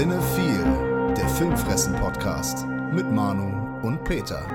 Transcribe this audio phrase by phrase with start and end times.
[0.00, 4.48] Cinephile, der Filmfressen-Podcast mit Manu und Peter.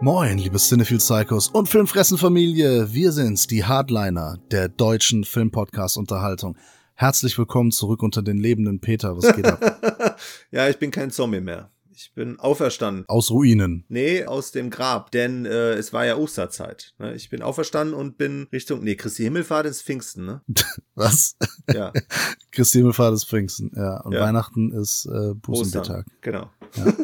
[0.00, 2.94] Moin, liebe Cinephile Psychos und Filmfressen-Familie.
[2.94, 6.56] Wir sind's, die Hardliner der deutschen Filmpodcast-Unterhaltung.
[6.94, 9.14] Herzlich willkommen zurück unter den lebenden Peter.
[9.14, 10.16] Was geht ab?
[10.50, 11.70] ja, ich bin kein Zombie mehr.
[11.98, 13.06] Ich bin auferstanden.
[13.08, 13.86] Aus Ruinen.
[13.88, 16.92] Nee, aus dem Grab, denn äh, es war ja Osterzeit.
[16.98, 17.14] Ne?
[17.14, 20.42] Ich bin auferstanden und bin Richtung, nee, Christi Himmelfahrt ist Pfingsten, ne?
[20.94, 21.36] Was?
[21.72, 21.94] Ja.
[22.52, 24.02] Christi Himmelfahrt ist Pfingsten, ja.
[24.02, 24.20] Und Ja.
[24.20, 25.36] Weihnachten ist äh, Ostern.
[25.40, 26.06] Bußentag.
[26.20, 26.50] Genau.
[26.74, 26.94] Ja.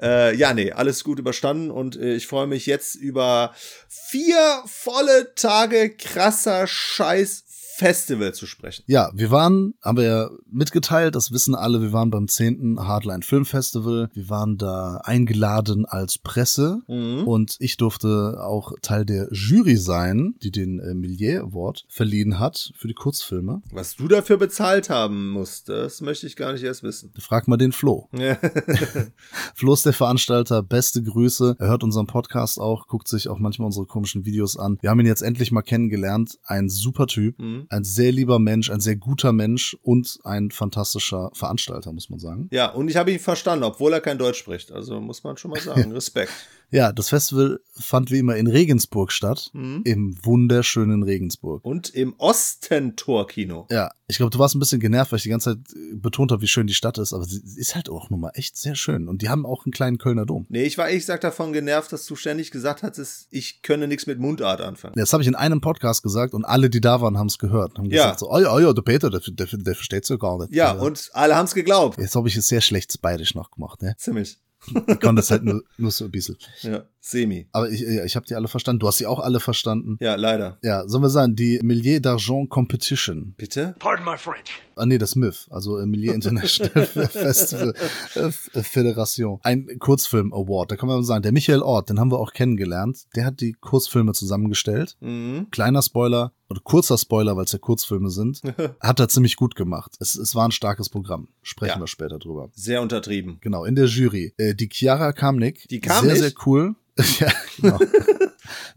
[0.30, 3.52] äh, ja, nee, alles gut überstanden und äh, ich freue mich jetzt über
[3.88, 7.44] vier volle Tage krasser Scheiß
[7.80, 8.84] Festival zu sprechen.
[8.86, 12.78] Ja, wir waren, haben wir ja mitgeteilt, das wissen alle, wir waren beim 10.
[12.78, 14.10] Hardline Film Festival.
[14.12, 17.26] Wir waren da eingeladen als Presse Mhm.
[17.26, 22.72] und ich durfte auch Teil der Jury sein, die den äh, Millier Award verliehen hat
[22.76, 23.62] für die Kurzfilme.
[23.72, 27.12] Was du dafür bezahlt haben musst, das möchte ich gar nicht erst wissen.
[27.18, 28.08] Frag mal den Flo.
[29.54, 31.56] Flo ist der Veranstalter, beste Grüße.
[31.58, 34.78] Er hört unseren Podcast auch, guckt sich auch manchmal unsere komischen Videos an.
[34.80, 36.38] Wir haben ihn jetzt endlich mal kennengelernt.
[36.44, 37.66] Ein super Typ, Mhm.
[37.70, 42.48] Ein sehr lieber Mensch, ein sehr guter Mensch und ein fantastischer Veranstalter, muss man sagen.
[42.50, 44.72] Ja, und ich habe ihn verstanden, obwohl er kein Deutsch spricht.
[44.72, 45.92] Also muss man schon mal sagen.
[45.94, 46.32] Respekt.
[46.70, 49.82] Ja, das Festival fand wie immer in Regensburg statt, Mhm.
[49.84, 51.64] im wunderschönen Regensburg.
[51.64, 53.66] Und im Ostentor-Kino.
[53.70, 56.32] Ja, ich glaube, du warst ein bisschen genervt, weil ich die ganze Zeit äh, betont
[56.32, 58.74] habe, wie schön die Stadt ist, aber sie ist halt auch nun mal echt sehr
[58.74, 59.08] schön.
[59.08, 60.46] Und die haben auch einen kleinen Kölner Dom.
[60.48, 64.06] Nee, ich war ehrlich gesagt davon genervt, dass du ständig gesagt hattest, ich könne nichts
[64.06, 64.94] mit Mundart anfangen.
[64.96, 67.78] Das habe ich in einem Podcast gesagt und alle, die da waren, haben es gehört.
[67.78, 68.04] Haben Ja.
[68.04, 70.52] gesagt so, oh ja, oh ja, der Peter, der, der, der versteht so gar nicht.
[70.52, 71.98] Ja, Also, und alle haben's geglaubt.
[71.98, 73.94] Jetzt habe ich es sehr schlecht bayerisch noch gemacht, ne?
[73.98, 74.38] Ziemlich.
[74.66, 76.36] Ich konnte das halt nur, nur so ein bisschen.
[76.62, 77.48] Ja, semi.
[77.52, 78.80] Aber ich, ja, ich habe die alle verstanden.
[78.80, 79.96] Du hast sie auch alle verstanden.
[80.00, 80.58] Ja, leider.
[80.62, 83.34] Ja, sollen wir sagen, die Millier d'Argent Competition.
[83.36, 83.74] Bitte?
[83.78, 84.50] Pardon my French.
[84.76, 87.74] Ah, nee, das MIF, also äh, Millier International Festival
[88.14, 89.38] äh, F- äh, Föderation.
[89.42, 90.70] Ein Kurzfilm Award.
[90.70, 93.04] Da kann man sagen, der Michael Ort, den haben wir auch kennengelernt.
[93.14, 94.96] Der hat die Kurzfilme zusammengestellt.
[95.00, 95.48] Mhm.
[95.50, 98.40] Kleiner Spoiler oder kurzer Spoiler, weil es ja Kurzfilme sind.
[98.80, 99.96] hat er ziemlich gut gemacht.
[100.00, 101.28] Es, es war ein starkes Programm.
[101.42, 101.80] Sprechen Ja.
[101.80, 102.50] wir später drüber.
[102.54, 103.38] Sehr untertrieben.
[103.40, 104.32] Genau, in der Jury.
[104.38, 105.66] Äh, die Chiara Kamnik.
[105.68, 106.22] Die kam Sehr, nicht?
[106.22, 106.74] sehr cool.
[107.20, 107.78] ja, genau.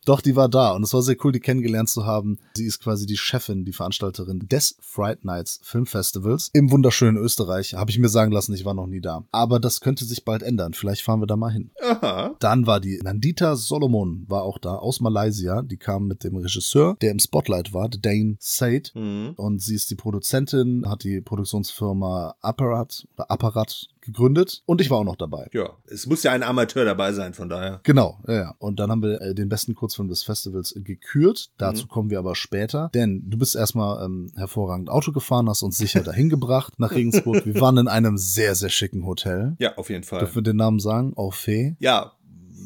[0.06, 2.38] Doch, die war da und es war sehr cool, die kennengelernt zu haben.
[2.56, 7.74] Sie ist quasi die Chefin, die Veranstalterin des Fright Nights Filmfestivals im wunderschönen Österreich.
[7.74, 9.24] Habe ich mir sagen lassen, ich war noch nie da.
[9.32, 10.74] Aber das könnte sich bald ändern.
[10.74, 11.72] Vielleicht fahren wir da mal hin.
[11.82, 12.36] Aha.
[12.40, 15.62] Dann war die Nandita Solomon war auch da aus Malaysia.
[15.62, 18.92] Die kam mit dem Regisseur, der im Spotlight war, Dane Said.
[18.96, 19.34] Mhm.
[19.38, 24.62] Und sie ist die Produzentin, hat die Produktionsfirma Apparat oder Apparat gegründet.
[24.66, 25.50] Und ich war auch noch dabei.
[25.54, 27.80] Ja, es muss ja ein Amateur dabei sein, von daher.
[27.84, 28.56] Genau, ja, ja.
[28.60, 31.50] Und dann haben wir äh, den besten Kurzfilm des Festivals gekürt.
[31.58, 31.90] Dazu Mhm.
[31.90, 32.90] kommen wir aber später.
[32.94, 37.46] Denn du bist erstmal ähm, hervorragend Auto gefahren, hast uns sicher dahin gebracht nach Regensburg.
[37.46, 39.56] Wir waren in einem sehr, sehr schicken Hotel.
[39.60, 40.20] Ja, auf jeden Fall.
[40.20, 41.14] Dürfen wir den Namen sagen?
[41.16, 41.76] Orphée.
[41.80, 42.14] Ja,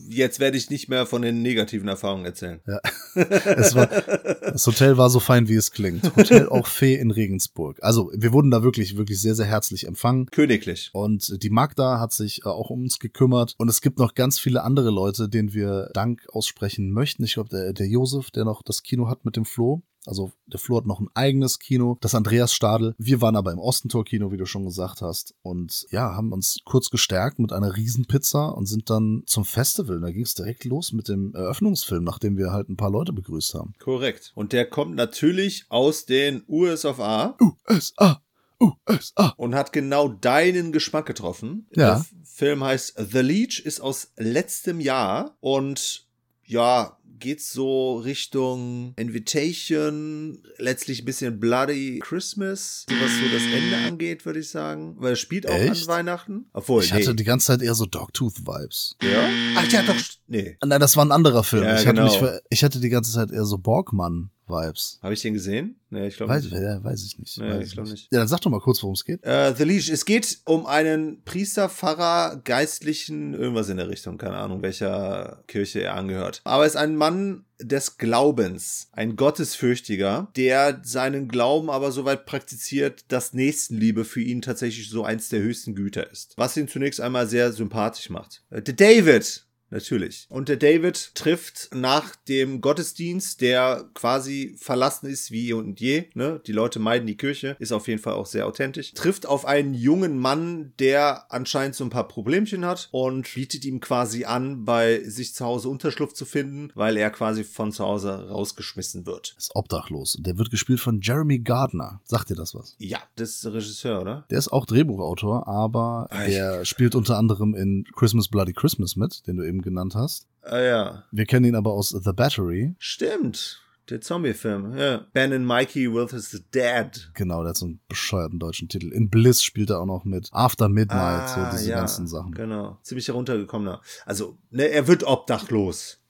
[0.07, 2.61] jetzt werde ich nicht mehr von den negativen Erfahrungen erzählen.
[3.17, 6.15] Es war, das Hotel war so fein, wie es klingt.
[6.15, 7.79] Hotel Orphée in Regensburg.
[7.81, 10.27] Also, wir wurden da wirklich, wirklich sehr, sehr herzlich empfangen.
[10.27, 10.91] Königlich.
[10.93, 13.55] Und die Magda hat sich äh, auch um uns gekümmert.
[13.57, 17.23] Und es gibt noch ganz viele andere Leute, denen wir Dank aussprechen möchten.
[17.23, 19.81] Ich glaube, der, der Josef, der noch das Kino hat mit dem Flo.
[20.07, 22.95] Also der Flo hat noch ein eigenes Kino, das Andreas Stadel.
[22.97, 25.35] Wir waren aber im Ostentor-Kino, wie du schon gesagt hast.
[25.41, 29.99] Und ja, haben uns kurz gestärkt mit einer Riesenpizza und sind dann zum Festival.
[29.99, 33.53] Da ging es direkt los mit dem Eröffnungsfilm, nachdem wir halt ein paar Leute begrüßt
[33.53, 33.73] haben.
[33.79, 34.31] Korrekt.
[34.35, 37.37] Und der kommt natürlich aus den USA
[37.69, 38.21] USA,
[38.61, 39.33] USA.
[39.37, 41.67] und hat genau deinen Geschmack getroffen.
[41.75, 41.95] Ja.
[41.95, 46.07] Der Film heißt The Leech, ist aus letztem Jahr und
[46.43, 53.77] ja, geht so Richtung Invitation, letztlich ein bisschen Bloody Christmas, so was so das Ende
[53.87, 54.95] angeht, würde ich sagen.
[54.99, 55.83] Weil es spielt auch Echt?
[55.83, 56.45] an Weihnachten.
[56.53, 56.99] Obwohl, Ich nee.
[57.01, 58.95] hatte die ganze Zeit eher so Dogtooth-Vibes.
[59.01, 59.29] ja?
[59.55, 59.95] Ach ja, doch.
[60.27, 60.57] Nee.
[60.63, 61.63] Nein, das war ein anderer Film.
[61.63, 62.05] Ja, ich, hatte genau.
[62.09, 64.99] mich, ver- ich hatte die ganze Zeit eher so Borgmann-Vibes.
[65.01, 65.79] Habe ich den gesehen?
[65.89, 66.51] Nee, ich glaube nicht.
[66.51, 67.37] ja, weiß ich nicht.
[67.39, 68.09] Nee, weiß ich glaub nicht.
[68.11, 69.23] Ja, dann sag doch mal kurz, worum es geht.
[69.23, 69.87] Äh, The Leash.
[69.89, 74.17] Es geht um einen Priester, Pfarrer, Geistlichen, irgendwas in der Richtung.
[74.17, 76.41] Keine Ahnung, welcher Kirche er angehört.
[76.43, 78.89] Aber er ist ein Mann des Glaubens.
[78.91, 85.03] Ein Gottesfürchtiger, der seinen Glauben aber so weit praktiziert, dass Nächstenliebe für ihn tatsächlich so
[85.03, 86.33] eins der höchsten Güter ist.
[86.37, 88.43] Was ihn zunächst einmal sehr sympathisch macht.
[88.49, 89.46] Äh, David.
[89.69, 90.27] Natürlich.
[90.29, 96.05] Und der David trifft nach dem Gottesdienst, der quasi verlassen ist wie eh und je,
[96.13, 96.41] ne?
[96.45, 98.93] Die Leute meiden die Kirche, ist auf jeden Fall auch sehr authentisch.
[98.93, 103.79] Trifft auf einen jungen Mann, der anscheinend so ein paar Problemchen hat und bietet ihm
[103.79, 108.29] quasi an, bei sich zu Hause Unterschlupf zu finden, weil er quasi von zu Hause
[108.29, 109.35] rausgeschmissen wird.
[109.37, 110.17] Ist obdachlos.
[110.19, 112.01] Der wird gespielt von Jeremy Gardner.
[112.05, 112.75] Sagt dir das was?
[112.77, 114.25] Ja, das ist der Regisseur, oder?
[114.29, 119.25] Der ist auch Drehbuchautor, aber Ah, der spielt unter anderem in Christmas Bloody Christmas mit,
[119.27, 120.27] den du eben genannt hast.
[120.41, 121.03] Ah ja.
[121.11, 122.75] Wir kennen ihn aber aus The Battery.
[122.79, 123.61] Stimmt.
[123.89, 125.05] Der Zombie-Film, ja.
[125.13, 127.09] Ben and Mikey with his dad.
[127.13, 128.91] Genau, der hat so einen bescheuerten deutschen Titel.
[128.91, 130.27] In Bliss spielt er auch noch mit.
[130.33, 132.33] After Midnight, so diese ganzen Sachen.
[132.33, 132.77] Genau.
[132.83, 133.81] Ziemlich heruntergekommener.
[134.05, 136.01] Also, ne, er wird obdachlos.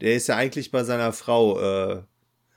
[0.00, 2.02] Der ist ja eigentlich bei seiner Frau, äh,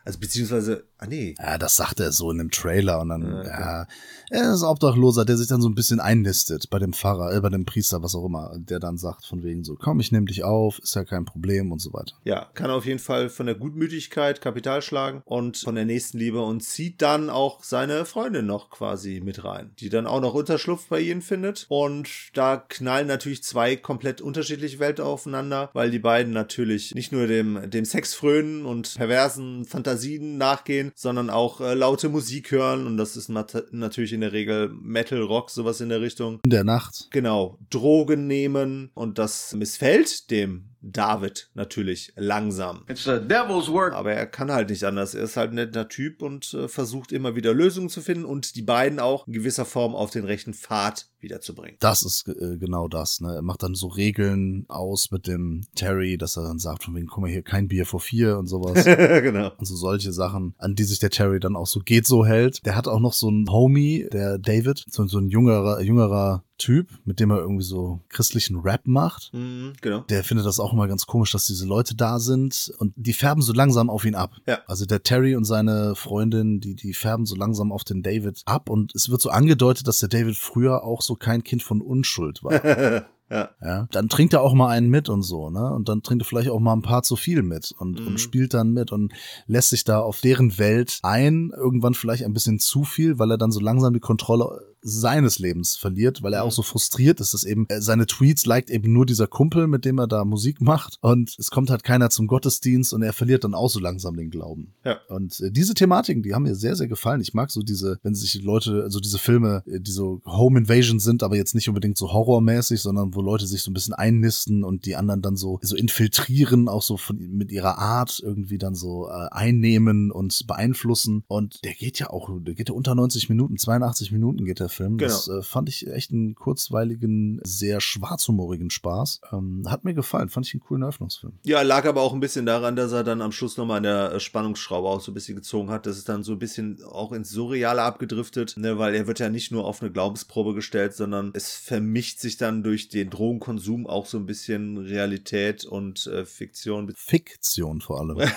[0.05, 1.33] also beziehungsweise, ah nee.
[1.39, 3.49] Ja, das sagt er so in dem Trailer und dann, Ja, okay.
[3.49, 3.87] ja,
[4.29, 7.49] er ist Obdachloser, der sich dann so ein bisschen einnistet bei dem Pfarrer, äh, bei
[7.49, 10.43] dem Priester, was auch immer, der dann sagt von wegen so, komm, ich nehme dich
[10.43, 12.13] auf, ist ja kein Problem und so weiter.
[12.23, 16.61] Ja, kann auf jeden Fall von der Gutmütigkeit Kapital schlagen und von der Nächstenliebe und
[16.61, 20.99] zieht dann auch seine Freundin noch quasi mit rein, die dann auch noch Unterschlupf bei
[20.99, 21.65] ihnen findet.
[21.69, 27.25] Und da knallen natürlich zwei komplett unterschiedliche Welten aufeinander, weil die beiden natürlich nicht nur
[27.25, 29.94] dem, dem Sex frönen und perversen Fantasien
[30.37, 32.85] nachgehen, sondern auch äh, laute Musik hören.
[32.87, 36.39] Und das ist nat natürlich in der Regel Metal, Rock, sowas in der Richtung.
[36.43, 37.07] In der Nacht.
[37.11, 42.83] Genau, Drogen nehmen und das missfällt dem David natürlich langsam.
[42.87, 43.93] It's the devil's work.
[43.93, 45.15] Aber er kann halt nicht anders.
[45.15, 48.55] Er ist halt ein netter Typ und äh, versucht immer wieder Lösungen zu finden und
[48.55, 51.75] die beiden auch in gewisser Form auf den rechten Pfad wiederzubringen.
[51.79, 53.19] Das ist äh, genau das.
[53.19, 53.35] Ne?
[53.35, 57.07] Er macht dann so Regeln aus mit dem Terry, dass er dann sagt, von wegen,
[57.07, 58.85] guck mal hier, kein Bier vor vier und sowas.
[58.85, 59.51] genau.
[59.57, 62.65] und so solche Sachen, an die sich der Terry dann auch so geht so hält.
[62.65, 66.87] Der hat auch noch so einen Homie, der David, so, so ein jüngerer, jüngerer Typ,
[67.03, 69.33] mit dem er irgendwie so christlichen Rap macht.
[69.33, 70.01] Mhm, genau.
[70.09, 73.41] Der findet das auch immer ganz komisch, dass diese Leute da sind und die färben
[73.41, 74.31] so langsam auf ihn ab.
[74.47, 74.59] Ja.
[74.65, 78.69] Also der Terry und seine Freundin, die, die färben so langsam auf den David ab
[78.69, 82.43] und es wird so angedeutet, dass der David früher auch so kein Kind von Unschuld
[82.43, 82.53] war.
[83.29, 83.49] ja.
[83.61, 85.73] Ja, dann trinkt er auch mal einen mit und so, ne?
[85.73, 88.07] Und dann trinkt er vielleicht auch mal ein paar zu viel mit und, Mhm.
[88.07, 89.13] und spielt dann mit und
[89.47, 93.37] lässt sich da auf deren Welt ein, irgendwann vielleicht ein bisschen zu viel, weil er
[93.39, 96.47] dann so langsam die Kontrolle seines Lebens verliert, weil er Mhm.
[96.49, 99.83] auch so frustriert ist, dass eben äh, seine Tweets liked eben nur dieser Kumpel, mit
[99.83, 103.43] dem er da Musik macht und es kommt halt keiner zum Gottesdienst und er verliert
[103.43, 104.73] dann auch so langsam den Glauben.
[104.83, 104.99] Ja.
[105.09, 107.21] Und äh, diese Thematiken, die haben mir sehr, sehr gefallen.
[107.21, 110.59] Ich mag so diese, wenn sich die Leute, also diese Filme, äh, die so Home
[110.59, 113.95] Invasion sind, aber jetzt nicht unbedingt so horrormäßig, sondern wo Leute sich so ein bisschen
[113.95, 118.59] einnisten und die anderen dann so, so infiltrieren, auch so von, mit ihrer Art irgendwie
[118.59, 121.23] dann so äh, einnehmen und beeinflussen.
[121.27, 124.69] Und der geht ja auch, der geht ja unter 90 Minuten, 82 Minuten geht der
[124.75, 124.97] Film.
[124.97, 125.39] Das Genau.
[125.39, 129.21] äh, fand ich echt einen kurzweiligen, sehr schwarzhumorigen Spaß.
[129.31, 131.33] Ähm, hat mir gefallen, fand ich einen coolen Eröffnungsfilm.
[131.43, 134.11] Ja, lag aber auch ein bisschen daran, dass er dann am Schluss nochmal an der
[134.13, 135.85] äh, Spannungsschraube auch so ein bisschen gezogen hat.
[135.85, 139.29] Das ist dann so ein bisschen auch ins Surreale abgedriftet, ne, weil er wird ja
[139.29, 144.05] nicht nur auf eine Glaubensprobe gestellt, sondern es vermischt sich dann durch den Drogenkonsum auch
[144.05, 146.91] so ein bisschen Realität und äh, Fiktion.
[146.95, 148.17] Fiktion vor allem.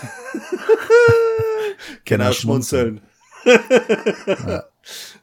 [2.05, 3.01] Kenner schmunzeln.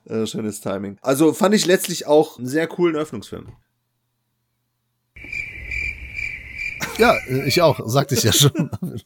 [0.05, 0.97] Äh, schönes Timing.
[1.01, 3.53] Also fand ich letztlich auch einen sehr coolen Öffnungsfilm.
[6.97, 8.69] Ja, äh, ich auch, sagte ich ja schon.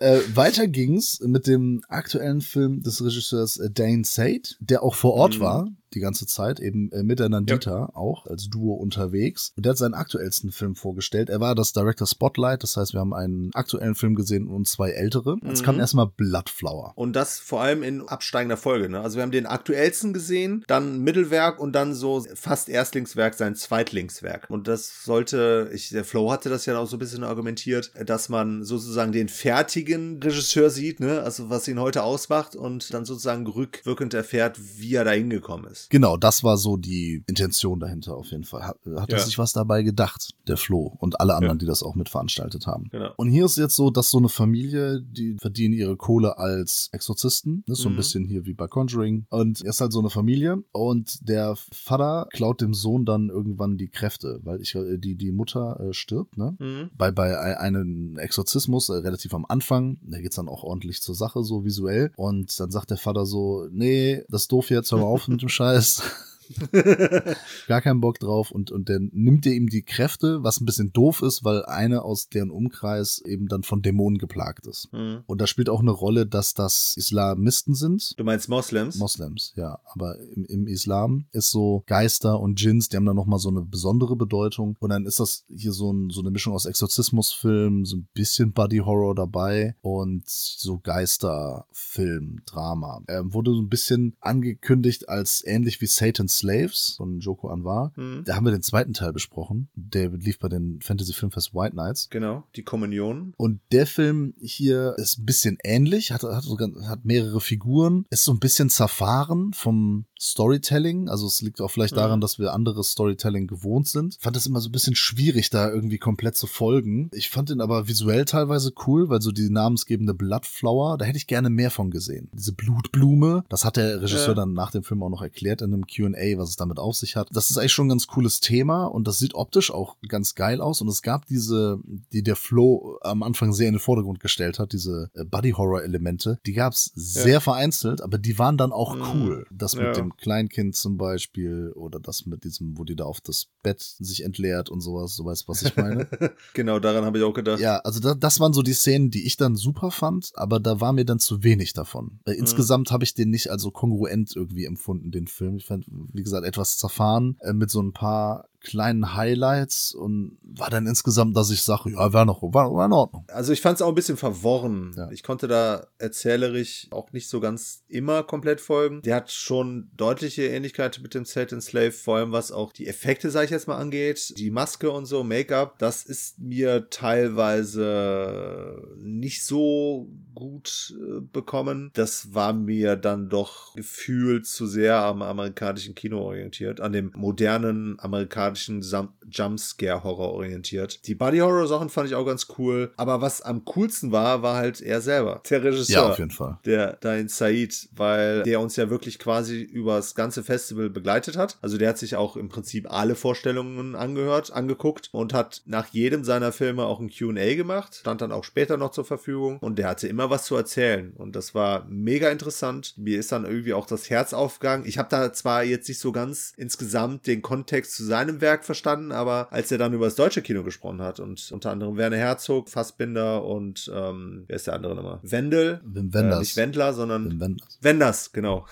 [0.00, 5.14] äh, weiter ging's mit dem aktuellen Film des Regisseurs äh, Dane Sade, der auch vor
[5.14, 5.40] Ort Mhm.
[5.40, 9.52] war, die ganze Zeit, eben äh, mit der Nandita auch als Duo unterwegs.
[9.56, 11.30] Und der hat seinen aktuellsten Film vorgestellt.
[11.30, 14.90] Er war das Director Spotlight, das heißt, wir haben einen aktuellen Film gesehen und zwei
[14.90, 15.36] ältere.
[15.44, 15.64] Jetzt Mhm.
[15.64, 16.92] kam erstmal Bloodflower.
[16.96, 18.90] Und das vor allem in absteigender Folge.
[18.90, 19.00] Ne?
[19.00, 24.46] Also wir haben den aktuellsten gesehen, dann Mittelwerk und dann so fast Erstlingswerk, sein Zweitlingswerk.
[24.50, 28.28] Und das sollte, ich, der Flow hatte das ja auch so ein bisschen argumentiert, dass
[28.28, 31.22] man sozusagen den fertigen Regisseur sieht, ne?
[31.22, 35.90] also was ihn heute ausmacht und dann sozusagen rückwirkend erfährt, wie er da hingekommen ist.
[35.90, 38.62] Genau, das war so die Intention dahinter auf jeden Fall.
[38.66, 39.24] Hat, hat er Ja.
[39.24, 41.60] sich was dabei gedacht, der Flo und alle anderen, Ja.
[41.60, 42.88] die das auch mitveranstaltet haben.
[42.90, 43.10] Genau.
[43.16, 47.64] Und hier ist jetzt so, dass so eine Familie, die verdienen ihre Kohle als Exorzisten,
[47.66, 47.74] ne?
[47.74, 47.96] so ein Mhm.
[47.96, 49.26] bisschen hier wie bei Conjuring.
[49.30, 53.76] Und er ist halt so eine Familie und der Vater klaut dem Sohn dann irgendwann
[53.76, 56.56] die Kräfte, weil ich, äh, die, die Mutter äh, stirbt, ne?
[56.58, 56.90] Mhm.
[56.96, 61.14] Bei, bei ei- einem Exorzismus, äh, relativ am Anfang, da geht's dann auch ordentlich zur
[61.14, 62.12] Sache, so visuell.
[62.16, 65.40] Und dann sagt der Vater so, nee, das ist doof jetzt, hör mal auf mit
[65.40, 66.02] dem Scheiß.
[67.66, 70.92] Gar keinen Bock drauf und, und dann nimmt er ihm die Kräfte, was ein bisschen
[70.92, 74.92] doof ist, weil eine aus deren Umkreis eben dann von Dämonen geplagt ist.
[74.92, 75.22] Mhm.
[75.26, 78.14] Und da spielt auch eine Rolle, dass das Islamisten sind.
[78.18, 78.96] Du meinst Moslems?
[78.96, 79.78] Moslems, ja.
[79.86, 83.62] Aber im, im Islam ist so Geister und Djinns, die haben da nochmal so eine
[83.62, 84.76] besondere Bedeutung.
[84.78, 88.52] Und dann ist das hier so, ein, so eine Mischung aus Exorzismusfilm, so ein bisschen
[88.52, 93.02] Buddy Horror dabei und so Geisterfilm, Drama.
[93.08, 97.92] Ähm, wurde so ein bisschen angekündigt als ähnlich wie Satan's Slaves von Joko Anwar.
[97.96, 98.24] Mhm.
[98.24, 99.68] Da haben wir den zweiten Teil besprochen.
[99.74, 102.08] Der lief bei den Fantasy Filmfest White Nights.
[102.10, 103.34] Genau, die Kommunion.
[103.36, 106.44] Und der Film hier ist ein bisschen ähnlich, hat, hat,
[106.84, 111.08] hat mehrere Figuren, ist so ein bisschen zerfahren vom Storytelling.
[111.08, 112.00] Also es liegt auch vielleicht Mhm.
[112.00, 114.14] daran, dass wir anderes Storytelling gewohnt sind.
[114.16, 117.10] Ich fand es immer so ein bisschen schwierig, da irgendwie komplett zu folgen.
[117.12, 121.26] Ich fand ihn aber visuell teilweise cool, weil so die namensgebende Bloodflower, da hätte ich
[121.26, 122.28] gerne mehr von gesehen.
[122.32, 124.34] Diese Blutblume, das hat der Regisseur Ja.
[124.34, 127.16] dann nach dem Film auch noch erklärt in einem Q&A, was es damit auf sich
[127.16, 127.28] hat.
[127.32, 130.60] Das ist eigentlich schon ein ganz cooles Thema und das sieht optisch auch ganz geil
[130.60, 131.78] aus und es gab diese,
[132.12, 136.52] die der Flo am Anfang sehr in den Vordergrund gestellt hat, diese äh, Body-Horror-Elemente, die
[136.52, 139.02] gab's sehr vereinzelt, aber die waren dann auch Mhm.
[139.14, 139.46] cool.
[139.50, 139.92] Das mit Ja.
[139.92, 144.22] dem Kleinkind zum Beispiel oder das mit diesem, wo die da auf das Bett sich
[144.22, 146.08] entleert und sowas, du weißt, was ich meine.
[146.54, 147.60] genau, daran habe ich auch gedacht.
[147.60, 150.80] Ja, also da, das waren so die Szenen, die ich dann super fand, aber da
[150.80, 152.20] war mir dann zu wenig davon.
[152.24, 155.56] Weil insgesamt habe ich den nicht also kongruent irgendwie empfunden, den Film.
[155.56, 160.68] Ich fand, wie gesagt, etwas zerfahren äh, mit so ein paar kleinen Highlights und war
[160.68, 163.24] dann insgesamt, dass ich sage, ja, war noch, war, war in Ordnung.
[163.28, 164.92] Also ich fand es auch ein bisschen verworren.
[164.96, 165.10] Ja.
[165.10, 169.00] Ich konnte da erzählerisch auch nicht so ganz immer komplett folgen.
[169.02, 173.30] Der hat schon deutliche Ähnlichkeit mit dem Satan Slave, vor allem was auch die Effekte,
[173.30, 174.34] sag ich jetzt mal, angeht.
[174.36, 181.90] Die Maske und so, Make-up, das ist mir teilweise nicht so gut äh, bekommen.
[181.94, 187.98] Das war mir dann doch gefühlt zu sehr am amerikanischen Kino orientiert, an dem modernen
[188.00, 191.06] amerikanischen Sam- Jumpscare-Horror orientiert.
[191.06, 195.00] Die Body-Horror-Sachen fand ich auch ganz cool, aber was am coolsten war, war halt er
[195.00, 196.58] selber, der Regisseur Ja, auf jeden Fall.
[196.64, 201.58] der Dain Said, weil der uns ja wirklich quasi über das ganze Festival begleitet hat.
[201.62, 206.24] Also der hat sich auch im Prinzip alle Vorstellungen angehört, angeguckt und hat nach jedem
[206.24, 209.88] seiner Filme auch ein Q&A gemacht, stand dann auch später noch zur Verfügung und der
[209.88, 212.94] hatte immer was zu erzählen und das war mega interessant.
[212.96, 214.84] Mir ist dann irgendwie auch das Herz aufgegangen.
[214.86, 219.12] Ich habe da zwar jetzt nicht so ganz insgesamt den Kontext zu seinem Werk verstanden,
[219.12, 222.68] aber als er dann über das deutsche Kino gesprochen hat und unter anderem Werner Herzog,
[222.68, 225.20] Fassbinder und ähm, wer ist der andere nochmal?
[225.22, 226.38] Wendel, Wim äh, Wenders.
[226.40, 227.78] nicht Wendler, sondern Wenders.
[227.80, 228.66] Wenders, genau.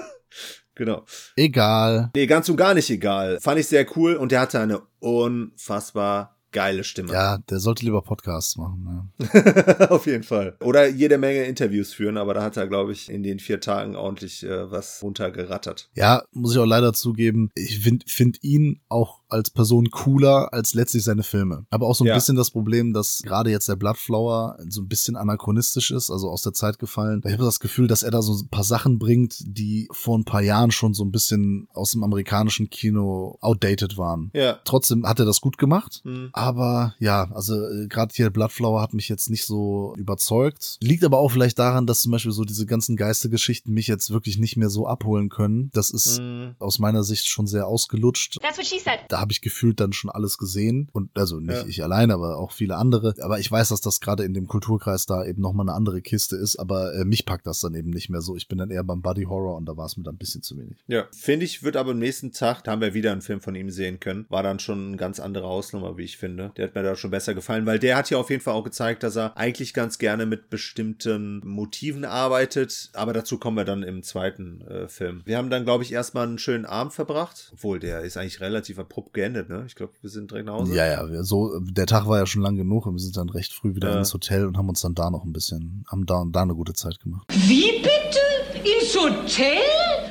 [0.74, 1.04] genau.
[1.36, 2.10] Egal.
[2.14, 3.40] Nee, ganz und gar nicht egal.
[3.40, 7.12] Fand ich sehr cool und der hatte eine unfassbar geile Stimme.
[7.12, 9.12] Ja, der sollte lieber Podcasts machen.
[9.18, 9.86] Ja.
[9.90, 10.56] Auf jeden Fall.
[10.60, 13.96] Oder jede Menge Interviews führen, aber da hat er, glaube ich, in den vier Tagen
[13.96, 15.90] ordentlich äh, was runtergerattert.
[15.94, 20.74] Ja, muss ich auch leider zugeben, ich finde find ihn auch als Person cooler als
[20.74, 21.66] letztlich seine Filme.
[21.70, 22.14] Aber auch so ein Ja.
[22.14, 26.42] bisschen das Problem, dass gerade jetzt der Bloodflower so ein bisschen anachronistisch ist, also aus
[26.42, 27.22] der Zeit gefallen.
[27.24, 30.24] Ich habe das Gefühl, dass er da so ein paar Sachen bringt, die vor ein
[30.24, 34.30] paar Jahren schon so ein bisschen aus dem amerikanischen Kino outdated waren.
[34.34, 34.58] Ja.
[34.64, 36.00] Trotzdem hat er das gut gemacht.
[36.04, 36.30] Hm.
[36.32, 40.78] Aber ja, also äh, gerade hier Bloodflower hat mich jetzt nicht so überzeugt.
[40.82, 44.38] Liegt aber auch vielleicht daran, dass zum Beispiel so diese ganzen Geistergeschichten mich jetzt wirklich
[44.38, 45.70] nicht mehr so abholen können.
[45.72, 46.54] Das ist Hm.
[46.58, 48.38] aus meiner Sicht schon sehr ausgelutscht.
[48.42, 49.00] That's what she said.
[49.08, 50.88] Da habe ich gefühlt dann schon alles gesehen.
[50.92, 51.66] Und also nicht Ja.
[51.66, 53.14] ich allein, aber auch viele andere.
[53.20, 56.36] Aber ich weiß, dass das gerade in dem Kulturkreis da eben nochmal eine andere Kiste
[56.36, 56.56] ist.
[56.56, 58.36] Aber äh, mich packt das dann eben nicht mehr so.
[58.36, 60.42] Ich bin dann eher beim Buddy Horror und da war es mir dann ein bisschen
[60.42, 60.76] zu wenig.
[60.86, 63.54] Ja, finde ich, wird aber am nächsten Tag, da haben wir wieder einen Film von
[63.54, 66.52] ihm sehen können, war dann schon eine ganz andere Hausnummer, wie ich finde.
[66.56, 68.64] Der hat mir da schon besser gefallen, weil der hat ja auf jeden Fall auch
[68.64, 73.82] gezeigt, dass er eigentlich ganz gerne mit bestimmten Motiven arbeitet, aber dazu kommen wir dann
[73.82, 75.22] im zweiten äh, Film.
[75.24, 78.78] Wir haben dann, glaube ich, erstmal einen schönen Abend verbracht, obwohl der ist eigentlich relativ
[78.78, 79.64] abrupt geendet, ne?
[79.66, 80.74] Ich glaube, wir sind direkt nach Hause.
[80.74, 83.28] Ja, ja, wir- so, der Tag war ja schon lang genug und wir sind dann
[83.28, 83.98] recht früh wieder Ja.
[83.98, 86.72] ins Hotel und haben uns dann da noch ein bisschen, haben da, da eine gute
[86.74, 87.26] Zeit gemacht.
[87.46, 88.18] Wie bitte?
[88.58, 89.56] Ins Hotel?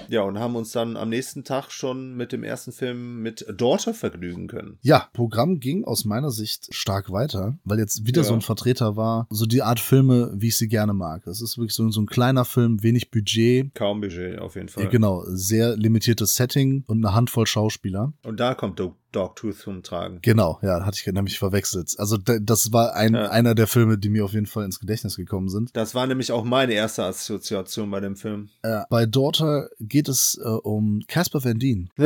[0.10, 3.94] Ja, und haben uns dann am nächsten Tag schon mit dem ersten Film mit Daughter
[3.94, 4.78] vergnügen können.
[4.82, 8.28] Ja, Programm ging aus meiner Sicht stark weiter, weil jetzt wieder Ja.
[8.28, 11.24] so ein Vertreter war, so die Art Filme, wie ich sie gerne mag.
[11.26, 14.84] Das ist wirklich so, so ein kleiner Film, wenig Budget, Kaum Budget, auf jeden Fall.
[14.86, 18.14] ja, genau, sehr limitiertes Setting und eine Handvoll Schauspieler.
[18.24, 20.20] Und da kommt Do- Dogtooth zum Tragen.
[20.22, 21.96] Genau, ja, hatte ich nämlich verwechselt.
[21.98, 23.32] Also da- das war ein, Ja.
[23.32, 25.72] einer der Filme, die mir auf jeden Fall ins Gedächtnis gekommen sind.
[25.76, 28.50] Das war nämlich auch meine erste Assoziation bei dem Film.
[28.62, 31.90] Äh, bei Daughter geht geht es äh, um Casper Van Dien.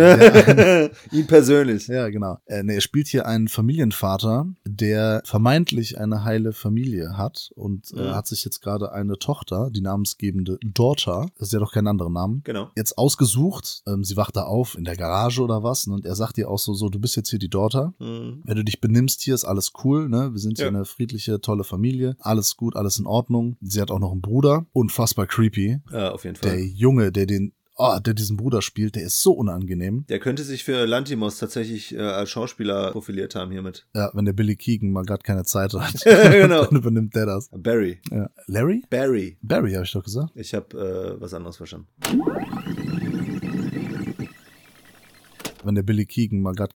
[1.12, 1.88] Ihn persönlich.
[1.88, 2.38] Ja, genau.
[2.48, 8.02] Äh, nee, er spielt hier einen Familienvater, der vermeintlich eine heile Familie hat und äh,
[8.04, 8.16] Mhm.
[8.16, 12.14] hat sich jetzt gerade eine Tochter, die namensgebende Daughter, das ist ja doch keinen anderen
[12.14, 12.70] Namen, Genau.
[12.76, 13.84] jetzt ausgesucht.
[13.88, 16.58] Ähm, sie wacht da auf in der Garage oder was und er sagt ihr auch
[16.60, 17.94] so, so, du bist jetzt hier die Daughter.
[18.00, 18.42] Mhm.
[18.44, 20.32] Wenn du dich benimmst hier, ist alles cool, ne?
[20.34, 20.72] Wir sind hier Ja.
[20.72, 22.16] eine friedliche, tolle Familie.
[22.20, 23.56] Alles gut, alles in Ordnung.
[23.62, 24.66] Sie hat auch noch einen Bruder.
[24.74, 25.80] Unfassbar creepy.
[25.92, 26.52] Ja, auf jeden Fall.
[26.52, 30.06] Der Junge, der den, oh, der diesen Bruder spielt, der ist so unangenehm.
[30.10, 33.86] Der könnte sich für Lantimos tatsächlich äh, als Schauspieler profiliert haben hiermit.
[33.96, 36.66] Ja, wenn der Billy Keegan mal gerade keine Zeit hat, Genau.
[36.66, 37.50] dann übernimmt der das.
[37.52, 38.00] Barry.
[38.12, 38.30] Ja.
[38.48, 38.84] Larry?
[38.90, 39.38] Barry.
[39.42, 40.32] Barry, habe ich doch gesagt.
[40.36, 41.88] Ich habe äh, was anderes verstanden.
[45.64, 46.74] Wenn der Billy Keegan mal gerade.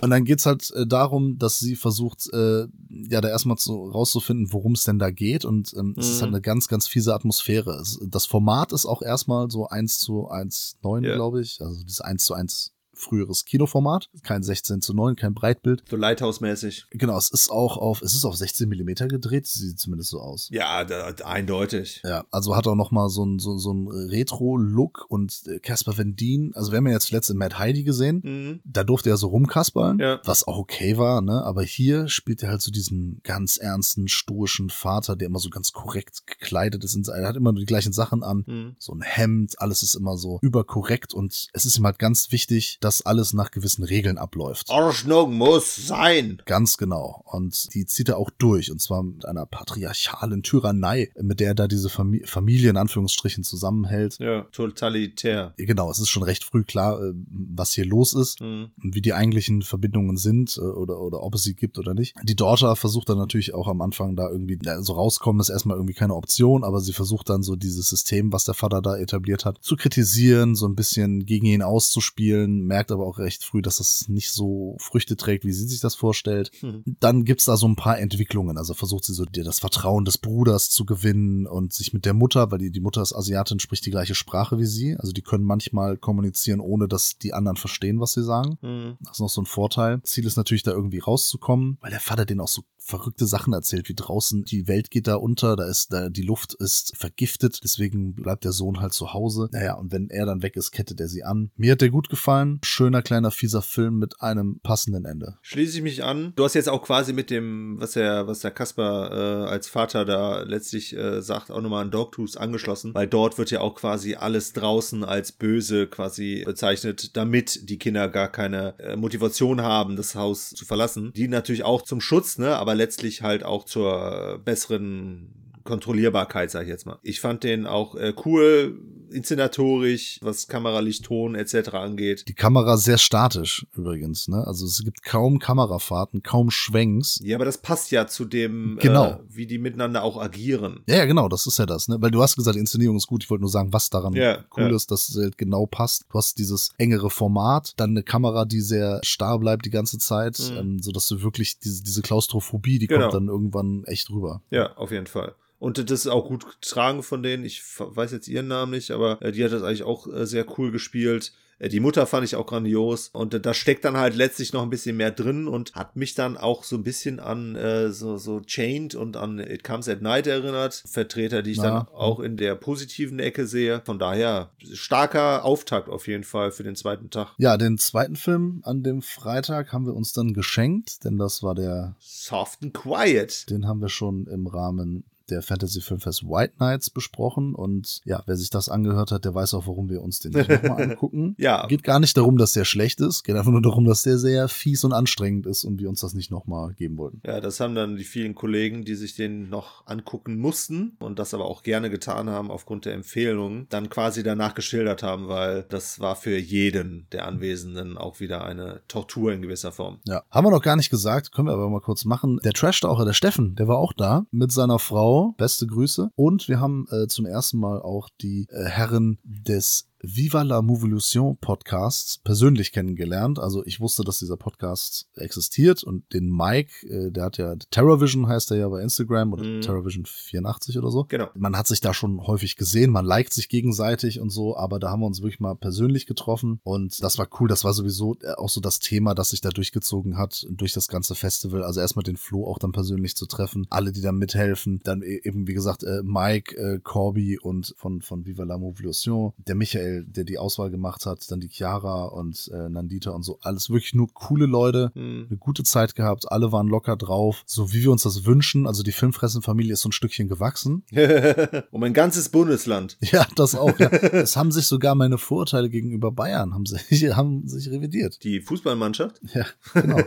[0.00, 2.66] Und dann geht's halt äh, darum, dass sie versucht, äh,
[3.10, 5.44] ja, da erstmal zu, rauszufinden, worum es denn da geht.
[5.44, 6.22] Und ähm, es ist Mhm.
[6.22, 7.72] halt eine ganz, ganz fiese Atmosphäre.
[7.80, 11.14] Es, das Format ist auch erstmal so 1 zu 1,9, Ja.
[11.14, 11.60] glaube ich.
[11.60, 14.08] Also dieses 1 zu 1 früheres Kinoformat.
[14.22, 15.82] Kein 16 zu 9, kein Breitbild.
[15.88, 16.86] So Lighthouse-mäßig.
[16.90, 20.48] Genau, es ist auch auf, es ist auf 16 Millimeter gedreht, sieht zumindest so aus.
[20.50, 22.00] Ja, da, eindeutig.
[22.04, 25.96] Ja, also hat auch noch mal so ein so, so ein Retro-Look und äh, Casper
[25.98, 28.60] Van Dien, also wir haben ja jetzt letzte Matt Heidi gesehen, Mhm.
[28.64, 30.20] da durfte er so rumkaspern, Ja.
[30.24, 31.42] was auch okay war, ne?
[31.44, 35.72] Aber hier spielt er halt so diesen ganz ernsten, stoischen Vater, der immer so ganz
[35.72, 36.92] korrekt gekleidet ist.
[37.08, 38.44] Er hat immer nur die gleichen Sachen an.
[38.46, 38.76] Mhm.
[38.78, 42.78] So ein Hemd, alles ist immer so überkorrekt und es ist ihm halt ganz wichtig,
[42.80, 44.68] dass alles nach gewissen Regeln abläuft.
[44.68, 46.42] Ordnung muss sein.
[46.44, 47.22] Ganz genau.
[47.24, 48.70] Und die zieht er auch durch.
[48.70, 53.44] Und zwar mit einer patriarchalen Tyrannei, mit der er da diese Fami Familie in Anführungsstrichen
[53.44, 54.18] zusammenhält.
[54.18, 55.54] Ja, totalitär.
[55.56, 58.70] Genau, es ist schon recht früh klar, äh, was hier los ist Mhm.
[58.82, 62.14] und wie die eigentlichen Verbindungen sind äh, oder, oder ob es sie gibt oder nicht.
[62.22, 65.94] Die Daughter versucht dann natürlich auch am Anfang da irgendwie, so rauskommen ist erstmal irgendwie
[65.94, 69.58] keine Option, aber sie versucht dann so dieses System, was der Vater da etabliert hat,
[69.62, 74.08] zu kritisieren, so ein bisschen gegen ihn auszuspielen, merkt aber auch recht früh, dass das
[74.08, 76.50] nicht so Früchte trägt, wie sie sich das vorstellt.
[76.62, 76.82] Mhm.
[77.00, 78.58] Dann gibt's da so ein paar Entwicklungen.
[78.58, 82.14] Also versucht sie so dir das Vertrauen des Bruders zu gewinnen und sich mit der
[82.14, 84.96] Mutter, weil die, die Mutter ist Asiatin, spricht die gleiche Sprache wie sie.
[84.96, 88.58] Also die können manchmal kommunizieren, ohne dass die anderen verstehen, was sie sagen.
[88.62, 88.96] Mhm.
[89.00, 90.00] Das ist noch so ein Vorteil.
[90.02, 93.88] Ziel ist natürlich, da irgendwie rauszukommen, weil der Vater denen auch so verrückte Sachen erzählt,
[93.88, 98.14] wie draußen die Welt geht da unter, da ist, da, die Luft ist vergiftet, deswegen
[98.14, 99.48] bleibt der Sohn halt zu Hause.
[99.52, 101.50] Naja, und wenn er dann weg ist, kettet er sie an.
[101.56, 102.60] Mir hat der gut gefallen.
[102.64, 105.38] Schöner, kleiner, fieser Film mit einem passenden Ende.
[105.42, 106.32] Schließe ich mich an.
[106.36, 110.04] Du hast jetzt auch quasi mit dem, was der, was der Kasper äh, als Vater
[110.04, 114.14] da letztlich äh, sagt, auch nochmal an Dogtooth angeschlossen, weil dort wird ja auch quasi
[114.14, 120.14] alles draußen als böse quasi bezeichnet, damit die Kinder gar keine äh, Motivation haben, das
[120.14, 121.12] Haus zu verlassen.
[121.14, 125.28] Die natürlich auch zum Schutz, ne, aber letztlich halt auch zur besseren
[125.62, 126.98] Kontrollierbarkeit, sag ich jetzt mal.
[127.02, 128.76] Ich fand den auch äh, cool,
[129.12, 131.70] inszenatorisch, was Kameralicht, Ton etc.
[131.74, 132.24] angeht.
[132.28, 134.46] Die Kamera sehr statisch übrigens, ne?
[134.46, 137.20] Also es gibt kaum Kamerafahrten, kaum Schwenks.
[137.22, 139.06] Ja, aber das passt ja zu dem, Genau.
[139.06, 140.80] äh, wie die miteinander auch agieren.
[140.86, 141.96] Ja, ja, genau, das ist ja das, ne?
[142.00, 143.22] Weil du hast gesagt, die Inszenierung ist gut.
[143.24, 144.74] Ich wollte nur sagen, was daran Ja, cool ja.
[144.76, 146.04] ist, dass es halt genau passt.
[146.10, 150.38] Du hast dieses engere Format, dann eine Kamera, die sehr starr bleibt die ganze Zeit,
[150.52, 150.56] Mhm.
[150.58, 153.02] ähm, so dass du wirklich diese, diese Klaustrophobie, die Genau.
[153.02, 154.42] kommt dann irgendwann echt rüber.
[154.50, 155.34] Ja, auf jeden Fall.
[155.62, 157.44] Und das ist auch gut getragen von denen.
[157.44, 160.44] Ich weiß jetzt ihren Namen nicht, aber äh, die hat das eigentlich auch äh, sehr
[160.58, 161.32] cool gespielt.
[161.60, 163.10] Äh, Die Mutter fand ich auch grandios.
[163.12, 166.36] Und da steckt dann halt letztlich noch ein bisschen mehr drin und hat mich dann
[166.36, 170.26] auch so ein bisschen an äh, so, so Chained und an It Comes at Night
[170.26, 170.82] erinnert.
[170.84, 171.62] Vertreter, die ich Ja.
[171.84, 173.82] dann auch in der positiven Ecke sehe.
[173.84, 177.34] Von daher starker Auftakt auf jeden Fall für den zweiten Tag.
[177.38, 181.54] Ja, den zweiten Film an dem Freitag haben wir uns dann geschenkt, denn das war
[181.54, 183.48] der, Soft and Quiet.
[183.48, 188.36] den haben wir schon im Rahmen der Fantasy Filmfest White Nights besprochen und ja, wer
[188.36, 191.34] sich das angehört hat, der weiß auch, warum wir uns den nicht nochmal angucken.
[191.38, 191.66] Ja.
[191.66, 194.48] Geht gar nicht darum, dass der schlecht ist, geht einfach nur darum, dass der sehr
[194.48, 197.20] fies und anstrengend ist und wir uns das nicht nochmal geben wollten.
[197.24, 201.34] Ja, das haben dann die vielen Kollegen, die sich den noch angucken mussten und das
[201.34, 206.00] aber auch gerne getan haben aufgrund der Empfehlungen, dann quasi danach geschildert haben, weil das
[206.00, 209.98] war für jeden der Anwesenden auch wieder eine Tortur in gewisser Form.
[210.04, 212.38] Ja, haben wir noch gar nicht gesagt, können wir aber mal kurz machen.
[212.44, 215.21] Der Trash-Taucher, der Steffen, der war auch da mit seiner Frau.
[215.36, 216.10] Beste Grüße.
[216.14, 221.36] Und wir haben äh, zum ersten Mal auch die äh, Herren des Viva la Movolution
[221.40, 223.38] Podcasts persönlich kennengelernt.
[223.38, 228.26] Also ich wusste, dass dieser Podcast existiert und den Mike, äh, der hat ja Terrorvision
[228.26, 229.60] heißt er ja bei Instagram oder Mhm.
[229.60, 231.04] Terrorvision 84 oder so.
[231.04, 231.28] Genau.
[231.34, 234.90] Man hat sich da schon häufig gesehen, man liked sich gegenseitig und so, aber da
[234.90, 237.46] haben wir uns wirklich mal persönlich getroffen und das war cool.
[237.48, 240.88] Das war sowieso äh, auch so das Thema, das sich da durchgezogen hat durch das
[240.88, 241.62] ganze Festival.
[241.62, 244.80] Also erstmal den Flo auch dann persönlich zu treffen, alle, die da mithelfen.
[244.82, 249.32] Dann e- eben, wie gesagt, äh, Mike, äh, Corby und von, von Viva la Movolution,
[249.46, 253.38] der Michael, der die Auswahl gemacht hat, dann die Chiara und äh, Nandita und so.
[253.42, 255.26] Alles wirklich nur coole Leute Hm.
[255.28, 258.66] eine gute Zeit gehabt, alle waren locker drauf, so wie wir uns das wünschen.
[258.66, 260.84] Also die Filmfressen-Familie ist so ein Stückchen gewachsen.
[261.70, 262.98] um ein ganzes Bundesland.
[263.12, 263.78] Ja, das auch.
[263.78, 263.88] Ja.
[263.90, 266.82] Es haben sich sogar meine Vorurteile gegenüber Bayern haben sich,
[267.16, 268.22] haben sich revidiert.
[268.24, 269.20] Die Fußballmannschaft.
[269.34, 269.98] Ja, genau.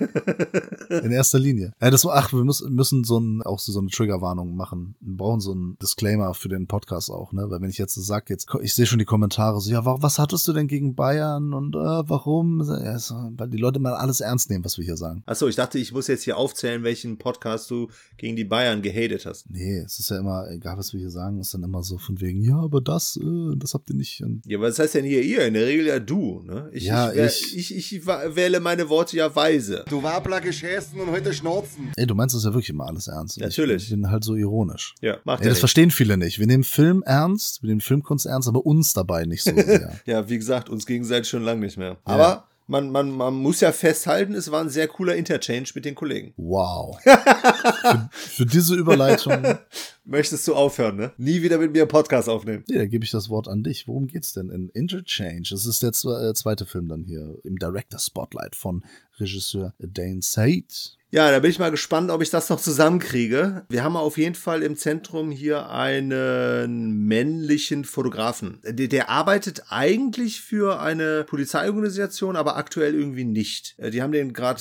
[0.90, 1.74] In erster Linie.
[1.80, 4.96] Ja, das war, ach, wir müssen, müssen so ein, auch so eine Triggerwarnung machen.
[5.02, 7.48] Wir brauchen so einen Disclaimer für den Podcast auch, ne?
[7.50, 9.98] Weil wenn ich jetzt so sag, jetzt, ich sehe schon die Kommentare so, ja, wa-
[10.00, 12.62] was hattest du denn gegen Bayern und äh, warum?
[12.62, 15.22] Ja, so, weil die Leute mal alles ernst nehmen, was wir hier sagen.
[15.26, 19.26] Achso, ich dachte, ich muss jetzt hier aufzählen, welchen Podcast du gegen die Bayern gehatet
[19.26, 19.50] hast.
[19.50, 22.22] Nee, es ist ja immer, egal was wir hier sagen, ist dann immer so von
[22.22, 24.22] wegen, ja, aber das, äh, das habt ihr nicht.
[24.24, 26.70] Und Ja, aber das heißt ja nicht ihr, in der Regel ja du, ne?
[26.72, 29.84] Ich, Ja, ich, wär- ich- ich, ich, wähle meine Worte ja weise.
[29.90, 31.90] Du Wabler geschästen und heute schnauzen.
[31.98, 33.40] ey, du meinst das ja wirklich immer alles ernst.
[33.40, 33.84] Natürlich.
[33.84, 34.96] Ich bin halt so ironisch.
[35.02, 35.60] Ja, macht Ey, das nichts.
[35.60, 36.40] verstehen viele nicht.
[36.40, 40.00] Wir nehmen Film ernst, wir nehmen Filmkunst ernst, aber uns dabei nicht so sehr.
[40.06, 41.98] Ja, wie gesagt, uns gegenseitig schon lange nicht mehr.
[42.04, 45.96] Aber man, man, man muss ja festhalten, es war ein sehr cooler Interchange mit den
[45.96, 46.34] Kollegen.
[46.38, 47.00] Wow.
[47.04, 49.56] für, für diese Überleitung, nee,
[50.08, 51.12] Möchtest du aufhören, ne?
[51.18, 52.64] Nie wieder mit mir einen Podcast aufnehmen.
[52.68, 53.88] da gebe ich das Wort an dich.
[53.88, 55.48] Worum geht's denn in Interchange?
[55.50, 58.86] Das ist der äh, zweite Film dann hier im Director Spotlight von
[59.20, 60.96] Regisseur Dane Said.
[61.16, 63.64] Ja, da bin ich mal gespannt, ob ich das noch zusammenkriege.
[63.70, 68.60] Wir haben auf jeden Fall im Zentrum hier einen männlichen Fotografen.
[68.66, 73.76] Der, der arbeitet eigentlich für eine Polizeiorganisation, aber aktuell irgendwie nicht.
[73.78, 74.60] Äh, Die haben den gerade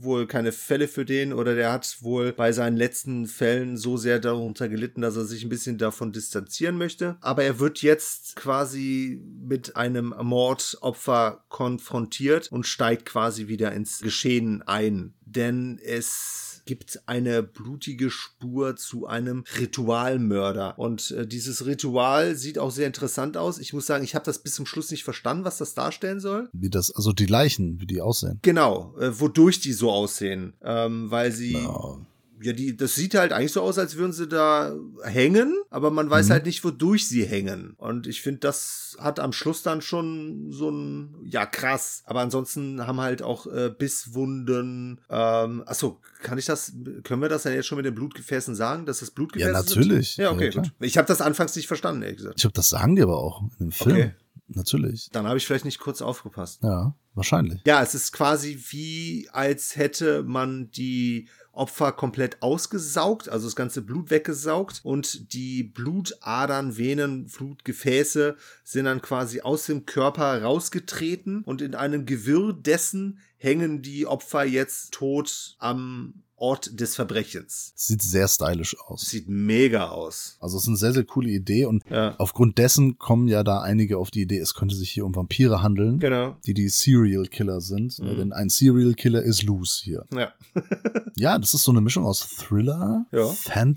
[0.00, 4.18] wohl keine Fälle für den oder der hat wohl bei seinen letzten Fällen so sehr
[4.18, 7.18] darunter gelitten, dass er sich ein bisschen davon distanzieren möchte.
[7.20, 14.62] Aber er wird jetzt quasi mit einem Mordopfer konfrontiert und steigt quasi wieder ins Geschehen
[14.62, 15.14] ein.
[15.26, 20.78] Denn es gibt eine blutige Spur zu einem Ritualmörder.
[20.78, 23.58] Und äh, dieses Ritual sieht auch sehr interessant aus.
[23.58, 26.48] Ich muss sagen, ich habe das bis zum Schluss nicht verstanden, was das darstellen soll.
[26.52, 28.38] Wie das, also die Leichen, wie die aussehen.
[28.42, 30.54] Genau, äh, wodurch die so aussehen.
[30.62, 31.52] Ähm, weil sie.
[31.52, 31.98] Ja.
[32.44, 36.10] Ja, die, das sieht halt eigentlich so aus, als würden sie da hängen, aber man
[36.10, 36.32] weiß Mhm.
[36.32, 37.74] halt nicht, wodurch sie hängen.
[37.78, 42.02] Und ich finde, das hat am Schluss dann schon so ein, ja, krass.
[42.06, 43.70] Aber ansonsten haben halt auch äh,
[44.14, 45.00] Bisswunden.
[45.10, 48.86] Ähm, achso, kann ich das, können wir das denn jetzt schon mit den Blutgefäßen sagen,
[48.86, 49.76] dass das Blutgefäße Ja, sind?
[49.76, 50.16] natürlich.
[50.16, 50.72] Ja, okay, Ja, gut.
[50.80, 52.34] Ich habe das anfangs nicht verstanden, ehrlich gesagt.
[52.36, 53.96] Ich glaube, das sagen die aber auch in dem Film.
[53.96, 54.14] Okay.
[54.48, 55.08] Natürlich.
[55.10, 56.60] Dann habe ich vielleicht nicht kurz aufgepasst.
[56.62, 57.62] Ja, wahrscheinlich.
[57.66, 63.82] Ja, es ist quasi wie, als hätte man die Opfer komplett ausgesaugt, also das ganze
[63.82, 71.62] Blut weggesaugt und die Blutadern, Venen, Blutgefäße sind dann quasi aus dem Körper rausgetreten und
[71.62, 77.72] in einem Gewirr dessen hängen die Opfer jetzt tot am Ort des Verbrechens.
[77.74, 79.00] Sieht sehr stylisch aus.
[79.02, 80.36] Sieht mega aus.
[80.40, 82.14] Also es ist eine sehr, sehr coole Idee und Ja.
[82.18, 85.62] aufgrund dessen kommen ja da einige auf die Idee, es könnte sich hier um Vampire
[85.62, 86.36] handeln, Genau.
[86.44, 87.98] die die Serial Killer sind.
[87.98, 88.16] Mhm.
[88.18, 90.04] Denn ein Serial Killer ist loose hier.
[90.14, 90.32] Ja.
[91.16, 93.24] Ja, das ist so eine Mischung aus Thriller, Ja.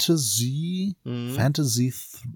[0.07, 1.31] Fantasy, Mhm.
[1.35, 1.93] Fantasy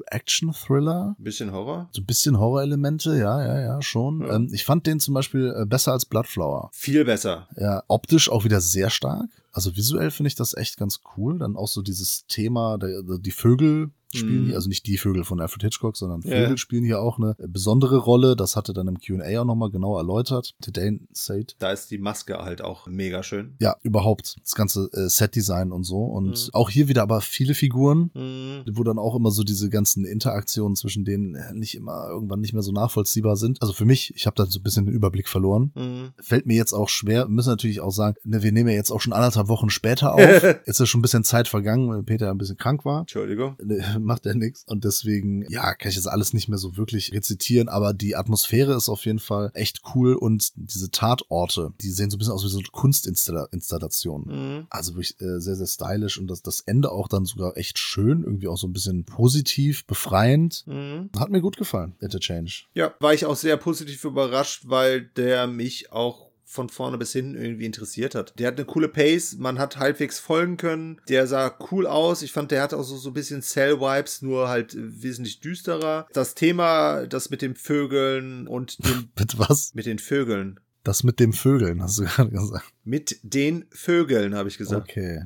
[0.08, 1.16] Action Thriller.
[1.18, 1.90] Ein bisschen Horror.
[1.92, 4.22] So ein bisschen Horrorelemente, ja, ja, ja, schon.
[4.22, 4.36] Ja.
[4.36, 6.70] Ähm, ich fand den zum Beispiel äh, besser als Bloodflower.
[6.74, 7.48] Viel besser.
[7.58, 9.26] Ja, optisch auch wieder sehr stark.
[9.52, 11.40] Also visuell finde ich das echt ganz cool.
[11.40, 14.46] Dann auch so dieses Thema, der, die Vögel spielen Mhm.
[14.48, 16.42] hier, also nicht die Vögel von Alfred Hitchcock, sondern Ja.
[16.44, 18.36] Vögel spielen hier auch eine besondere Rolle.
[18.36, 20.54] Das hatte dann im Q&A auch nochmal genau erläutert.
[20.72, 21.56] Dane Said.
[21.60, 23.56] Da ist die Maske halt auch mega schön.
[23.60, 24.36] Ja, überhaupt.
[24.44, 25.98] Das ganze äh, Setdesign und so.
[26.04, 26.54] Und Mhm.
[26.54, 28.64] auch hier wieder aber viele Figuren, Mhm.
[28.74, 32.54] wo dann auch immer so diese ganzen Interaktionen zwischen denen äh, nicht immer irgendwann nicht
[32.54, 33.62] mehr so nachvollziehbar sind.
[33.62, 35.72] Also für mich, ich habe da so ein bisschen den Überblick verloren.
[35.76, 36.10] Mhm.
[36.22, 39.02] Fällt mir jetzt auch schwer, müssen natürlich auch sagen, ne, wir nehmen ja jetzt auch
[39.02, 40.20] schon anderthalb Wochen später auf.
[40.66, 43.02] jetzt ist schon ein bisschen Zeit vergangen, weil Peter ein bisschen krank war.
[43.02, 43.56] Entschuldigung.
[43.64, 44.64] Ne, Macht ja nichts.
[44.68, 48.76] Und deswegen, ja, kann ich jetzt alles nicht mehr so wirklich rezitieren, aber die Atmosphäre
[48.76, 52.44] ist auf jeden Fall echt cool und diese Tatorte, die sehen so ein bisschen aus
[52.44, 54.58] wie so Kunstinstallationen.
[54.58, 54.68] Mhm.
[54.70, 58.24] Also wirklich äh, sehr, sehr stylisch und das, das Ende auch dann sogar echt schön,
[58.24, 60.64] irgendwie auch so ein bisschen positiv, befreiend.
[60.68, 61.10] Mhm.
[61.18, 62.52] Hat mir gut gefallen, Interchange.
[62.74, 67.36] Ja, war ich auch sehr positiv überrascht, weil der mich auch von vorne bis hinten
[67.36, 68.38] irgendwie interessiert hat.
[68.38, 71.00] Der hat eine coole Pace, man hat halbwegs folgen können.
[71.08, 72.22] Der sah cool aus.
[72.24, 76.08] Ich fand, der hatte auch so, so ein bisschen Cell-Vibes, nur halt wesentlich düsterer.
[76.12, 79.74] Das Thema, das mit den Vögeln und dem, Mit was?
[79.74, 80.60] mit den Vögeln.
[80.84, 82.66] Das mit dem Vögeln, hast du gerade gesagt.
[82.84, 84.90] Mit den Vögeln, habe ich gesagt.
[84.90, 85.22] Okay,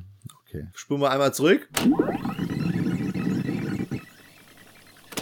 [0.46, 0.68] okay.
[0.74, 1.68] Spulen wir einmal zurück.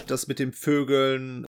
[0.05, 1.47] Das mit den Vögeln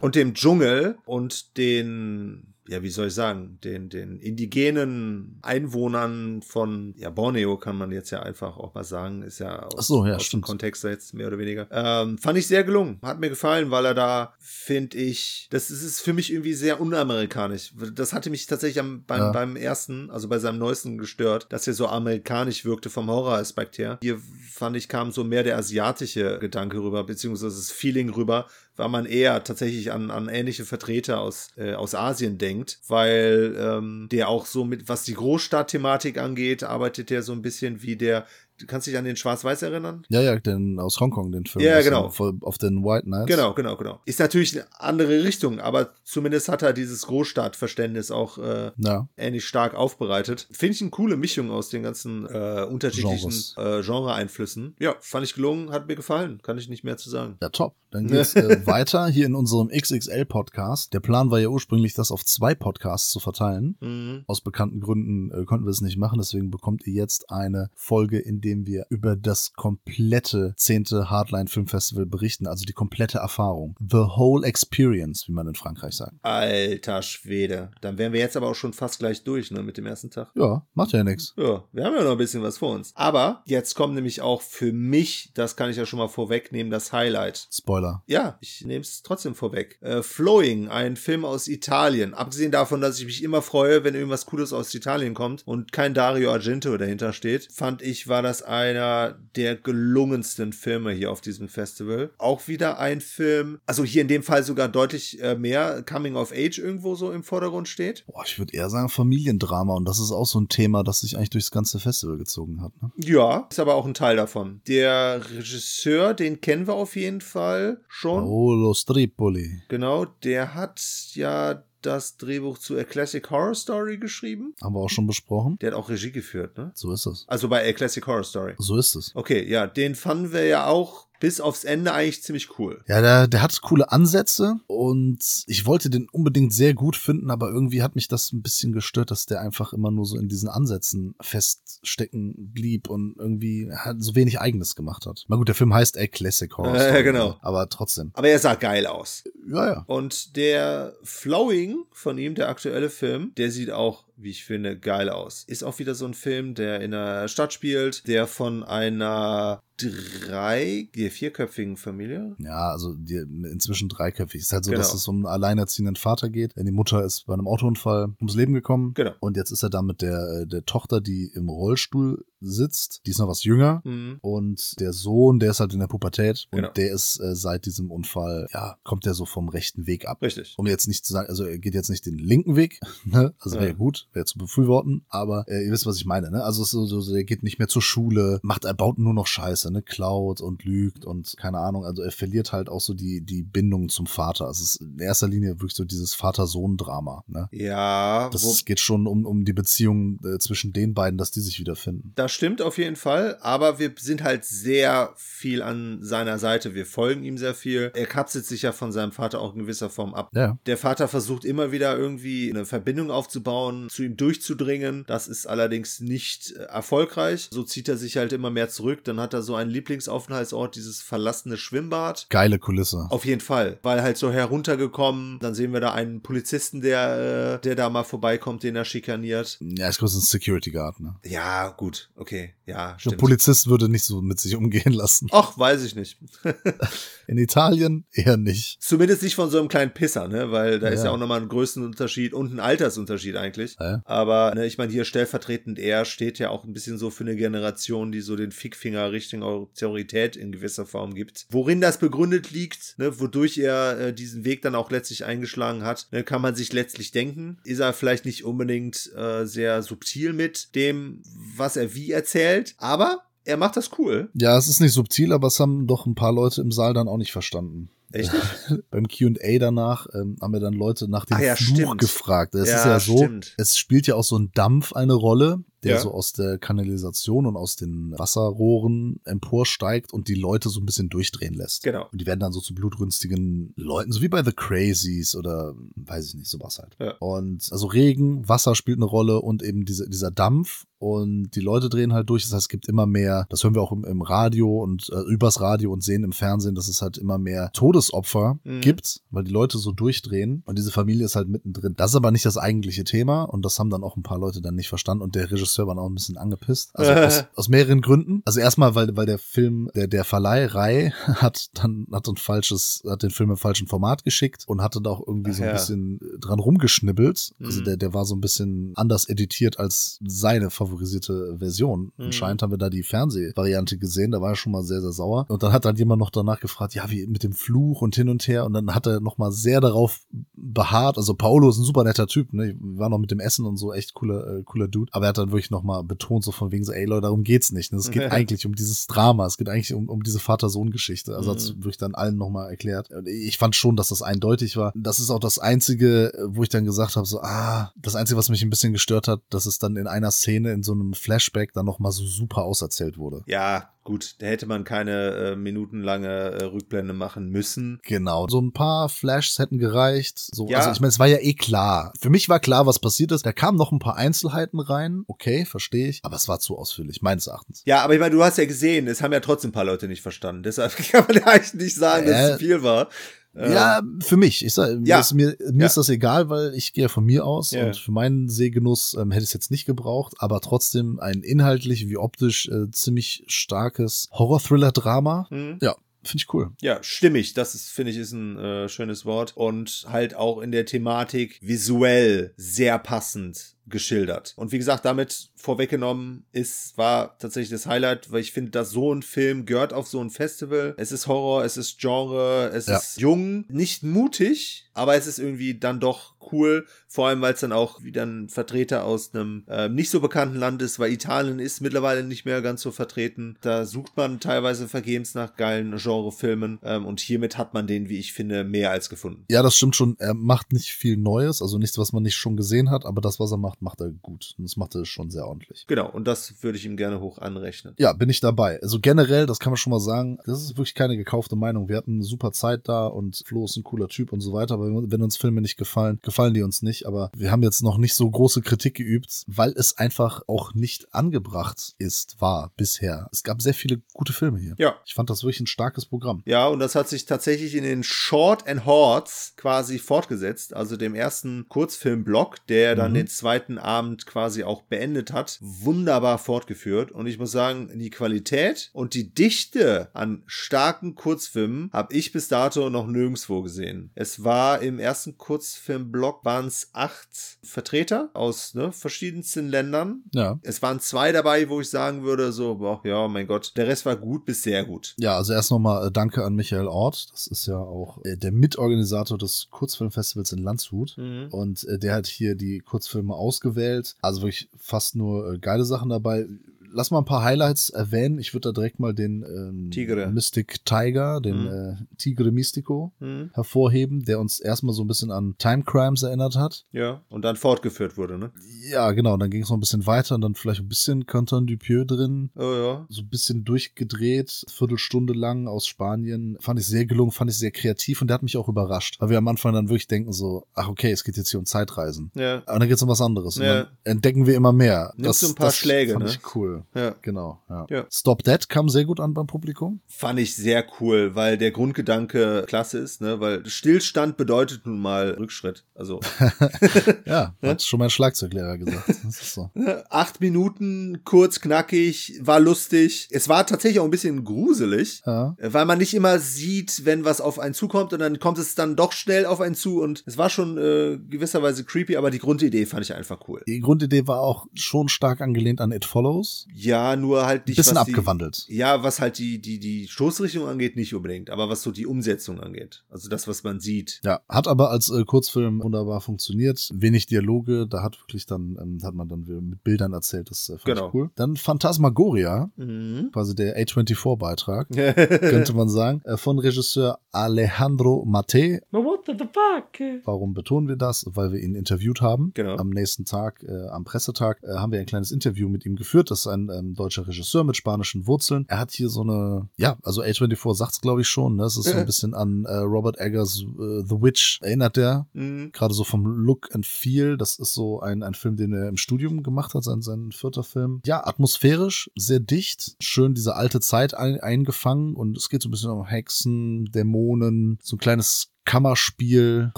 [0.00, 6.94] und dem Dschungel und den, ja, wie soll ich sagen, den, den indigenen Einwohnern von,
[6.96, 10.16] ja, Borneo kann man jetzt ja einfach auch mal sagen, ist ja aus, so, ja,
[10.16, 10.40] aus dem.
[10.40, 11.68] Kontext jetzt mehr oder weniger.
[11.70, 12.98] Ähm, fand ich sehr gelungen.
[13.02, 16.80] Hat mir gefallen, weil er da, finde ich, das ist, ist für mich irgendwie sehr
[16.80, 17.72] unamerikanisch.
[17.94, 19.32] Das hatte mich tatsächlich am, beim, Ja.
[19.32, 23.98] beim ersten, also bei seinem neuesten gestört, dass er so amerikanisch wirkte vom Horroraspekt her.
[24.02, 24.18] Hier
[24.50, 29.06] fand ich, kam so mehr der asiatische Gedanke rüber, beziehungsweise das Feeling rüber, weil man
[29.06, 34.46] eher tatsächlich an, an ähnliche Vertreter aus, äh, aus Asien denkt, weil ähm, der auch
[34.46, 38.26] so mit, was die Großstadtthematik angeht, arbeitet der so ein bisschen wie der,
[38.58, 40.04] du kannst dich an den Schwarz-Weiß erinnern?
[40.08, 41.64] Ja, ja, den aus Hongkong, den Film.
[41.64, 42.06] Ja, genau.
[42.40, 43.26] Auf, den White Knights.
[43.26, 44.00] Genau, genau, genau.
[44.04, 49.44] Ist natürlich eine andere Richtung, aber zumindest hat er dieses Großstadtverständnis auch äh, Ja, ähnlich
[49.44, 50.48] stark aufbereitet.
[50.50, 54.76] Finde ich eine coole Mischung aus den ganzen äh, unterschiedlichen äh, Genre-Einflüssen.
[54.78, 56.40] Ja, fand ich gelungen, hat mir gefallen.
[56.42, 57.36] Kann ich nicht mehr zu sagen.
[57.42, 57.74] ja, top.
[57.90, 60.92] Dann geht's äh, weiter hier in unserem XXL-Podcast.
[60.92, 63.76] Der Plan war ja ursprünglich, das auf zwei Podcasts zu verteilen.
[63.80, 64.24] Mhm.
[64.26, 68.18] Aus bekannten Gründen äh, konnten wir es nicht machen, deswegen bekommt ihr jetzt eine Folge,
[68.18, 70.84] in dem wir über das komplette 10.
[71.10, 73.74] Hardline Film Festival berichten, also die komplette Erfahrung.
[73.80, 76.12] The whole experience, wie man in Frankreich sagt.
[76.22, 77.72] Alter Schwede.
[77.80, 80.30] Dann wären wir jetzt aber auch schon fast gleich durch, ne, mit dem ersten Tag.
[80.36, 81.34] Ja, macht ja nichts.
[81.36, 82.92] Ja, wir haben ja noch ein bisschen was vor uns.
[82.94, 86.92] Aber jetzt kommt nämlich auch für mich, das kann ich ja schon mal vorwegnehmen, das
[86.92, 87.48] Highlight.
[87.50, 88.04] Spoiler.
[88.06, 89.78] Ja, ich nehme es trotzdem vorweg.
[89.82, 92.14] Äh, Flowing, ein Film aus Italien.
[92.14, 95.94] Abgesehen davon, dass ich mich immer freue, wenn irgendwas Cooles aus Italien kommt und kein
[95.94, 101.48] Dario Argento dahinter steht, fand ich, war das einer der gelungensten Filme hier auf diesem
[101.48, 102.10] Festival.
[102.18, 106.32] Auch wieder ein Film, also hier in dem Fall sogar deutlich äh, mehr Coming of
[106.32, 108.04] Age irgendwo so im Vordergrund steht.
[108.06, 111.16] Boah, ich würde eher sagen Familiendrama und das ist auch so ein Thema, das sich
[111.16, 112.72] eigentlich durchs ganze Festival gezogen hat.
[112.82, 112.90] Ne?
[112.96, 114.60] Ja, ist aber auch ein Teil davon.
[114.66, 118.24] Der Regisseur, den kennen wir auf jeden Fall schon.
[118.24, 119.62] Paolo Stripoli.
[119.68, 120.80] Genau, der hat
[121.14, 124.54] ja das Drehbuch zu A Classic Horror Story geschrieben.
[124.62, 125.56] Haben wir auch schon besprochen.
[125.60, 126.72] Der hat auch Regie geführt, ne?
[126.74, 127.24] So ist es.
[127.28, 128.54] Also bei A Classic Horror Story.
[128.58, 129.12] So ist es.
[129.14, 132.82] Okay, ja, den fanden wir ja auch bis aufs Ende eigentlich ziemlich cool.
[132.86, 137.48] Ja, der, der hat coole Ansätze und ich wollte den unbedingt sehr gut finden, aber
[137.48, 140.48] irgendwie hat mich das ein bisschen gestört, dass der einfach immer nur so in diesen
[140.48, 145.24] Ansätzen feststecken blieb und irgendwie halt so wenig Eigenes gemacht hat.
[145.28, 147.36] Na gut, der Film heißt A Classic Horror Ja, genau.
[147.40, 148.10] aber trotzdem.
[148.14, 149.24] Aber er sah geil aus.
[149.48, 149.84] Ja, ja.
[149.86, 155.08] Und der Flowing von ihm, der aktuelle Film, der sieht auch, wie ich finde, geil
[155.10, 155.44] aus.
[155.46, 160.88] Ist auch wieder so ein Film, der in einer Stadt spielt, der von einer drei,
[160.94, 162.34] vierköpfigen Familie.
[162.38, 163.16] Ja, also die,
[163.50, 164.40] inzwischen dreiköpfig.
[164.40, 164.82] Es ist halt so, Genau.
[164.82, 166.54] dass es um einen alleinerziehenden Vater geht.
[166.56, 168.94] Die Mutter ist bei einem Autounfall ums Leben gekommen.
[168.94, 169.12] Genau.
[169.20, 173.02] Und jetzt ist er da mit der, äh, der Tochter, die im Rollstuhl sitzt.
[173.06, 173.82] Die ist noch was jünger.
[173.84, 174.18] Mhm.
[174.22, 176.46] Und der Sohn, der ist halt in der Pubertät.
[176.52, 176.72] Und Genau.
[176.72, 180.22] der ist äh, seit diesem Unfall, ja, kommt der so vom rechten Weg ab.
[180.22, 180.54] Richtig.
[180.56, 183.34] Um jetzt nicht zu sagen, also er geht jetzt nicht den linken Weg, ne?
[183.40, 183.70] Also wäre Ja.
[183.72, 186.42] ja gut, wäre zu befürworten, aber äh, ihr wisst, was ich meine, ne?
[186.42, 189.26] Also so, so, so, der geht nicht mehr zur Schule, macht, er baut nur noch
[189.26, 189.82] Scheiße, ne?
[189.82, 193.88] Klaut und lügt und keine Ahnung, also er verliert halt auch so die, die Bindung
[193.88, 194.46] zum Vater.
[194.46, 197.48] Also es ist in erster Linie wirklich so dieses Vater-Sohn-Drama, ne?
[197.52, 201.58] Ja, Das geht schon um, um die Beziehung äh, zwischen den beiden, dass die sich
[201.60, 202.12] wiederfinden.
[202.14, 206.74] Das stimmt auf jeden Fall, aber wir sind halt sehr viel an seiner Seite.
[206.74, 207.92] Wir folgen ihm sehr viel.
[207.94, 210.30] Er kapselt sich ja von seinem Vater auch in gewisser Form ab.
[210.34, 210.58] Ja.
[210.66, 215.04] Der Vater versucht immer wieder irgendwie eine Verbindung aufzubauen, zu ihm durchzudringen.
[215.06, 217.48] Das ist allerdings nicht äh, erfolgreich.
[217.50, 219.02] So zieht er sich halt immer mehr zurück.
[219.04, 222.26] Dann hat er so einen Lieblingsaufenthaltsort, dieses verlassene Schwimmbad.
[222.30, 223.06] Geile Kulisse.
[223.10, 225.38] Auf jeden Fall, weil halt so heruntergekommen.
[225.40, 229.58] Dann sehen wir da einen Polizisten, der, äh, der da mal vorbeikommt, den er schikaniert.
[229.60, 231.16] Ja, ist größtenteels Security Guard, ne?
[231.24, 233.18] Ja, gut, okay, ja, Der stimmt.
[233.18, 235.28] Polizist würde nicht so mit sich umgehen lassen.
[235.32, 236.18] Ach, weiß ich nicht.
[237.26, 238.82] In Italien eher nicht.
[238.82, 240.52] Zumindest nicht von so einem kleinen Pisser, ne?
[240.52, 241.06] Weil da ist Ja.
[241.06, 243.76] ja auch nochmal ein Größenunterschied und ein Altersunterschied eigentlich.
[243.80, 243.85] Ja.
[244.04, 247.36] Aber ne, ich meine, hier stellvertretend er steht ja auch ein bisschen so für eine
[247.36, 251.46] Generation, die so den Fickfinger Richtung Autorität in gewisser Form gibt.
[251.50, 256.08] Worin das begründet liegt, ne, wodurch er äh, diesen Weg dann auch letztlich eingeschlagen hat,
[256.10, 257.58] ne, kann man sich letztlich denken.
[257.64, 261.22] Ist er vielleicht nicht unbedingt äh, sehr subtil mit dem,
[261.56, 264.28] was er wie erzählt, aber er macht das cool.
[264.34, 267.08] Ja, es ist nicht subtil, aber es haben doch ein paar Leute im Saal dann
[267.08, 267.90] auch nicht verstanden.
[268.12, 268.32] Echt?
[268.90, 271.98] beim Q&A danach ähm, haben wir dann Leute nach dem Ah ja, Fluch stimmt.
[272.00, 272.54] gefragt.
[272.54, 273.54] Es Ja, ist ja so, stimmt.
[273.58, 276.00] es spielt ja auch so ein Dampf eine Rolle, der Ja.
[276.00, 281.08] so aus der Kanalisation und aus den Wasserrohren emporsteigt und die Leute so ein bisschen
[281.08, 281.82] durchdrehen lässt.
[281.82, 282.06] Genau.
[282.10, 286.28] Und die werden dann so zu blutrünstigen Leuten, so wie bei The Crazies oder weiß
[286.28, 286.96] ich nicht, sowas halt.
[287.00, 287.14] Ja.
[287.18, 291.88] Und also Regen, Wasser spielt eine Rolle und eben diese, dieser Dampf und die Leute
[291.90, 292.42] drehen halt durch.
[292.44, 295.20] Das heißt, es gibt immer mehr, das hören wir auch im, im Radio und äh,
[295.30, 298.80] übers Radio und sehen im Fernsehen, dass es halt immer mehr Todesopfer Mhm.
[298.80, 301.94] gibt, weil die Leute so durchdrehen und diese Familie ist halt mittendrin.
[301.96, 304.60] Das ist aber nicht das eigentliche Thema und das haben dann auch ein paar Leute
[304.62, 306.90] dann nicht verstanden und der Regisseur war dann auch ein bisschen angepisst.
[306.94, 308.42] Also aus, aus mehreren Gründen.
[308.44, 313.02] Also erstmal, weil, weil der Film, der, der Verleih Rai hat dann, hat ein falsches,
[313.08, 315.72] hat den Film im falschen Format geschickt und hatte da auch irgendwie so ein ja.
[315.74, 317.54] bisschen dran rumgeschnibbelt.
[317.62, 317.84] Also Mhm.
[317.84, 322.12] der, der war so ein bisschen anders editiert als seine favorisierte Version.
[322.16, 322.26] Mhm.
[322.26, 325.46] Anscheinend haben wir da die Fernsehvariante gesehen, da war er schon mal sehr, sehr sauer.
[325.48, 328.28] Und dann hat dann jemand noch danach gefragt, ja, wie mit dem Fluch und hin
[328.28, 328.64] und her.
[328.64, 330.20] Und dann hat er noch mal sehr darauf
[330.54, 331.16] beharrt.
[331.16, 332.76] Also Paolo ist ein super netter Typ, ne?
[332.80, 335.10] Waren noch mit dem Essen und so, echt cooler, äh, cooler Dude.
[335.12, 337.42] Aber er hat dann wirklich noch mal betont, so von wegen so, ey Leute, darum
[337.44, 337.92] geht's nicht.
[337.92, 337.98] Ne?
[337.98, 341.34] Es geht eigentlich um dieses Drama, es geht eigentlich um, um diese Vater-Sohn-Geschichte.
[341.36, 341.78] Also hat's Mhm.
[341.84, 343.10] wirklich dann allen noch mal erklärt.
[343.10, 344.92] Und ich fand schon, dass das eindeutig war.
[344.94, 348.48] Das ist auch das Einzige, wo ich dann gesagt habe, so, ah, das Einzige, was
[348.48, 351.72] mich ein bisschen gestört hat, dass es dann in einer Szene, in so einem Flashback,
[351.72, 353.42] dann noch mal so super auserzählt wurde.
[353.46, 358.00] Ja, gut, da hätte man keine äh, minutenlange äh, Rückblende machen müssen.
[358.04, 358.46] Genau.
[358.48, 360.38] So ein paar Flashs hätten gereicht.
[360.38, 360.78] So, Ja.
[360.78, 362.12] Also ich meine, es war ja eh klar.
[362.18, 363.44] Für mich war klar, was passiert ist.
[363.44, 365.24] Da kamen noch ein paar Einzelheiten rein.
[365.26, 366.20] Okay, verstehe ich.
[366.22, 367.82] Aber es war zu ausführlich, meines Erachtens.
[367.84, 370.08] Ja, aber ich meine, du hast ja gesehen, es haben ja trotzdem ein paar Leute
[370.08, 370.62] nicht verstanden.
[370.66, 373.08] Deshalb kann man ja eigentlich nicht sagen, dass es Äh, zu viel war.
[373.56, 374.64] Äh, Ja, für mich.
[374.64, 375.16] Ich sag, Ja.
[375.16, 375.86] mir, ist, mir, mir Ja.
[375.86, 377.86] ist das egal, weil ich gehe ja von mir aus Ja.
[377.86, 382.08] und für meinen Sehgenuss ähm, hätte ich es jetzt nicht gebraucht, aber trotzdem ein inhaltlich
[382.08, 385.46] wie optisch äh, ziemlich starkes Horror-Thriller-Drama.
[385.50, 385.78] Mhm.
[385.80, 386.70] Ja, finde ich cool.
[386.80, 387.54] Ja, stimmig.
[387.54, 389.56] Das ist, finde ich, ist ein äh, schönes Wort.
[389.56, 394.54] Und halt auch in der Thematik visuell sehr passend geschildert.
[394.56, 399.12] Und wie gesagt, damit vorweggenommen ist, war tatsächlich das Highlight, weil ich finde, dass so
[399.14, 400.94] ein Film gehört auf so ein Festival.
[400.96, 402.96] Es ist Horror, es ist Genre, es Ja.
[402.98, 406.86] ist jung, nicht mutig, aber es ist irgendwie dann doch cool.
[407.08, 410.56] Vor allem, weil es dann auch wieder ein Vertreter aus einem äh, nicht so bekannten
[410.56, 413.56] Land ist, weil Italien ist mittlerweile nicht mehr ganz so vertreten.
[413.62, 418.18] Da sucht man teilweise vergebens nach geilen Genrefilmen ähm, und hiermit hat man den, wie
[418.18, 419.44] ich finde, mehr als gefunden.
[419.50, 420.16] Ja, das stimmt schon.
[420.20, 423.40] Er macht nicht viel Neues, also nichts, was man nicht schon gesehen hat, aber das,
[423.40, 424.54] was er macht, macht er gut.
[424.58, 425.84] Und das macht er schon sehr ordentlich.
[425.86, 427.94] Genau, und das würde ich ihm gerne hoch anrechnen.
[427.98, 428.80] Ja, bin ich dabei.
[428.82, 431.88] Also generell, das kann man schon mal sagen, das ist wirklich keine gekaufte Meinung.
[431.88, 434.74] Wir hatten eine super Zeit da und Flo ist ein cooler Typ und so weiter,
[434.74, 437.06] aber wenn uns Filme nicht gefallen, gefallen die uns nicht.
[437.06, 441.12] Aber wir haben jetzt noch nicht so große Kritik geübt, weil es einfach auch nicht
[441.14, 443.28] angebracht ist, war bisher.
[443.32, 444.74] Es gab sehr viele gute Filme hier.
[444.78, 444.96] Ja.
[445.04, 446.42] Ich fand das wirklich ein starkes Programm.
[446.46, 451.14] Ja, und das hat sich tatsächlich in den Short and Horts quasi fortgesetzt, also dem
[451.14, 453.14] ersten Kurzfilmblock, der dann Mhm.
[453.16, 457.12] den zweiten Abend quasi auch beendet hat, wunderbar fortgeführt.
[457.12, 462.48] Und ich muss sagen, die Qualität und die Dichte an starken Kurzfilmen habe ich bis
[462.48, 464.10] dato noch nirgendwo gesehen.
[464.14, 467.28] Es war im ersten Kurzfilmblock waren es acht
[467.62, 470.22] Vertreter aus ne, verschiedensten Ländern.
[470.32, 470.58] Ja.
[470.62, 474.06] Es waren zwei dabei, wo ich sagen würde, so, boah, ja, mein Gott, der Rest
[474.06, 475.14] war gut bis sehr gut.
[475.18, 477.28] Ja, also erst nochmal äh, Danke an Michael Ort.
[477.32, 481.16] Das ist ja auch äh, der Mitorganisator des Kurzfilmfestivals in Landshut.
[481.16, 481.48] Mhm.
[481.50, 484.14] Und äh, der hat hier die Kurzfilme ausgewählt.
[484.20, 486.46] Also wirklich fast nur äh, geile Sachen dabei.
[486.96, 488.38] Lass mal ein paar Highlights erwähnen.
[488.38, 490.28] Ich würde da direkt mal den ähm, Tigre.
[490.28, 491.66] Mystic Tiger, den Mhm.
[491.68, 493.50] äh, Tigre Mystico Mhm.
[493.52, 496.86] hervorheben, der uns erstmal so ein bisschen an Time Crimes erinnert hat.
[496.92, 498.50] Ja, und dann fortgeführt wurde, ne?
[498.90, 499.36] Ja, genau.
[499.36, 502.50] Dann ging es noch ein bisschen weiter und dann vielleicht ein bisschen Quentin Dupieux drin.
[502.56, 503.06] Oh ja.
[503.10, 506.56] so ein bisschen durchgedreht, Viertelstunde lang aus Spanien.
[506.60, 509.16] Fand ich sehr gelungen, fand ich sehr kreativ und der hat mich auch überrascht.
[509.20, 511.66] Weil wir am Anfang dann wirklich denken so, ach okay, es geht jetzt hier um
[511.66, 512.30] Zeitreisen.
[512.34, 512.62] Ja.
[512.66, 513.56] Aber dann geht's um was anderes.
[513.58, 513.74] Und Ja.
[513.84, 515.12] dann entdecken wir immer mehr.
[515.16, 516.30] Nimmst du ein paar Schläge, fand ne?
[516.30, 516.84] ich cool.
[516.94, 517.14] Ja.
[517.22, 517.86] Genau, ja.
[517.90, 518.06] Ja.
[518.10, 520.00] Stop That kam sehr gut an beim Publikum.
[520.06, 523.40] Fand ich sehr cool, weil der Grundgedanke klasse ist, ne?
[523.40, 525.84] Weil Stillstand bedeutet nun mal Rückschritt.
[525.94, 526.20] Also
[527.26, 529.08] Ja, hat schon mein Schlagzeuglehrer gesagt.
[529.08, 529.70] Das ist so.
[529.74, 533.28] ne, acht Minuten, kurz, knackig, war lustig.
[533.30, 535.22] Es war tatsächlich auch ein bisschen gruselig.
[535.26, 535.56] Ja.
[535.60, 538.96] Weil man nicht immer sieht, wenn was auf einen zukommt und dann kommt es dann
[538.96, 542.86] doch schnell auf einen zu und es war schon äh, gewisserweise creepy, aber die Grundidee
[542.86, 543.62] fand ich einfach cool.
[543.66, 546.65] Die Grundidee war auch schon stark angelehnt an It Follows.
[546.74, 547.76] Ja, nur halt nicht.
[547.76, 548.64] Bisschen was die- abgewandelt.
[548.68, 552.60] Ja, was halt die, die, die Stoßrichtung angeht, nicht unbedingt, aber was so die Umsetzung
[552.60, 553.04] angeht.
[553.08, 554.20] Also das, was man sieht.
[554.24, 556.90] Ja, hat aber als äh, Kurzfilm wunderbar funktioniert.
[556.94, 560.72] Wenig Dialoge, da hat wirklich dann, ähm, hat man dann mit Bildern erzählt, das äh,
[560.72, 561.08] fand Genau.
[561.08, 561.30] ich cool.
[561.36, 563.30] Dann Phantasmagoria, Mhm.
[563.32, 564.88] quasi der A24-Beitrag,
[565.40, 568.82] könnte man sagen, äh, von Regisseur Alejandro Mate.
[568.90, 570.22] What the fuck?
[570.24, 571.24] Warum betonen wir das?
[571.28, 572.50] Weil wir ihn interviewt haben.
[572.54, 572.76] Genau.
[572.76, 576.30] Am nächsten Tag, äh, am Pressetag, äh, haben wir ein kleines Interview mit ihm geführt.
[576.30, 578.64] Das ist ein ähm, deutscher Regisseur mit spanischen Wurzeln.
[578.68, 581.64] Er hat hier so eine, ja, also A24 sagt's glaube ich schon, ne?
[581.64, 585.26] Es ist so ein bisschen an äh, Robert Eggers äh, The Witch erinnert der.
[585.32, 585.70] Mhm.
[585.72, 587.36] Gerade so vom Look and Feel.
[587.36, 590.64] Das ist so ein, ein Film, den er im Studium gemacht hat, sein, sein vierter
[590.64, 591.00] Film.
[591.04, 592.96] Ja, atmosphärisch, sehr dicht.
[593.00, 595.14] Schön diese alte Zeit ein, eingefangen.
[595.14, 599.72] Und es geht so ein bisschen um Hexen, Dämonen, so ein kleines Kammerspiel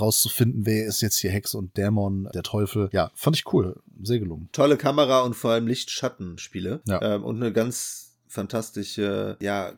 [0.00, 2.88] rauszufinden, wer ist jetzt hier Hexe und Dämon, der Teufel.
[2.92, 3.80] Ja, fand ich cool.
[4.02, 4.48] Sehr gelungen.
[4.52, 6.80] Tolle Kamera und vor allem Licht-Schatten-Spiele.
[6.86, 7.00] Ja.
[7.02, 9.72] Ähm, und eine ganz fantastische, ja,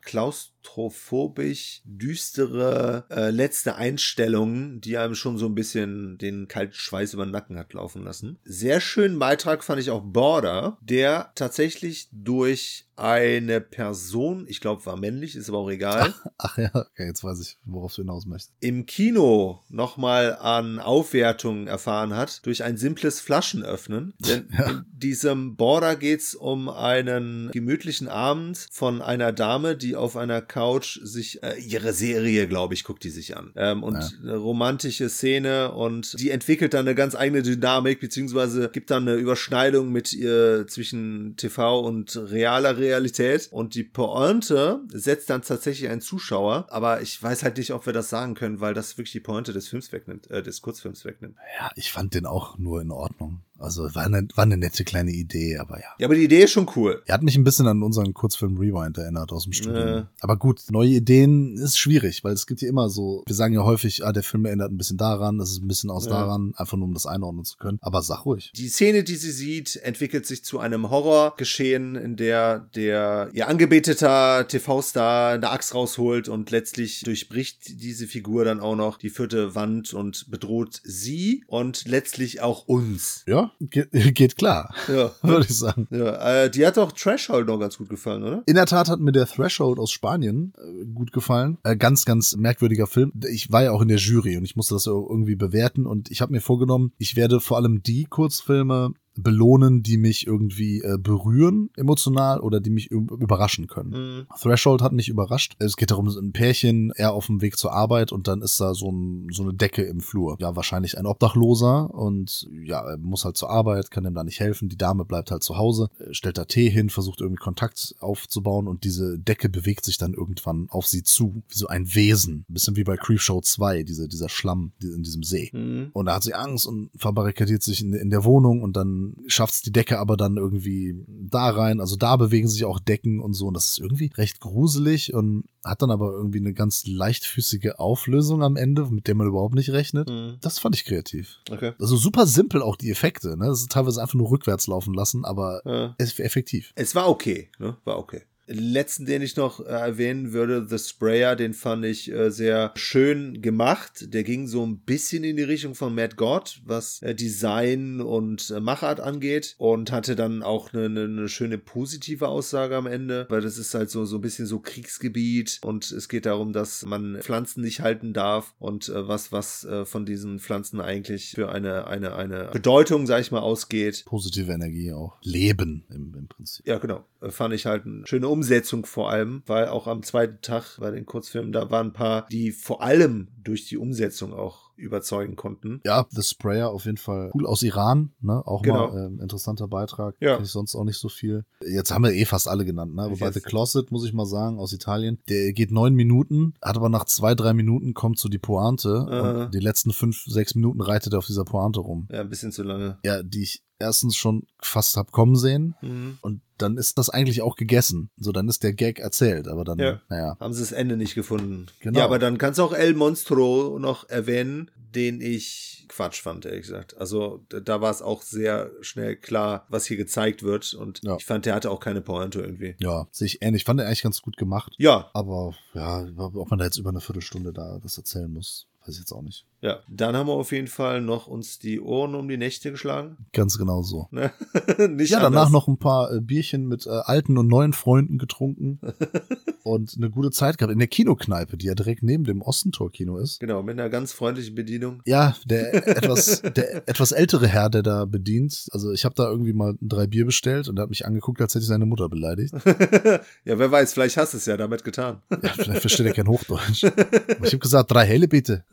[0.63, 7.25] klaustrophobisch düstere äh, letzte Einstellung, die einem schon so ein bisschen den kalten Schweiß über
[7.25, 8.39] den Nacken hat laufen lassen.
[8.45, 14.97] Sehr schönen Beitrag fand ich auch Border, der tatsächlich durch eine Person, ich glaube war
[14.97, 18.53] männlich, ist aber auch egal, Ach ja, okay, jetzt weiß ich, worauf du hinaus möchtest.
[18.61, 24.13] im Kino nochmal an Aufwertung erfahren hat durch ein simples Flaschenöffnen.
[24.19, 30.43] Denn in diesem Border geht's um einen gemütlichen Abend von einer Dame, die auf einer
[30.51, 33.53] Couch sich äh, ihre Serie, glaube ich, guckt die sich an.
[33.57, 34.11] Ähm, und Ja.
[34.23, 39.17] eine romantische Szene und die entwickelt dann eine ganz eigene Dynamik, beziehungsweise gibt dann eine
[39.17, 43.49] Überschneidung mit ihr zwischen TV und realer Realität.
[43.53, 47.93] Und die Pointe setzt dann tatsächlich einen Zuschauer, aber ich weiß halt nicht, ob wir
[47.93, 51.37] das sagen können, weil das wirklich die Pointe des Films wegnimmt, äh, des Kurzfilms wegnimmt.
[51.61, 53.43] Ja, ich fand den auch nur in Ordnung.
[53.61, 55.87] Also war eine, war eine nette kleine Idee, aber ja.
[55.99, 57.03] Ja, aber die Idee ist schon cool.
[57.07, 59.87] Er hat mich ein bisschen an unseren Kurzfilm Rewind erinnert aus dem Studium.
[59.87, 60.09] Ja.
[60.21, 63.65] Aber gut, neue Ideen ist schwierig, weil es gibt ja immer so, wir sagen ja
[63.65, 66.13] häufig, ah, der Film erinnert ein bisschen daran, das ist ein bisschen aus Ja.
[66.13, 67.79] daran, einfach nur um das einordnen zu können.
[67.83, 68.51] Aber sag ruhig.
[68.57, 74.47] Die Szene, die sie sieht, entwickelt sich zu einem Horrorgeschehen, in der der ihr angebeteter
[74.49, 79.93] TV-Star eine Axt rausholt und letztlich durchbricht diese Figur dann auch noch die vierte Wand
[79.95, 83.25] und bedroht sie und letztlich auch uns.
[83.27, 85.11] Ja, geht, geht klar, Ja.
[85.23, 85.87] würde ich sagen.
[85.91, 88.43] ja äh, die hat doch Threshold noch ganz gut gefallen, oder?
[88.47, 91.59] In der Tat hat mir der Threshold aus Spanien äh, gut gefallen.
[91.63, 93.13] Äh, ganz, ganz merkwürdiger Film.
[93.31, 96.21] Ich war ja auch in der Jury und ich musste das irgendwie bewerten und ich
[96.21, 101.71] habe mir vorgenommen, ich werde vor allem die Kurzfilme belohnen, die mich irgendwie äh, berühren
[101.77, 103.91] emotional oder die mich überraschen können.
[103.91, 104.27] Mhm.
[104.41, 105.57] Threshold hat mich überrascht.
[105.59, 108.75] Es geht darum, ein Pärchen, er auf dem Weg zur Arbeit und dann ist da
[108.75, 110.37] so, ein, so eine Decke im Flur.
[110.39, 114.41] Ja, wahrscheinlich ein Obdachloser und ja, er muss halt zur Arbeit, kann ihm da nicht
[114.41, 114.69] helfen.
[114.69, 118.69] Die Dame bleibt halt zu Hause, äh, stellt da Tee hin, versucht irgendwie Kontakt aufzubauen
[118.69, 122.45] und diese Decke bewegt sich dann irgendwann auf sie zu, wie so ein Wesen.
[122.49, 125.51] Ein bisschen wie bei Creepshow 2, diese, dieser Schlamm in diesem See.
[125.53, 125.91] Mhm.
[125.93, 129.55] Und da hat sie Angst und verbarrikadiert sich in, in der Wohnung und dann schafft
[129.55, 131.81] es die Decke aber dann irgendwie da rein.
[131.81, 133.47] Also da bewegen sich auch Decken und so.
[133.47, 138.43] Und das ist irgendwie recht gruselig und hat dann aber irgendwie eine ganz leichtfüßige Auflösung
[138.43, 140.09] am Ende, mit der man überhaupt nicht rechnet.
[140.09, 140.37] Mhm.
[140.41, 141.39] Das fand ich kreativ.
[141.51, 141.73] Okay.
[141.79, 143.37] Also super simpel auch die Effekte.
[143.37, 143.47] Ne?
[143.47, 145.95] Das ist teilweise einfach nur rückwärts laufen lassen, aber Ja.
[145.99, 146.73] effektiv.
[146.77, 147.77] Es war okay, ne?
[147.85, 148.23] War okay.
[148.53, 153.43] Letzten, den ich noch äh, erwähnen würde, The Sprayer, den fand ich äh, sehr schön
[153.43, 154.13] gemacht.
[154.13, 158.51] Der ging so ein bisschen in die Richtung von Matt God, was äh, Design und
[158.51, 163.41] äh, Machart angeht und hatte dann auch eine, eine, schöne positive Aussage am Ende, weil
[163.41, 167.19] das ist halt so, so ein bisschen so Kriegsgebiet und es geht darum, dass man
[167.21, 171.87] Pflanzen nicht halten darf und äh, was, was äh, von diesen Pflanzen eigentlich für eine,
[171.87, 174.05] eine, eine Bedeutung, sag ich mal, ausgeht.
[174.07, 175.19] Positive Energie auch.
[175.23, 176.67] Leben im, im Prinzip.
[176.67, 177.05] Ja, genau.
[177.29, 178.40] Fand ich halt eine schöne Umsetzung
[178.85, 182.51] vor allem, weil auch am zweiten Tag bei den Kurzfilmen, da waren ein paar, die
[182.53, 185.81] vor allem durch die Umsetzung auch überzeugen konnten.
[185.85, 188.43] Ja, The Sprayer auf jeden Fall cool aus Iran, ne?
[188.47, 188.89] Auch Genau.
[188.93, 190.17] mal ähm, interessanter Beitrag.
[190.21, 190.37] Ja.
[190.37, 191.45] Kenn ich sonst auch nicht so viel.
[191.63, 193.09] Jetzt haben wir eh fast alle genannt, ne?
[193.11, 193.31] Wobei.
[193.31, 197.05] The Closet, muss ich mal sagen, aus Italien, der geht neun Minuten, hat aber nach
[197.05, 199.45] zwei, drei Minuten kommt so die Pointe Aha.
[199.45, 202.09] und die letzten fünf, sechs Minuten reitet er auf dieser Pointe rum.
[202.11, 202.99] Ja, ein bisschen zu lange.
[203.05, 206.19] Ja, die ich erstens schon fast hab kommen sehen Mhm.
[206.23, 208.11] und dann ist das eigentlich auch gegessen.
[208.19, 210.01] So, dann ist der Gag erzählt, aber dann, Ja.
[210.11, 210.37] naja.
[210.39, 211.67] Haben sie das Ende nicht gefunden.
[211.81, 211.99] Genau.
[211.99, 216.63] Ja, aber dann kannst du auch El Monstro noch erwähnen, den ich Quatsch fand, ehrlich
[216.63, 216.97] gesagt.
[216.99, 220.75] Also da, war es auch sehr schnell klar, was hier gezeigt wird.
[220.75, 221.17] Und Ja.
[221.17, 222.77] ich fand, der hatte auch keine Pointe irgendwie.
[222.79, 223.65] Ja, sehe ich ähnlich.
[223.65, 224.75] Fand er eigentlich ganz gut gemacht.
[224.79, 228.95] Ja, Aber ja, ob man da jetzt über eine Viertelstunde da das erzählen muss, Weiß
[228.95, 229.45] ich jetzt auch nicht.
[229.63, 233.19] Ja, dann haben wir auf jeden Fall noch uns die Ohren um die Nächte geschlagen.
[233.35, 234.09] Ganz genau so.
[234.11, 234.33] Ne?
[234.89, 235.51] Nicht Ja, danach anders.
[235.53, 238.81] noch ein paar äh, Bierchen mit äh, alten und neuen Freunden getrunken
[239.63, 243.39] und eine gute Zeit gehabt in der Kinokneipe, die ja direkt neben dem Ostentor-Kino ist.
[243.41, 245.03] Genau, mit einer ganz freundlichen Bedienung.
[245.05, 248.67] Ja, der etwas, der etwas ältere Herr, der da bedient.
[248.73, 251.55] Also ich habe da irgendwie mal drei Bier bestellt und er hat mich angeguckt, als
[251.55, 252.55] hätte ich seine Mutter beleidigt.
[252.65, 255.21] ja, wer weiß, vielleicht hast du es ja damit getan.
[255.43, 256.85] Ja, vielleicht versteht er kein Hochdeutsch.
[256.85, 258.65] Aber ich habe gesagt, drei helle bitte.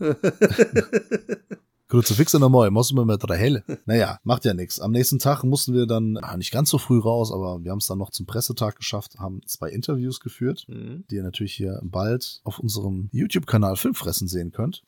[1.90, 3.64] Kruzifix Moi, mussten wir mit drei helle.
[3.86, 4.82] Naja, macht ja nichts.
[4.82, 7.78] Am nächsten Tag mussten wir dann, ah, nicht ganz so früh raus, aber wir haben
[7.78, 11.06] es dann noch zum Pressetag geschafft, haben zwei Interviews geführt, Mhm.
[11.10, 14.84] die ihr natürlich hier bald auf unserem YouTube-Kanal Filmfressen sehen könnt.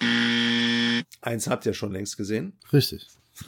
[1.21, 2.53] Eins habt ihr schon längst gesehen.
[2.73, 3.07] Richtig.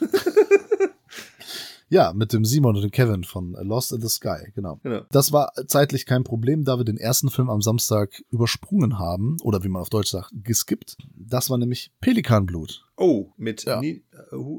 [1.92, 4.80] ja, mit dem Simon und dem Kevin von Lost in the Sky, genau.
[4.82, 5.02] Genau.
[5.10, 9.62] Das war zeitlich kein Problem, da wir den ersten Film am Samstag übersprungen haben, oder
[9.62, 10.96] wie man auf Deutsch sagt, geskippt.
[11.14, 12.86] Das war nämlich Pelikanblut.
[12.96, 13.78] Oh, mit Ja.
[13.80, 14.02] Ni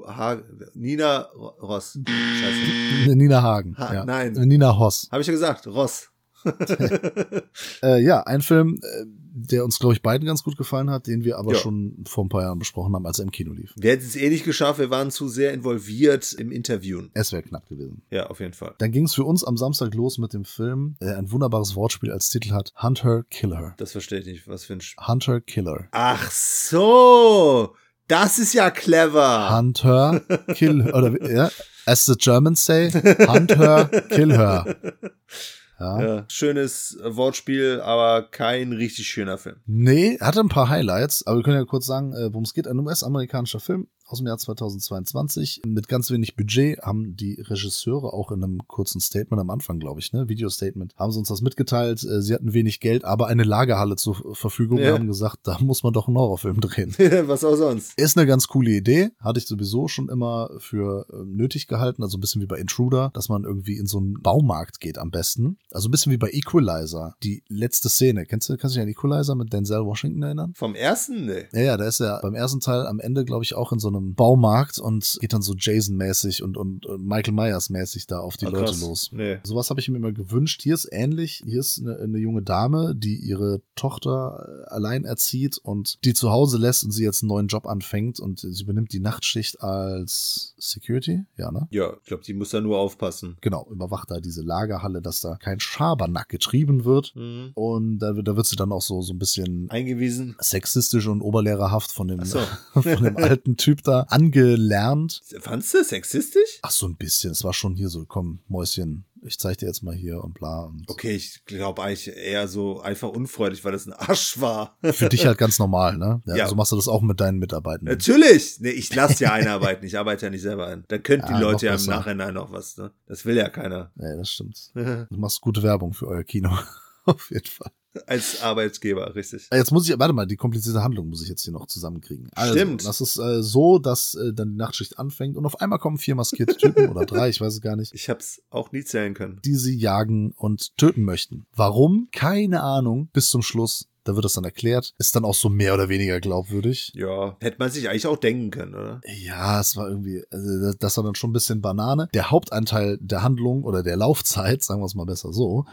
[0.06, 0.38] ha
[0.76, 1.98] Nina Ro- Ross.
[2.08, 3.16] Scheiße.
[3.16, 3.76] Nina Hagen.
[3.78, 4.06] Ha- ja.
[4.06, 4.34] nein.
[4.34, 5.08] Nina Hoss.
[5.12, 6.10] Habe ich ja gesagt, Ross.
[7.82, 9.06] Äh, ja, ein Film, äh,
[9.36, 11.58] der uns, glaube ich, beiden ganz gut gefallen hat, den wir aber Ja.
[11.60, 13.74] schon vor ein paar Jahren besprochen haben, als er im Kino lief.
[13.76, 17.10] Wir hätten es eh nicht geschafft, wir waren zu sehr involviert im Interviewen.
[17.16, 18.04] Es wäre knapp gewesen.
[18.12, 18.76] Ja, auf jeden Fall.
[18.78, 22.12] Dann ging es für uns am Samstag los mit dem Film, der ein wunderbares Wortspiel
[22.12, 23.74] als Titel hat, Hunter Killer.
[23.78, 24.48] Das verstehe ich nicht.
[24.48, 24.82] Was für ein.
[24.82, 25.88] Sch Hunter Killer.
[25.92, 27.76] Ach so!
[28.08, 29.56] Das ist ja clever!
[29.58, 30.20] Hunter
[30.54, 31.50] Kill oder ja,
[31.86, 34.76] as the Germans say, Hunter Kill her.
[35.80, 36.02] Ja.
[36.02, 39.58] Ja, schönes äh, Wortspiel, aber kein richtig schöner Film.
[39.66, 42.68] Nee, hatte ein paar Highlights, aber wir können ja kurz sagen, äh, worum es geht.
[42.68, 48.32] Ein US-amerikanischer Film aus dem Jahr 2022 mit ganz wenig Budget haben die Regisseure auch
[48.32, 52.04] in einem kurzen Statement am Anfang, glaube ich, ne, Video-Statement, haben sie uns das mitgeteilt.
[52.04, 54.90] Äh, Sie hatten wenig Geld, aber eine Lagerhalle zur Verfügung Ja.
[54.94, 56.94] und haben gesagt, da muss man doch einen Horrorfilm drehen.
[57.28, 57.98] Was auch sonst.
[57.98, 59.10] Ist eine ganz coole Idee.
[59.20, 62.04] Hatte ich sowieso schon immer für äh, nötig gehalten.
[62.04, 65.10] Also ein bisschen wie bei Intruder, dass man irgendwie in so einen Baumarkt geht am
[65.10, 65.58] besten.
[65.72, 67.16] Also ein bisschen wie bei Equalizer.
[67.24, 68.28] Die letzte Szene.
[68.28, 70.54] Kennst du, kannst du dich an Equalizer mit Denzel Washington erinnern?
[70.56, 71.26] Vom ersten?
[71.26, 71.46] Nee.
[71.52, 73.88] Ja, ja, da ist er beim ersten Teil am Ende, glaube ich, auch in so
[73.88, 78.46] einem Baumarkt und geht dann so Jason-mäßig und, und, und Michael Myers-mäßig da auf die
[78.46, 78.82] Ah, Leute krass.
[78.82, 79.10] los.
[79.14, 79.38] Nee.
[79.44, 80.62] Sowas habe ich mir immer gewünscht.
[80.62, 81.42] Hier ist ähnlich.
[81.46, 86.32] Hier ist eine, eine junge Dame, die ihre Tochter äh, allein erzieht und die zu
[86.32, 90.53] Hause lässt und sie jetzt einen neuen Job anfängt und sie übernimmt die Nachtschicht als
[90.70, 91.26] Security.
[91.38, 91.68] Ja, ne?
[91.72, 93.38] Ja, ich glaube, die muss da nur aufpassen.
[93.42, 97.14] Genau, überwacht da diese Lagerhalle, dass da kein Schabernack getrieben wird.
[97.16, 97.52] Mhm.
[97.54, 100.36] Und da, wird- da wird sie dann auch so, so ein bisschen Eingewiesen.
[100.40, 102.40] sexistisch und oberlehrerhaft von dem, so.
[102.74, 105.22] von dem alten Typ da angelernt.
[105.40, 106.60] Fandst du sexistisch?
[106.62, 107.32] Ach, so ein bisschen.
[107.32, 110.64] Es war schon hier so, komm, Mäuschen, ich zeig dir jetzt mal hier und bla.
[110.66, 114.78] Und Okay, ich glaube eigentlich eher so einfach unfreundlich, weil das ein Arsch war.
[114.84, 116.22] Für dich halt ganz normal, ne?
[116.26, 116.48] Ja, Ja.
[116.48, 117.86] So machst du das auch mit deinen Mitarbeitern.
[117.86, 118.60] Natürlich!
[118.60, 120.84] Nee, ich lasse ja einarbeiten, ich arbeite ja nicht selber ein.
[120.88, 121.86] Da könnten Ja, die Leute ja im.
[121.86, 122.92] Nachhinein noch was, ne?
[123.08, 123.92] Das will ja keiner.
[123.96, 124.72] Ja, das stimmt.
[125.10, 126.52] Du machst gute Werbung für euer Kino.
[127.06, 127.72] Auf jeden Fall.
[128.08, 129.48] Als Arbeitgeber, richtig.
[129.54, 132.30] Jetzt muss ich, warte mal, die komplizierte Handlung muss ich jetzt hier noch zusammenkriegen.
[132.36, 132.86] Also, Stimmt.
[132.86, 136.16] Das ist äh, so, dass äh, dann die Nachtschicht anfängt und auf einmal kommen vier
[136.16, 139.40] maskierte Typen oder drei, ich weiß es gar nicht, Ich hab's auch nie zählen können.
[139.46, 141.46] die sie jagen und töten möchten.
[141.56, 142.08] Warum?
[142.12, 143.10] Keine Ahnung.
[143.14, 143.88] Bis zum Schluss.
[144.06, 144.94] Da wird das dann erklärt.
[144.98, 146.92] Ist dann auch so mehr oder weniger glaubwürdig.
[146.94, 149.00] Ja, hätte man sich eigentlich auch denken können, oder?
[149.06, 152.10] Ja, es war irgendwie, also das- das war dann schon ein bisschen Banane.
[152.14, 155.66] Der Hauptanteil der Handlung oder der Laufzeit, sagen wir es mal besser so,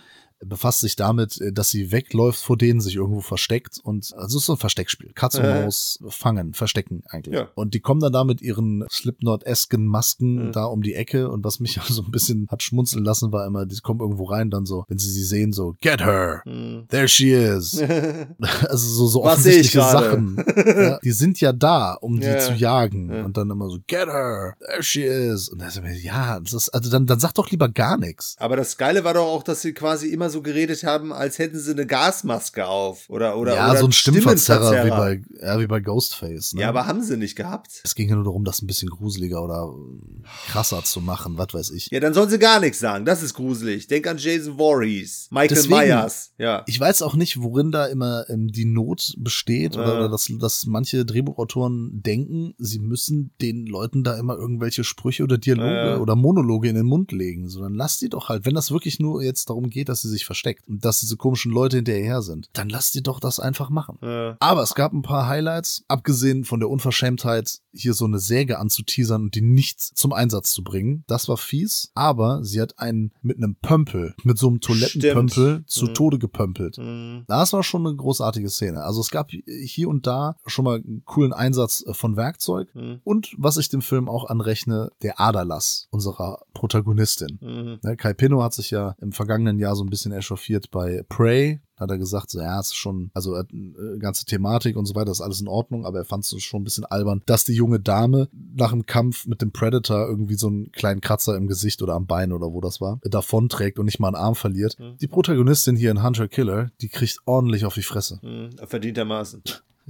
[0.45, 4.43] befasst sich damit, äh, dass sie wegläuft vor denen, sich irgendwo versteckt und also es
[4.43, 5.13] ist so ein Versteckspiel.
[5.15, 5.65] Katz und Äh.
[5.65, 7.35] Maus fangen, verstecken eigentlich.
[7.35, 7.49] Ja.
[7.55, 10.53] Und die kommen dann da mit ihren Slipknot-esken Masken Mhm.
[10.53, 13.67] da um die Ecke und was mich so ein bisschen hat schmunzeln lassen, war immer,
[13.67, 16.87] die kommen irgendwo rein, dann so, wenn sie sie sehen, so, get her, Hm.
[16.89, 17.81] there she is.
[18.41, 19.81] also so, so offensichtliche?
[19.81, 20.43] Sachen.
[20.57, 22.39] ja, die sind ja da, um die Ja.
[22.39, 23.11] zu jagen.
[23.13, 23.25] Ja.
[23.25, 25.49] Und dann immer so, get her, there she is.
[25.49, 25.71] Und dann
[26.03, 28.37] ja, das ist, also dann, dann sag doch lieber gar nichts.
[28.39, 31.59] Aber das Geile war doch auch, dass sie quasi immer so geredet haben, als hätten
[31.59, 33.09] sie eine Gasmaske auf.
[33.09, 36.55] Oder, oder, ja, oder so ein Stimmverzerrer wie bei, ja, wie bei Ghostface.
[36.55, 36.63] Ne?
[36.63, 37.81] Ja, aber haben sie nicht gehabt.
[37.85, 39.73] es ging ja nur darum, das ein bisschen gruseliger oder
[40.49, 41.89] krasser zu machen, was weiß ich.
[41.91, 43.05] Ja, dann sollen sie gar nichts sagen.
[43.05, 43.87] Das ist gruselig.
[43.87, 46.33] Denk an Jason Voorhees, Michael Deswegen- Myers.
[46.39, 46.63] Ja.
[46.67, 49.97] Ich weiß auch nicht, worin da immer ähm, die Not besteht oder, Ja.
[49.97, 55.39] oder dass, dass manche Drehbuchautoren denken, sie müssen den Leuten da immer irgendwelche Sprüche oder
[55.39, 55.99] Dialoge Ja.
[55.99, 57.49] oder Monologe in den Mund legen.
[57.49, 60.20] Sondern lass die doch halt, wenn das wirklich nur jetzt darum geht, dass sie sich
[60.21, 63.71] sich versteckt und dass diese komischen Leute hinterher sind, dann lass die doch das einfach
[63.71, 63.99] machen.
[64.03, 68.59] Äh, Aber es gab ein paar Highlights, abgesehen von der Unverschämtheit, hier so eine Säge
[68.59, 71.05] anzuteasern und die nicht zum Einsatz zu bringen.
[71.07, 75.71] Das war fies, aber sie hat einen mit einem Pömpel, mit so einem Toilettenpömpel Stimmt.
[75.71, 75.95] zu Mhm.
[75.95, 76.79] Tode gepömpelt.
[76.79, 78.83] mh, Das war schon eine großartige Szene.
[78.83, 82.69] Also es gab hier und da schon mal einen coolen Einsatz äh, von Werkzeug.
[82.75, 87.39] mh, Und was ich dem Film auch anrechne, der Aderlass unserer Protagonistin.
[87.41, 87.79] mh.
[87.83, 91.61] Ne, Kai Pinno hat sich ja im vergangenen Jahr so ein bisschen echauffiert bei Prey.
[91.77, 93.45] Hat er gesagt, so, ja, es ist schon, also äh,
[93.99, 96.65] ganze Thematik und so weiter ist alles in Ordnung, aber er fand es schon ein
[96.65, 100.73] bisschen albern, dass die junge Dame nach dem Kampf mit dem Predator irgendwie so einen
[100.73, 104.09] kleinen Kratzer im Gesicht oder am Bein oder wo das war, davonträgt und nicht mal
[104.09, 104.79] einen Arm verliert.
[104.79, 104.99] Mhm.
[105.01, 108.21] Die Protagonistin hier in Hunter Killer, die kriegt ordentlich auf die Fresse.
[108.23, 108.67] mh.
[108.67, 109.43] Verdientermaßen.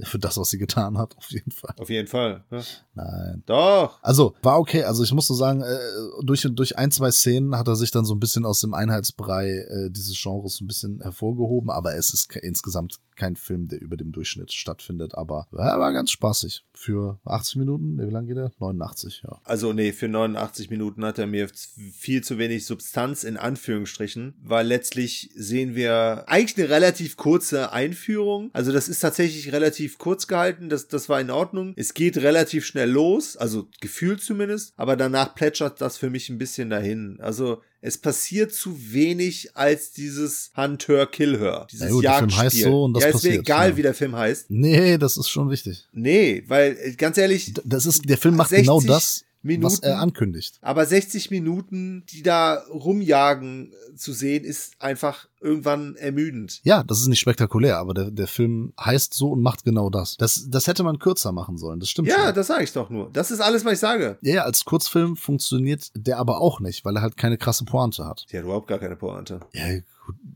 [0.03, 1.75] Für das, was sie getan hat, auf jeden Fall.
[1.77, 2.43] Auf jeden Fall.
[2.51, 2.61] Ja.
[2.93, 3.43] Nein.
[3.45, 3.99] Doch.
[4.01, 4.83] Also, war okay.
[4.83, 5.77] Also, ich muss so sagen, äh,
[6.23, 9.49] durch, durch ein, zwei Szenen hat er sich dann so ein bisschen aus dem Einheitsbrei
[9.49, 11.69] äh, dieses Genres so ein bisschen hervorgehoben.
[11.69, 15.15] Aber es ist insgesamt kein Film, der über dem Durchschnitt stattfindet.
[15.15, 16.65] Aber er war ganz spaßig.
[16.73, 18.51] Für 80 Minuten, wie lange geht er?
[18.59, 19.39] 89, ja.
[19.43, 21.47] Also nee, für 89 Minuten hat er mir
[21.93, 28.49] viel zu wenig Substanz in Anführungsstrichen, weil letztlich sehen wir eigentlich eine relativ kurze Einführung.
[28.53, 31.73] Also das ist tatsächlich relativ kurz gehalten, das, das war in Ordnung.
[31.75, 36.37] Es geht relativ schnell los, also gefühlt zumindest, aber danach plätschert das für mich ein
[36.37, 37.17] bisschen dahin.
[37.21, 42.43] Also es passiert zu wenig als dieses Hunt-Hör-Kill-Hör, dieses Na gut, der Film Jagdspiel.
[42.45, 43.77] heißt so und das ja, ist mir passiert, egal, ja.
[43.77, 44.45] wie der Film heißt.
[44.49, 45.87] Nee, das ist schon wichtig.
[45.91, 49.85] Nee, weil äh, ganz ehrlich, Das ist, der Film macht 60 genau das, was Minuten.
[49.85, 50.59] er ankündigt.
[50.61, 56.59] Aber 60 Minuten, die da rumjagen äh, zu sehen, ist einfach irgendwann ermüdend.
[56.63, 60.15] Ja, das ist nicht spektakulär, aber der, der Film heißt so und macht genau das.
[60.17, 62.35] Das, das hätte man kürzer machen sollen, das stimmt Ja, schon.
[62.35, 63.09] das sage ich doch nur.
[63.11, 64.17] Das ist alles, was ich sage.
[64.21, 68.05] Ja, ja, als Kurzfilm funktioniert der aber auch nicht, weil er halt keine krasse Pointe
[68.05, 68.25] hat.
[68.31, 69.39] Die hat überhaupt gar keine Pointe.
[69.53, 69.65] Ja,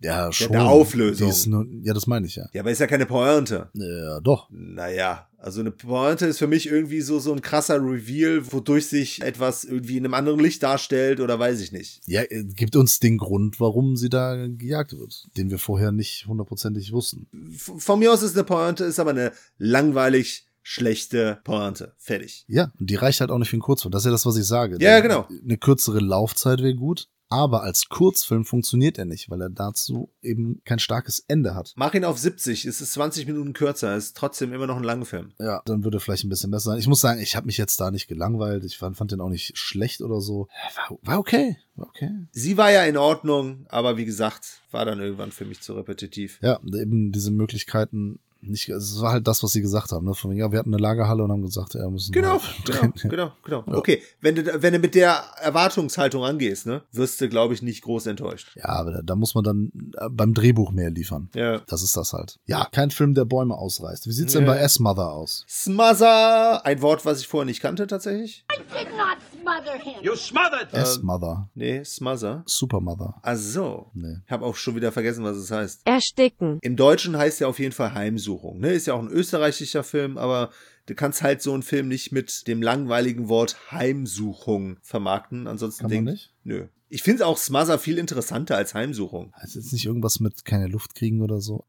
[0.01, 0.49] ja, schon.
[0.55, 1.31] eine Auflösung.
[1.47, 2.45] Nur, ja, das meine ich ja.
[2.53, 3.69] Ja, aber ist ja keine Pointe.
[3.73, 4.47] Ja, doch.
[4.49, 9.21] Naja, also eine Pointe ist für mich irgendwie so, so ein krasser Reveal, wodurch sich
[9.21, 12.01] etwas irgendwie in einem anderen Licht darstellt oder weiß ich nicht.
[12.07, 16.25] Ja, äh, gibt uns den Grund, warum sie da gejagt wird, den wir vorher nicht
[16.25, 17.27] hundertprozentig wussten.
[17.57, 21.93] Von mir aus ist eine Pointe, ist aber eine langweilig schlechte Pointe.
[21.99, 22.43] Fertig.
[22.47, 23.91] Ja, und die reicht halt auch nicht für einen Kurzfilm.
[23.91, 24.77] Das ist ja das, was ich sage.
[24.79, 25.27] Ja, genau.
[25.43, 30.61] Eine kürzere Laufzeit wäre gut, aber als Kurzfilm funktioniert er nicht, weil er dazu eben
[30.63, 31.73] kein starkes Ende hat.
[31.75, 35.05] Mach ihn auf 70, es ist 20 Minuten kürzer, ist trotzdem immer noch ein langer
[35.05, 35.33] Film.
[35.39, 36.79] Ja, dann würde vielleicht ein bisschen besser sein.
[36.79, 38.63] Ich muss sagen, ich habe mich jetzt da nicht gelangweilt.
[38.63, 40.47] Ich fand, fand den auch nicht schlecht oder so.
[40.75, 41.57] War, war okay.
[41.75, 42.09] War okay.
[42.31, 46.39] Sie war ja in Ordnung, aber wie gesagt, war dann irgendwann für mich zu repetitiv.
[46.41, 50.13] Ja, eben diese Möglichkeiten nicht, es war halt das, was sie gesagt haben, ne?
[50.13, 52.11] Von wegen, ja, wir hatten eine Lagerhalle und haben gesagt, ja, wir müssen.
[52.11, 52.65] Genau, halt
[53.01, 53.63] genau, genau, genau.
[53.67, 53.77] Ja.
[53.77, 57.81] Okay, wenn du, wenn du mit der Erwartungshaltung angehst, ne, wirst du, glaube ich, nicht
[57.83, 58.55] groß enttäuscht.
[58.55, 61.29] Ja, aber da, da muss man dann äh, beim Drehbuch mehr liefern.
[61.35, 61.59] Ja.
[61.67, 62.37] Das ist das halt.
[62.45, 64.07] Ja, kein Film, der Bäume ausreißt.
[64.07, 64.53] Wie sieht's denn Ja.
[64.53, 65.45] bei S-Mother aus?
[65.49, 68.45] Smother, ein Wort, was ich vorher nicht kannte, tatsächlich.
[68.49, 69.93] did not smother him.
[70.03, 71.49] You smothered Äh, S-Mother.
[71.55, 72.43] Nee, Smother.
[72.47, 73.15] Supermother.
[73.21, 73.91] Ach so.
[73.93, 74.17] Nee.
[74.25, 75.81] Ich habe auch schon wieder vergessen, was es heißt.
[75.85, 76.59] Ersticken.
[76.61, 78.59] Im Deutschen heißt ja auf jeden Fall Heimsuchung.
[78.59, 78.71] Ne?
[78.73, 80.49] Ist ja auch ein österreichischer Film, aber
[80.87, 85.47] du kannst halt so einen Film nicht mit dem langweiligen Wort Heimsuchung vermarkten.
[85.47, 86.33] Ansonsten Kann man denk- nicht?
[86.43, 86.67] Nö.
[86.89, 89.33] Ich finde auch Smother viel interessanter als Heimsuchung.
[89.43, 91.65] Ist jetzt nicht irgendwas mit keine Luft kriegen oder so?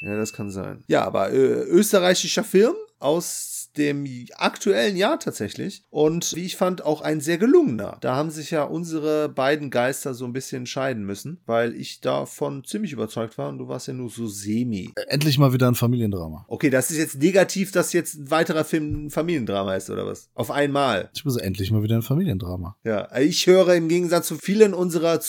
[0.00, 0.82] Ja, das kann sein.
[0.88, 5.84] Ja, aber äh, österreichischer Film aus dem aktuellen Jahr tatsächlich.
[5.90, 7.98] Und wie ich fand, auch ein sehr gelungener.
[8.00, 12.64] Da haben sich ja unsere beiden Geister so ein bisschen scheiden müssen, weil ich davon
[12.64, 14.92] ziemlich überzeugt war und du warst ja nur so semi.
[14.96, 16.44] Äh, Endlich mal wieder ein Familiendrama.
[16.48, 20.28] Okay, das ist jetzt negativ, dass jetzt ein weiterer Film ein Familiendrama ist, oder was?
[20.34, 21.10] Auf einmal.
[21.14, 22.76] Ich muss endlich mal wieder ein Familiendrama.
[22.84, 25.20] Ja, ich höre im Gegensatz zu vielen unserer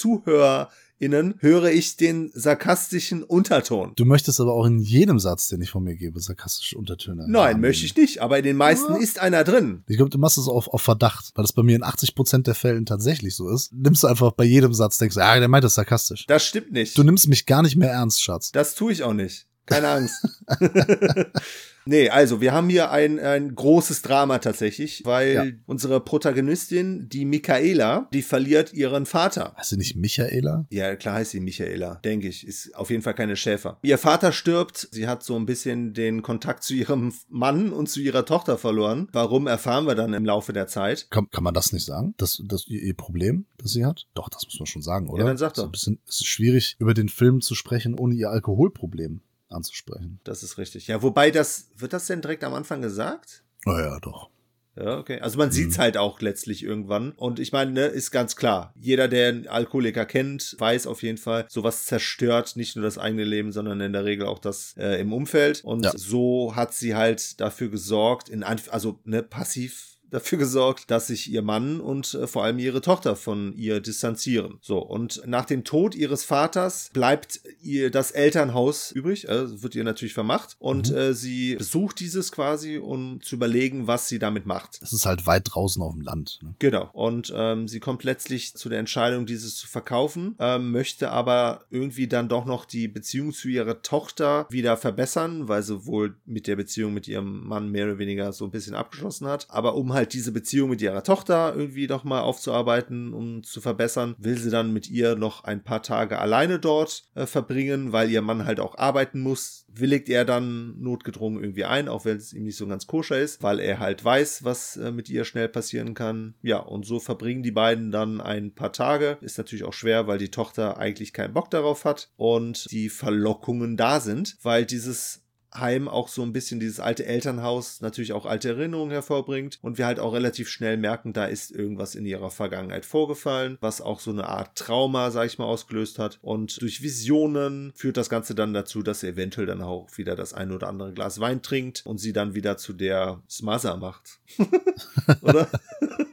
[1.02, 3.94] ZuhörerInnen, höre ich den sarkastischen Unterton.
[3.96, 7.26] Du möchtest aber auch in jedem Satz, den ich von mir gebe, sarkastische Untertöne.
[7.28, 7.62] Nein, haben.
[7.62, 9.84] möchte ich nicht, aber in den meisten ist einer drin.
[9.88, 12.56] Ich glaube, du machst es auf, auf Verdacht, weil das bei mir in 80% der
[12.56, 13.74] Fällen tatsächlich so ist.
[13.74, 16.26] Nimmst du einfach bei jedem Satz, denkst du, ah, der meint das sarkastisch.
[16.28, 16.98] Das stimmt nicht.
[16.98, 18.52] Du nimmst mich gar nicht mehr ernst, Schatz.
[18.52, 19.48] Das tue ich auch nicht.
[19.66, 20.28] Keine Angst.
[21.86, 25.46] nee, also wir haben hier ein, ein großes Drama tatsächlich, weil Ja.
[25.66, 29.54] unsere Protagonistin, die Michaela, die verliert ihren Vater.
[29.58, 30.66] Heißt sie nicht Michaela?
[30.70, 32.46] Ja, klar heißt sie Michaela, denke ich.
[32.48, 33.78] Ist auf jeden Fall keine Schäfer.
[33.82, 34.88] Ihr Vater stirbt.
[34.92, 39.08] Sie hat so ein bisschen den Kontakt zu ihrem Mann und zu ihrer Tochter verloren.
[39.12, 41.08] Warum erfahren wir dann im Laufe der Zeit?
[41.10, 42.14] Kann, kann man das nicht sagen?
[42.18, 44.08] Das, das ihr, Problem, das sie hat?
[44.14, 45.26] Doch, das muss man schon sagen, oder?
[45.26, 45.72] dann sag Ist ein doch.
[45.72, 49.22] bisschen, es ist schwierig, über den Film zu sprechen, ohne ihr Alkoholproblem
[49.52, 50.20] anzusprechen.
[50.24, 50.88] Das ist richtig.
[50.88, 53.44] Ja, wobei das, wird das denn direkt am Anfang gesagt?
[53.66, 54.30] Oh ja, doch.
[54.78, 55.20] Ja, okay.
[55.20, 57.12] Also man sieht's halt auch letztlich irgendwann.
[57.12, 58.74] Und ich meine, ne, ist ganz klar.
[58.80, 63.26] Jeder, der einen Alkoholiker kennt, weiß auf jeden Fall, sowas zerstört nicht nur das eigene
[63.26, 65.62] Leben, sondern in der Regel auch das äh, im Umfeld.
[65.66, 65.92] Und Ja.
[65.96, 71.32] so hat sie halt dafür gesorgt, in Anf also ne, passiv dafür gesorgt, dass sich
[71.32, 74.60] ihr Mann und äh, vor allem ihre Tochter von ihr distanzieren.
[74.62, 79.84] So, und nach dem Tod ihres Vaters bleibt ihr das Elternhaus übrig, also wird ihr
[79.84, 84.80] natürlich vermacht und äh, sie besucht dieses quasi, um zu überlegen, was sie damit macht.
[84.82, 86.40] Es ist halt weit draußen auf dem Land.
[86.44, 86.54] Ne?
[86.60, 86.90] Genau.
[86.94, 92.08] Und ähm, sie kommt letztlich zu der Entscheidung, dieses zu verkaufen, ähm, möchte aber irgendwie
[92.08, 96.58] dann doch noch die Beziehung zu ihrer Tochter wieder verbessern, weil sie wohl mit der
[96.58, 99.48] Beziehung mit ihrem Mann mehr oder weniger so ein bisschen abgeschlossen hat.
[99.50, 104.16] Aber um halt diese Beziehung mit ihrer Tochter irgendwie noch mal aufzuarbeiten, um zu verbessern,
[104.18, 108.22] will sie dann mit ihr noch ein paar Tage alleine dort äh, verbringen, weil ihr
[108.22, 109.66] Mann halt auch arbeiten muss.
[109.74, 113.42] Willigt er dann notgedrungen irgendwie ein, auch wenn es ihm nicht so ganz koscher ist,
[113.42, 116.36] weil er halt weiß, was äh, mit ihr schnell passieren kann.
[116.42, 119.18] Ja, und so verbringen die beiden dann ein paar Tage.
[119.22, 123.78] Ist natürlich auch schwer, weil die Tochter eigentlich keinen Bock darauf hat und die Verlockungen
[123.78, 125.22] da sind, weil dieses
[125.54, 129.86] Heim auch so ein bisschen dieses alte Elternhaus natürlich auch alte Erinnerungen hervorbringt und wir
[129.86, 134.12] halt auch relativ schnell merken, da ist irgendwas in ihrer Vergangenheit vorgefallen, was auch so
[134.12, 138.54] eine Art Trauma, sag ich mal, ausgelöst hat und durch Visionen führt das Ganze dann
[138.54, 141.98] dazu, dass sie eventuell dann auch wieder das ein oder andere Glas Wein trinkt und
[141.98, 144.20] sie dann wieder zu der Smother macht.
[145.22, 145.48] oder?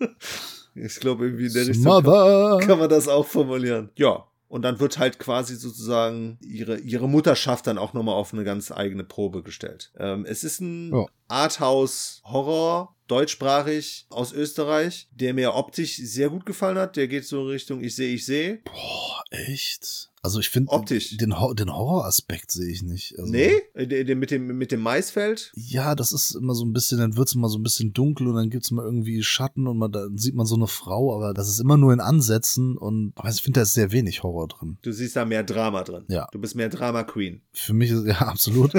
[0.74, 2.58] ich glaube irgendwie in der Richtung Smother!
[2.66, 3.90] kann man das auch formulieren.
[3.96, 4.27] Ja.
[4.48, 8.72] Und dann wird halt quasi sozusagen ihre, ihre Mutterschaft dann auch nochmal auf eine ganz
[8.72, 9.92] eigene Probe gestellt.
[9.98, 11.06] Ähm, es ist ein Ja.
[11.28, 16.96] Arthouse-Horror, deutschsprachig aus Österreich, der mir optisch sehr gut gefallen hat.
[16.96, 18.62] Der geht so in Richtung Ich sehe, ich sehe.
[18.64, 20.10] Boah, echt?
[20.28, 21.16] Also ich finde Optisch.
[21.16, 23.18] den, Hor- den Horroraspekt sehe ich nicht.
[23.18, 23.52] Also, Nee?
[23.74, 25.52] Äh, der Mit dem, mit dem Maisfeld?
[25.54, 28.34] Ja, das ist immer so ein bisschen, dann wird's immer so ein bisschen dunkel und
[28.34, 31.48] dann gibt's mal irgendwie Schatten und man, dann sieht man so eine Frau, aber das
[31.48, 34.76] ist immer nur in Ansätzen und aber ich finde, da ist sehr wenig Horror drin.
[34.82, 36.04] Du siehst da mehr Drama drin.
[36.08, 36.26] Ja.
[36.32, 37.40] Du bist mehr Drama-Queen.
[37.52, 38.72] Für mich ist, ja, absolut.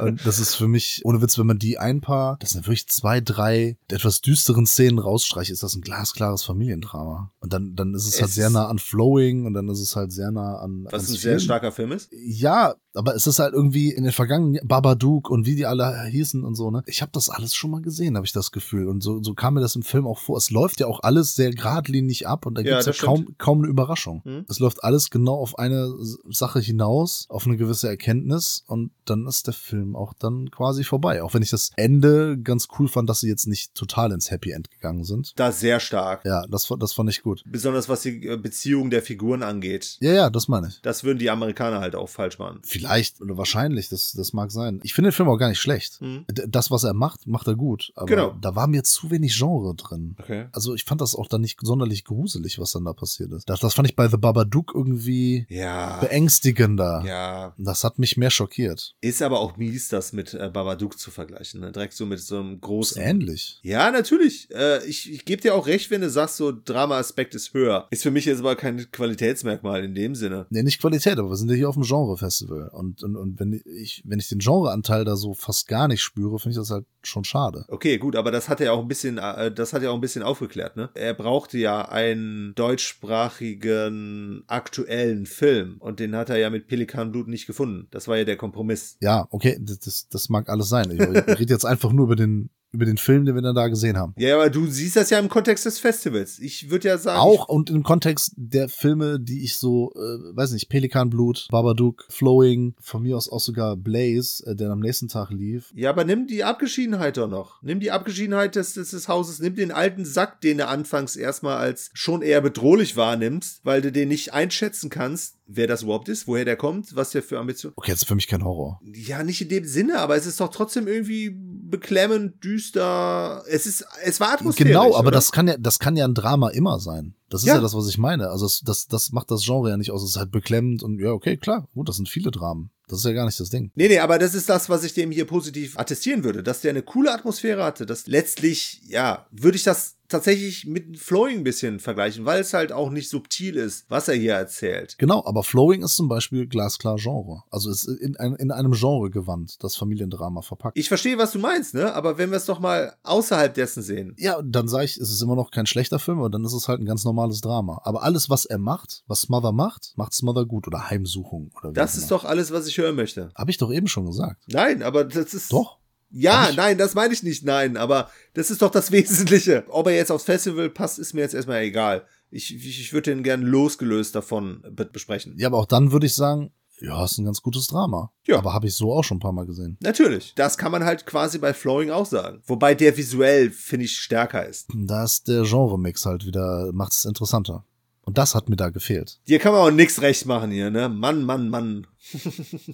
[0.00, 2.86] Und das ist für mich, ohne Witz, wenn man die ein paar, das sind wirklich
[2.88, 7.32] zwei, drei etwas düsteren Szenen rausstreicht, ist das ein glasklares Familiendrama.
[7.40, 9.96] Und dann, dann ist es, halt Es- sehr nah an Flowing und dann ist es
[9.96, 10.86] halt sehr nah an.
[10.92, 11.40] Was ein sehr Film.
[11.40, 12.10] starker Film ist.
[12.12, 16.42] Ja, aber es ist halt irgendwie in den vergangenen Babadook und wie die alle hießen
[16.44, 16.82] und so, ne?
[16.86, 18.88] Ich habe das alles schon mal gesehen, habe ich das Gefühl.
[18.88, 20.36] Und so, so kam mir das im Film auch vor.
[20.36, 23.34] Es läuft ja auch alles sehr geradlinig ab und da Ja, gibt's ja das kaum,
[23.38, 24.22] kaum eine Überraschung.
[24.24, 24.44] Hm.
[24.48, 25.92] Es läuft alles genau auf eine
[26.28, 31.22] Sache hinaus, auf eine gewisse Erkenntnis und dann ist der Film auch dann quasi vorbei.
[31.22, 34.50] Auch wenn ich das Ende ganz cool fand, dass sie jetzt nicht total ins Happy
[34.50, 35.32] End gegangen sind.
[35.36, 36.24] Da sehr stark.
[36.24, 37.42] Ja, das, das fand ich gut.
[37.46, 39.96] Besonders was die äh, Beziehung der Figuren angeht.
[40.00, 40.69] Ja, ja, das meine ich.
[40.82, 42.60] Das würden die Amerikaner halt auch falsch machen.
[42.64, 44.80] Vielleicht oder wahrscheinlich, das, das mag sein.
[44.82, 46.00] Ich finde den Film auch gar nicht schlecht.
[46.00, 46.24] Hm.
[46.30, 47.92] D- Das, was er macht, macht er gut.
[47.94, 48.36] Aber Genau.
[48.40, 50.16] da war mir zu wenig Genre drin.
[50.18, 50.46] Okay.
[50.52, 53.48] Also ich fand das auch dann nicht sonderlich gruselig, was dann da passiert ist.
[53.48, 55.98] Das, das fand ich bei The Babadook irgendwie Ja.
[56.00, 57.02] beängstigender.
[57.06, 57.54] Ja.
[57.58, 58.94] Das hat mich mehr schockiert.
[59.00, 61.60] Ist aber auch mies, das mit äh, Babadook zu vergleichen.
[61.60, 61.72] Ne?
[61.72, 63.00] Direkt so mit so einem großen.
[63.00, 63.58] ähnlich.
[63.62, 64.48] Ja, natürlich.
[64.54, 67.86] Äh, ich ich gebe dir auch recht, wenn du sagst, so Drama-Aspekt ist höher.
[67.90, 70.46] Ist für mich jetzt aber kein Qualitätsmerkmal in dem Sinne.
[70.50, 72.70] Nee, nicht Qualität, aber wir sind ja hier auf dem Genre-Festival.
[72.72, 76.38] Und, und, und wenn ich, wenn ich den Genreanteil da so fast gar nicht spüre,
[76.38, 77.64] finde ich das halt schon schade.
[77.68, 80.00] Okay, gut, aber das hat er auch ein bisschen, äh, das hat er auch ein
[80.00, 80.90] bisschen aufgeklärt, ne?
[80.94, 87.46] Er brauchte ja einen deutschsprachigen aktuellen Film und den hat er ja mit Pelikanblut nicht
[87.46, 87.88] gefunden.
[87.90, 88.96] Das war ja der Kompromiss.
[89.00, 90.90] Ja, okay, das, das, das mag alles sein.
[90.90, 93.68] Ich, ich rede jetzt einfach nur über den, über den Film, den wir dann da
[93.68, 94.14] gesehen haben.
[94.16, 96.38] Ja, aber du siehst das ja im Kontext des Festivals.
[96.38, 100.52] Ich würde ja sagen, Auch und im Kontext der Filme, die ich so, äh, weiß
[100.52, 105.30] nicht, Pelikanblut, Babadook, Flowing, von mir aus auch sogar Blaze, äh, der am nächsten Tag
[105.30, 105.72] lief.
[105.74, 107.60] Ja, aber nimm die Abgeschiedenheit doch noch.
[107.62, 111.56] Nimm die Abgeschiedenheit des, des, des Hauses, nimm den alten Sack, den du anfangs erstmal
[111.56, 116.26] als schon eher bedrohlich wahrnimmst, weil du den nicht einschätzen kannst, wer das überhaupt ist,
[116.28, 117.74] woher der kommt, was der für Ambitionen.
[117.76, 118.80] Okay, jetzt ist für mich kein Horror.
[118.84, 123.42] Ja, nicht in dem Sinne, aber es ist doch trotzdem irgendwie beklemmend, düster.
[123.48, 124.72] Es ist, es war atmosphärisch.
[124.72, 125.10] Genau, aber oder?
[125.12, 127.14] das kann ja, das kann ja ein Drama immer sein.
[127.28, 127.60] Das ist ja, Ja.
[127.60, 128.28] das, was ich meine.
[128.30, 130.02] Also das, das, das macht das Genre ja nicht aus.
[130.02, 132.70] Es ist halt beklemmend und ja, okay, klar, gut, das sind viele Dramen.
[132.88, 133.70] Das ist ja gar nicht das Ding.
[133.76, 136.70] Nee, nee, aber das ist das, was ich dem hier positiv attestieren würde, dass der
[136.70, 137.86] eine coole Atmosphäre hatte.
[137.86, 142.72] Das letztlich, ja, würde ich das tatsächlich mit Flowing ein bisschen vergleichen, weil es halt
[142.72, 144.96] auch nicht subtil ist, was er hier erzählt.
[144.98, 147.42] Genau, aber Flowing ist zum Beispiel glasklar Genre.
[147.50, 150.78] Also ist in, ein, in einem Genre gewandt, das Familiendrama verpackt.
[150.78, 151.94] Ich verstehe, was du meinst, ne?
[151.94, 154.14] Aber wenn wir es doch mal außerhalb dessen sehen.
[154.18, 156.68] ja, dann sage ich, es ist immer noch kein schlechter Film, aber dann ist es
[156.68, 157.80] halt ein ganz normales Drama.
[157.84, 161.74] Aber alles, was er macht, was Smother macht, macht Smother gut oder Heimsuchung oder wie
[161.74, 163.30] Das ist doch alles, was ich hören möchte.
[163.34, 164.42] Habe ich doch eben schon gesagt.
[164.48, 165.52] Nein, aber das ist.
[165.52, 165.79] Doch.
[166.10, 169.64] Ja, nein, das meine ich nicht, nein, aber das ist doch das Wesentliche.
[169.68, 172.04] Ob er jetzt aufs Festival passt, ist mir jetzt erstmal egal.
[172.30, 175.34] Ich, ich, ich würde den gern losgelöst davon be besprechen.
[175.36, 178.12] Ja, aber auch dann würde ich sagen, ja, ist ein ganz gutes Drama.
[178.26, 178.38] Ja.
[178.38, 179.76] Aber habe ich so auch schon ein paar Mal gesehen.
[179.80, 180.32] Natürlich.
[180.34, 182.42] Das kann man halt quasi bei Flowing auch sagen.
[182.46, 184.68] Wobei der visuell, finde ich, stärker ist.
[184.74, 187.64] Da ist der Genre-Mix halt wieder, macht es interessanter.
[188.02, 189.20] Und das hat mir da gefehlt.
[189.28, 190.88] Dir kann man auch nichts recht machen hier, ne?
[190.88, 191.86] Mann, Mann, Mann.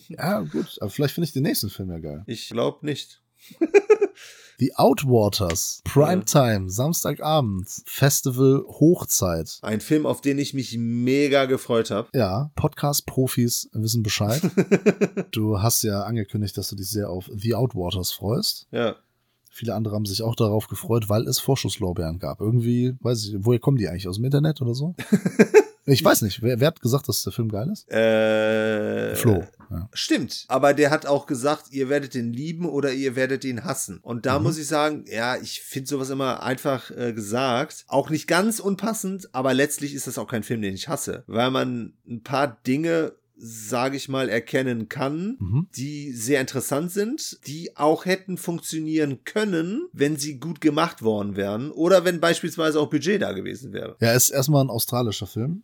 [0.08, 0.78] Ja, gut.
[0.80, 2.22] Aber vielleicht finde ich den nächsten Film ja geil.
[2.26, 3.22] Ich glaube nicht.
[4.58, 9.58] The Outwaters, Primetime, Samstagabend, Festival Hochzeit.
[9.60, 12.08] Ein Film, auf den ich mich mega gefreut habe.
[12.14, 14.40] Ja, Podcast-Profis wissen Bescheid.
[15.32, 18.66] du hast ja angekündigt, dass du dich sehr auf The Outwaters freust.
[18.70, 18.96] Ja.
[19.50, 22.40] Viele andere haben sich auch darauf gefreut, weil es Vorschusslorbeeren gab.
[22.40, 24.08] Irgendwie, weiß ich, woher kommen die eigentlich?
[24.08, 24.94] Aus dem Internet oder so?
[25.86, 26.42] ich weiß nicht.
[26.42, 27.90] Wer, wer hat gesagt, dass der Film geil ist?
[27.90, 29.44] Äh, Flo.
[29.70, 29.88] Ja.
[29.92, 33.98] Stimmt, aber der hat auch gesagt, ihr werdet ihn lieben oder ihr werdet ihn hassen.
[34.00, 34.44] Und da Mhm.
[34.44, 37.84] muss ich sagen, ja, ich finde sowas immer einfach äh, gesagt.
[37.88, 41.50] Auch nicht ganz unpassend, aber letztlich ist das auch kein Film, den ich hasse, weil
[41.50, 45.68] man ein paar Dinge sage ich mal, erkennen kann, Mhm.
[45.76, 51.70] die sehr interessant sind, die auch hätten funktionieren können, wenn sie gut gemacht worden wären
[51.70, 53.96] oder wenn beispielsweise auch Budget da gewesen wäre.
[54.00, 55.60] Ja, ist erstmal ein australischer Film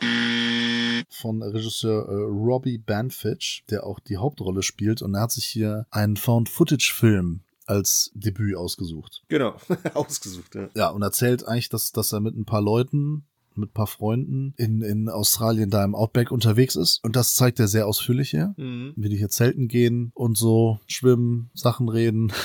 [1.08, 5.86] von Regisseur äh, Robbie Banfitch, der auch die Hauptrolle spielt und er hat sich hier
[5.90, 9.22] einen Found-Footage-Film als Debüt ausgesucht.
[9.28, 9.54] Genau,
[9.94, 10.54] ausgesucht.
[10.54, 10.68] Ja.
[10.74, 13.24] Ja, und erzählt eigentlich, dass, dass er mit ein paar Leuten,
[13.56, 17.02] mit ein paar Freunden in, in Australien da im Outback unterwegs ist.
[17.04, 18.54] Und das zeigt er sehr ausführlich hier.
[18.56, 18.92] Mhm.
[18.96, 22.32] Wie die hier zelten gehen und so schwimmen, Sachen reden.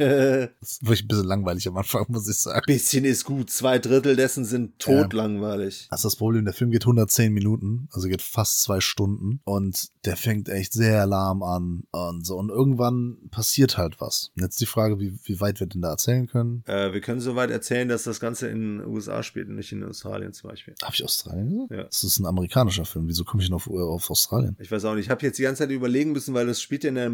[0.60, 2.62] Das ist wirklich ein bisschen langweilig am Anfang, muss ich sagen.
[2.66, 3.50] Bisschen ist gut.
[3.50, 5.88] Zwei Drittel dessen sind totlangweilig.
[5.90, 9.88] Das ist das Problem, der Film geht 110 Minuten, also geht fast zwei Stunden und
[10.04, 12.36] der fängt echt sehr lahm an und so.
[12.36, 14.32] Und irgendwann passiert halt was.
[14.36, 16.64] Und jetzt die Frage, wie, wie weit wir denn da erzählen können.
[16.66, 19.84] Äh, wir können soweit erzählen, dass das Ganze in den USA spielt und nicht in
[19.84, 20.74] Australien zum Beispiel.
[20.82, 21.70] Habe ich Australien gesagt?
[21.70, 21.84] Ja.
[21.84, 23.08] Das ist ein amerikanischer Film.
[23.08, 24.56] Wieso komme ich noch auf, auf Australien?
[24.58, 25.06] Ich weiß auch nicht.
[25.06, 27.10] Ich habe jetzt die ganze Zeit überlegen müssen, weil das spielt in der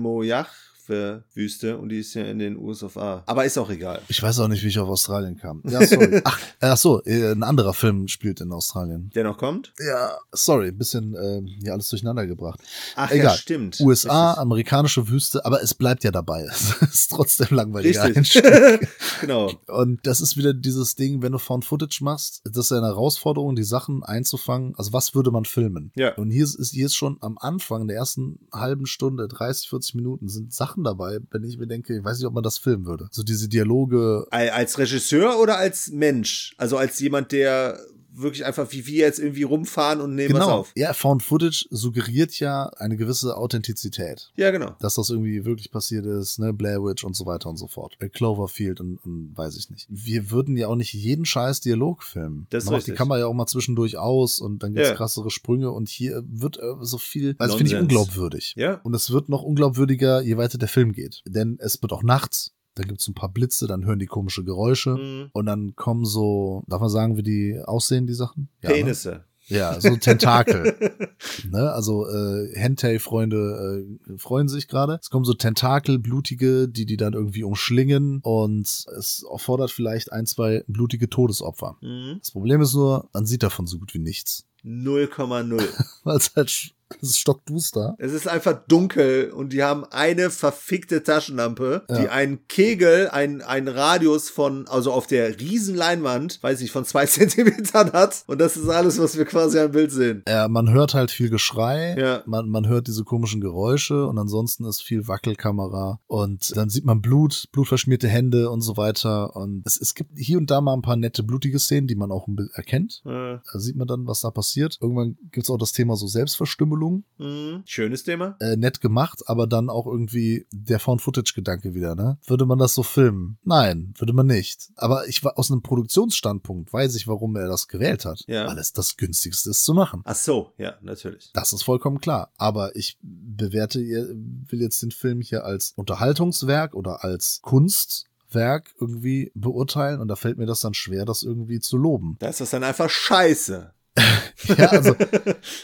[0.88, 3.22] Mojave-Wüste und die ist ja in den USA.
[3.26, 4.02] Aber ist auch egal.
[4.08, 5.62] Ich weiß auch nicht, wie ich auf Australien kam.
[5.64, 6.20] Ja, sorry.
[6.24, 9.10] ach, äh, ach so, äh, ein anderer Film spielt in Australien.
[9.14, 9.72] Der noch kommt?
[9.78, 12.60] Ja, sorry, ein bisschen äh, hier alles durcheinander gebracht.
[12.94, 13.26] Ach Egal.
[13.26, 13.80] ja, stimmt.
[13.80, 14.42] USA, Richtig.
[14.42, 16.46] amerikanische Wüste, aber es bleibt ja dabei.
[16.86, 17.98] Es ist trotzdem langweilig.
[17.98, 18.42] Richtig.
[19.20, 19.52] genau.
[19.66, 23.56] Und das ist wieder dieses Ding, wenn du Found Footage machst, das ist eine Herausforderung,
[23.56, 24.74] die Sachen einzufangen.
[24.76, 25.92] Also was würde man filmen?
[25.94, 26.14] Ja.
[26.14, 30.28] Und hier ist, hier ist schon am Anfang der ersten halben Stunde, 30, 40 Minuten,
[30.28, 33.08] sind Sachen dabei, wenn ich mir denke, ich weiß nicht, ob man das filmen würde.
[33.10, 34.26] So diese Dialoge.
[34.30, 36.54] Al- Als Regisseur oder als Mensch?
[36.58, 37.78] Also als jemand, der
[38.18, 40.58] wirklich einfach wie wir jetzt irgendwie rumfahren und nehmen was Genau.
[40.60, 40.72] auf.
[40.76, 44.30] Ja, Found Footage suggeriert ja eine gewisse Authentizität.
[44.36, 44.74] Ja, genau.
[44.80, 47.96] Dass das irgendwie wirklich passiert ist, ne, Blair Witch und so weiter und so fort.
[48.00, 49.86] Äh, Cloverfield und, und weiß ich nicht.
[49.90, 52.46] Wir würden ja auch nicht jeden scheiß Dialog filmen.
[52.50, 52.92] Das ist macht die.
[52.92, 54.94] Kamera ja auch mal zwischendurch aus und dann gibt's Ja.
[54.94, 58.54] krassere Sprünge und hier wird äh, so viel, also finde ich unglaubwürdig.
[58.56, 58.80] Ja.
[58.82, 61.22] Und es wird noch unglaubwürdiger, je weiter der Film geht.
[61.26, 64.90] Denn es wird auch nachts, dann gibt's ein paar Blitze, dann hören die komische Geräusche
[64.96, 65.30] Mhm.
[65.32, 68.48] und dann kommen so, darf man sagen, wie die aussehen, die Sachen?
[68.62, 68.76] Ja, ne?
[68.76, 69.24] Penisse.
[69.48, 70.74] Ja, so Tentakel.
[71.50, 71.70] ne?
[71.72, 74.98] Also äh, Hentai-Freunde äh, freuen sich gerade.
[75.00, 80.26] Es kommen so Tentakel, blutige, die die dann irgendwie umschlingen und es erfordert vielleicht ein,
[80.26, 81.76] zwei blutige Todesopfer.
[81.80, 82.16] Mhm.
[82.18, 84.46] Das Problem ist nur, man sieht davon so gut wie nichts.
[84.64, 85.62] 0,0.
[86.04, 87.94] Weil es halt es ist stockduster.
[87.98, 92.10] Es ist einfach dunkel und die haben eine verfickte Taschenlampe, die Ja.
[92.10, 97.06] einen Kegel, ein, einen Radius von, also auf der riesen Leinwand, weiß ich, von zwei
[97.06, 98.24] Zentimetern hat.
[98.26, 100.22] Und das ist alles, was wir quasi am Bild sehen.
[100.28, 102.22] Ja, man hört halt viel Geschrei, Ja.
[102.26, 107.00] man, man hört diese komischen Geräusche und ansonsten ist viel Wackelkamera und dann sieht man
[107.00, 110.82] Blut, blutverschmierte Hände und so weiter und es, es gibt hier und da mal ein
[110.82, 113.02] paar nette blutige Szenen, die man auch erkennt.
[113.04, 114.78] Äh, Da sieht man dann, was da passiert.
[114.80, 116.75] Irgendwann gibt's auch das Thema so Selbstverstümmelung.
[117.18, 117.62] Mhm.
[117.64, 118.36] Schönes Thema.
[118.40, 122.18] Äh, nett gemacht, aber dann auch irgendwie der Found-Footage-Gedanke wieder, ne?
[122.26, 123.38] Würde man das so filmen?
[123.42, 124.70] Nein, würde man nicht.
[124.76, 128.22] Aber ich war aus einem Produktionsstandpunkt, weiß ich, warum er das gewählt hat.
[128.26, 128.46] Ja.
[128.46, 130.02] Weil es das günstigste ist zu machen.
[130.04, 131.30] Ach so, ja, natürlich.
[131.32, 132.32] Das ist vollkommen klar.
[132.36, 140.00] Aber ich bewerte, will jetzt den Film hier als Unterhaltungswerk oder als Kunstwerk irgendwie beurteilen
[140.00, 142.16] und da fällt mir das dann schwer, das irgendwie zu loben.
[142.18, 143.72] Da ist das dann einfach scheiße.
[144.58, 144.94] Ja, also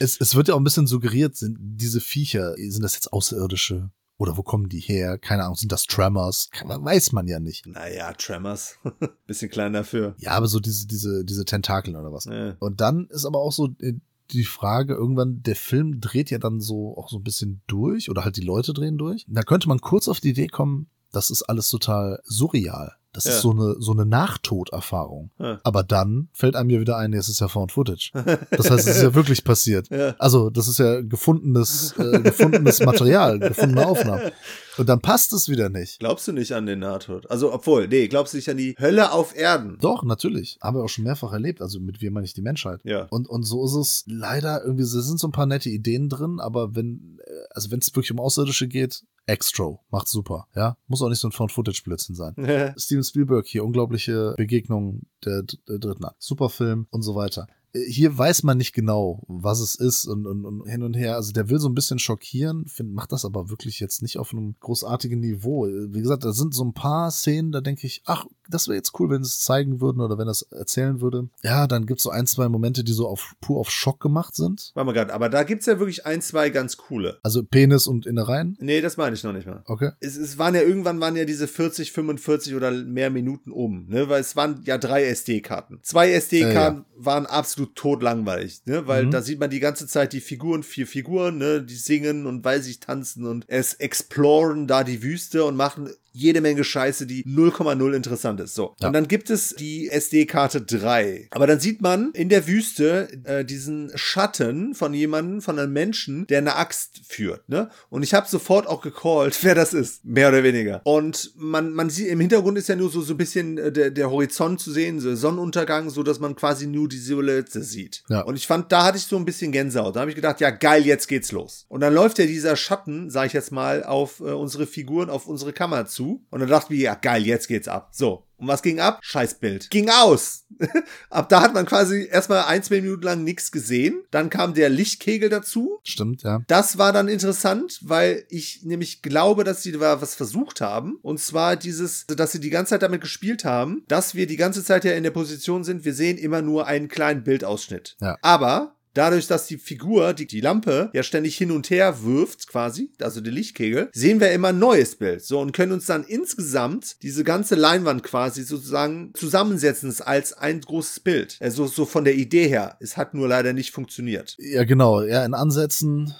[0.01, 3.91] es, es wird ja auch ein bisschen suggeriert, sind diese Viecher, sind das jetzt Außerirdische?
[4.18, 5.18] Oder wo kommen die her?
[5.18, 6.49] Keine Ahnung, sind das Tremors?
[6.64, 7.66] Weiß man ja nicht.
[7.66, 8.76] Naja, Tremors.
[9.26, 10.14] Bisschen klein dafür.
[10.18, 12.26] Ja, aber so diese, diese, diese Tentakeln oder was.
[12.26, 12.57] Ja.
[12.61, 13.95] Und dann ist aber auch so äh,
[14.30, 18.24] die Frage, irgendwann, der Film dreht ja dann so auch so ein bisschen durch oder
[18.24, 19.24] halt die Leute drehen durch.
[19.28, 22.97] Da könnte man kurz auf die Idee kommen, das ist alles total surreal.
[23.15, 23.33] Das Ja.
[23.33, 25.31] ist so eine, so eine Nachtoderfahrung.
[25.39, 25.61] Ja.
[25.65, 28.11] Aber dann fällt einem ja wieder ein, es ist ja Found Footage.
[28.51, 29.89] Das heißt, es ist ja wirklich passiert.
[29.91, 30.15] Ja.
[30.19, 34.31] Also, das ist ja gefundenes, äh, gefundenes Material, gefundene Aufnahmen.
[34.79, 35.99] Und dann passt es wieder nicht.
[35.99, 37.31] Glaubst du nicht an den Nahtod?
[37.31, 39.77] Also, obwohl, nee, glaubst du nicht an die Hölle auf Erden?
[39.81, 40.59] Doch, natürlich.
[40.63, 41.61] Haben wir auch schon mehrfach erlebt.
[41.61, 42.81] Also mit wir meine ich die Menschheit.
[42.85, 43.07] Ja.
[43.11, 46.41] Und, und so ist es leider irgendwie, es sind so ein paar nette Ideen drin,
[46.41, 50.77] aber wenn, äh, also wenn es wirklich um Außerirdische geht, Extro, macht super, ja.
[50.89, 52.35] Muss auch nicht so ein Found-Footage-Blödsinn sein.
[52.77, 56.23] Steven Spielberg hier, unglaubliche Begegnung der, der dritten Akt.
[56.23, 57.47] Super Film und so weiter.
[57.73, 61.16] Äh, Hier weiß man nicht genau, was es ist und, und, und hin und her.
[61.16, 64.33] Also der will so ein bisschen schockieren, find, macht das aber wirklich jetzt nicht auf
[64.33, 65.66] einem großartigen Niveau.
[65.66, 68.77] Äh, Wie gesagt, da sind so ein paar Szenen, da denke ich, ach, das wäre
[68.77, 71.29] jetzt cool, wenn sie es zeigen würden oder wenn das erzählen würde.
[71.43, 74.73] Ja, dann gibt's so ein, zwei Momente, die so auf pur auf Schock gemacht sind.
[74.75, 77.18] Warte mal grad, aber da gibt's ja wirklich ein, zwei ganz coole.
[77.23, 78.57] Also Penis und Innereien.
[78.61, 79.62] Nee, das meine ich noch nicht mal.
[79.66, 79.93] Okay.
[80.01, 84.09] Es, es waren ja irgendwann waren ja diese 40, 45 oder mehr Minuten um, ne?
[84.09, 85.79] Weil es waren ja drei SD-Karten.
[85.83, 88.87] Zwei SD-Karten waren absolut totlangweilig, ne?
[88.87, 89.11] Weil Mhm.
[89.11, 91.63] da sieht man die ganze Zeit die Figuren, vier Figuren, ne?
[91.63, 96.41] Die singen und weil sich tanzen und es exploren da die Wüste und machen jede
[96.41, 98.55] Menge Scheiße, die 0,0 interessant ist.
[98.55, 98.77] So.
[98.81, 98.89] Ja.
[98.89, 101.29] Und dann gibt es die SD-Karte 3.
[101.31, 106.27] Aber dann sieht man in der Wüste äh, diesen Schatten von jemandem, von einem Menschen,
[106.27, 107.49] der eine Axt führt.
[107.49, 107.71] Ne?
[107.89, 110.05] Und ich habe sofort auch gecallt, wer das ist.
[110.05, 110.83] Mehr oder weniger.
[110.85, 113.91] Und man, man sieht, im Hintergrund ist ja nur so, so ein bisschen äh, der,
[113.91, 118.03] der Horizont zu sehen, so Sonnenuntergang, so dass man quasi nur die Silhouette sieht.
[118.09, 118.21] Ja.
[118.23, 119.97] Und ich fand, da hatte ich so ein bisschen Gänsehaut.
[119.97, 121.67] Da habe ich gedacht, ja geil, jetzt geht's los.
[121.69, 125.27] Und dann läuft ja dieser Schatten, sage ich jetzt mal, auf äh, unsere Figuren, auf
[125.27, 126.02] unsere Kamera zu.
[126.31, 127.91] Und dann dachte ich, mir, ja geil, jetzt geht's ab.
[127.93, 128.27] So.
[128.43, 128.99] Und was ging ab?
[129.03, 129.71] Scheißbild.
[129.71, 130.47] Ging aus.
[131.11, 134.03] ab da hat man quasi erstmal ein, zwei Minuten lang nichts gesehen.
[134.11, 135.79] Dann kam der Lichtkegel dazu.
[135.85, 136.43] Stimmt, ja.
[136.49, 140.99] Das war dann interessant, weil ich nämlich glaube, dass sie da was versucht haben.
[141.03, 144.65] Und zwar dieses, dass sie die ganze Zeit damit gespielt haben, dass wir die ganze
[144.65, 147.97] Zeit ja in der Position sind, wir sehen immer nur einen kleinen Bildausschnitt.
[148.01, 148.19] Ja.
[148.23, 152.90] Aber Dadurch, dass die Figur, die, die Lampe, ja ständig hin und her wirft, quasi,
[153.01, 155.24] also die Lichtkegel, sehen wir immer ein neues Bild.
[155.24, 161.01] So, und können uns dann insgesamt diese ganze Leinwand quasi sozusagen zusammensetzen als ein großes
[161.01, 161.36] Bild.
[161.40, 162.76] Also so von der Idee her.
[162.80, 164.36] Es hat nur leider nicht funktioniert.
[164.38, 165.03] Ja, genau.
[165.03, 166.14] Ja, in Ansätzen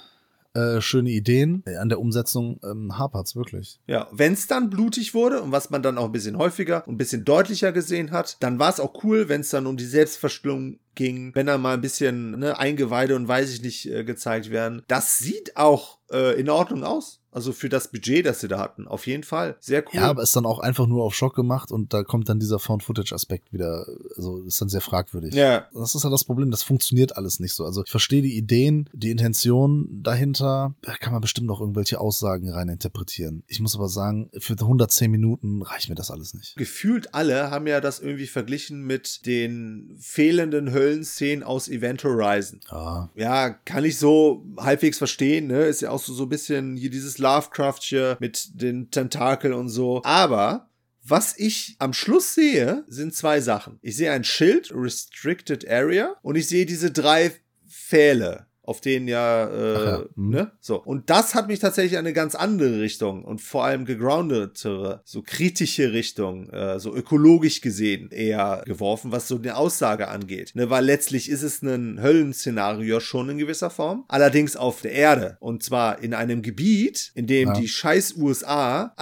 [0.53, 1.63] äh, schöne Ideen.
[1.65, 3.79] Äh, An der Umsetzung ähm, hapert's wirklich.
[3.87, 6.95] Ja, wenn es dann blutig wurde und was man dann auch ein bisschen häufiger und
[6.95, 9.85] ein bisschen deutlicher gesehen hat, dann war es auch cool, wenn es dann um die
[9.85, 14.51] Selbstverstümmelung ging, wenn da mal ein bisschen ne, Eingeweide und weiß ich nicht äh, gezeigt
[14.51, 14.83] werden.
[14.87, 17.22] Das sieht auch äh, in Ordnung aus.
[17.33, 18.87] Also für das Budget, das sie da hatten.
[18.87, 19.55] Auf jeden Fall.
[19.59, 19.99] Sehr cool.
[19.99, 22.59] Ja, aber ist dann auch einfach nur auf Schock gemacht und da kommt dann dieser
[22.59, 25.33] Found-Footage-Aspekt wieder, also ist dann sehr fragwürdig.
[25.33, 25.67] ja.
[25.73, 27.65] Das ist halt das Problem, das funktioniert alles nicht so.
[27.65, 32.49] Also ich verstehe die Ideen, die Intention dahinter, da kann man bestimmt noch irgendwelche Aussagen
[32.49, 33.43] rein interpretieren.
[33.47, 36.55] Ich muss aber sagen, für 110 Minuten reicht mir das alles nicht.
[36.55, 42.59] Gefühlt alle haben ja das irgendwie verglichen mit den fehlenden Höllenszenen aus Event Horizon.
[42.71, 45.63] Ja, Ja, kann ich so halbwegs verstehen, ne?
[45.65, 49.69] Ist ja auch so, so ein bisschen hier dieses Lovecraft hier mit den Tentakeln und
[49.69, 50.01] so.
[50.03, 50.69] Aber
[51.03, 53.79] was ich am Schluss sehe, sind zwei Sachen.
[53.81, 57.33] Ich sehe ein Schild, Restricted Area, und ich sehe diese drei
[57.67, 58.47] Pfähle.
[58.65, 60.29] Auf denen ja, äh, ja, mhm.
[60.29, 60.51] ne?
[60.61, 60.81] So.
[60.81, 65.21] Und das hat mich tatsächlich in eine ganz andere Richtung und vor allem gegroundetere, so
[65.21, 70.51] kritische Richtung, äh, so ökologisch gesehen eher geworfen, was so eine Aussage angeht.
[70.55, 70.69] Ne?
[70.69, 75.37] Weil letztlich ist es ein Höllenszenario schon in gewisser Form, allerdings auf der Erde.
[75.41, 77.53] Und zwar in einem Gebiet, in dem Ja.
[77.55, 78.93] die scheiß USA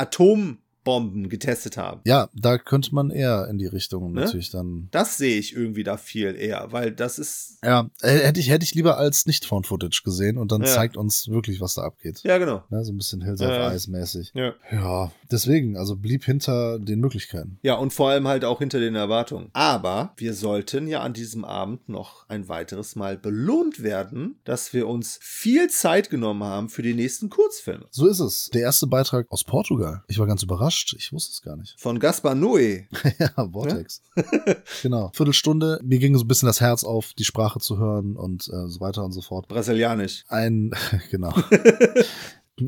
[0.86, 2.02] Atombomben getestet haben.
[2.06, 4.22] ja, da könnte man eher in die Richtung Ne?
[4.22, 4.88] natürlich dann.
[4.92, 7.58] Das sehe ich irgendwie da viel eher, weil das ist.
[7.64, 10.68] Ja, äh, hätte ich, hätte ich lieber als nicht Found-Footage gesehen und dann Ja.
[10.68, 12.22] zeigt uns wirklich, was da abgeht.
[12.24, 12.64] Ja, genau.
[12.70, 13.74] Ne, so ein bisschen Hills of Ja.
[13.74, 14.32] Ice mäßig.
[14.34, 14.54] Ja.
[14.72, 17.60] Ja, deswegen, also blieb hinter den Möglichkeiten.
[17.62, 19.50] Ja, und vor allem halt auch hinter den Erwartungen.
[19.54, 24.88] Aber wir sollten ja an diesem Abend noch ein weiteres Mal belohnt werden, dass wir
[24.88, 27.86] uns viel Zeit genommen haben für die nächsten Kurzfilme.
[27.92, 28.50] So ist es.
[28.54, 30.04] Der erste Beitrag aus Portugal.
[30.08, 30.71] Ich war ganz überrascht.
[30.98, 31.80] Ich wusste es gar nicht.
[31.80, 32.86] Von Gaspar Noé.
[33.20, 34.02] ja, Vortex.
[34.82, 35.12] genau.
[35.14, 35.80] Viertelstunde.
[35.84, 38.80] Mir ging so ein bisschen das Herz auf, die Sprache zu hören und äh, so
[38.80, 39.48] weiter und so fort.
[39.48, 40.24] Brasilianisch.
[40.28, 40.72] Ein,
[41.12, 41.34] genau.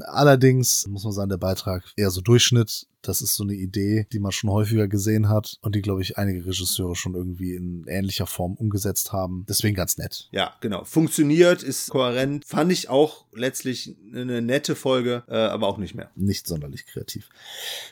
[0.01, 2.87] Allerdings muss man sagen, der Beitrag eher so Durchschnitt.
[3.03, 6.17] Das ist so eine Idee, die man schon häufiger gesehen hat und die, glaube ich,
[6.17, 9.45] einige Regisseure schon irgendwie in ähnlicher Form umgesetzt haben.
[9.47, 10.29] Deswegen ganz nett.
[10.31, 10.83] Ja, genau.
[10.85, 12.45] Funktioniert, ist kohärent.
[12.45, 16.11] Fand ich auch letztlich eine nette Folge, äh, aber auch nicht mehr.
[16.15, 17.29] Nicht sonderlich kreativ.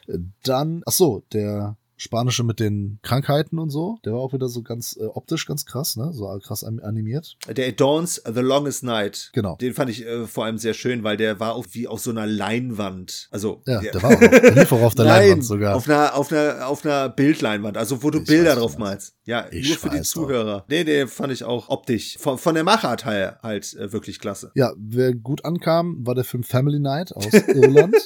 [0.08, 4.00] Äh, Dann, ach so, der spanische mit den Krankheiten und so.
[4.06, 6.12] Der war auch wieder so ganz äh, optisch ganz krass, ne?
[6.14, 7.38] So krass an- animiert.
[7.48, 9.30] Der Dawns The Longest Night.
[9.34, 9.56] Genau.
[9.58, 12.10] Den fand ich äh, vor allem sehr schön, weil der war auch wie auf so
[12.10, 13.28] einer Leinwand.
[13.32, 14.20] Also Ja, der war auch.
[14.20, 15.76] Der lief auch auf der Nein, Leinwand sogar.
[15.76, 19.14] Auf einer, auf einer, auf einer Bildleinwand, also wo du Ich Bilder weiß, drauf malst.
[19.26, 20.02] Ja, Ich nur für die.
[20.02, 20.66] Zuhörer.
[20.70, 22.18] Nee, den fand ich auch optisch.
[22.20, 24.52] Von, von der Machart halt, halt äh, wirklich klasse.
[24.56, 27.96] Ja, wer gut ankam, war der Film Family Night aus Irland.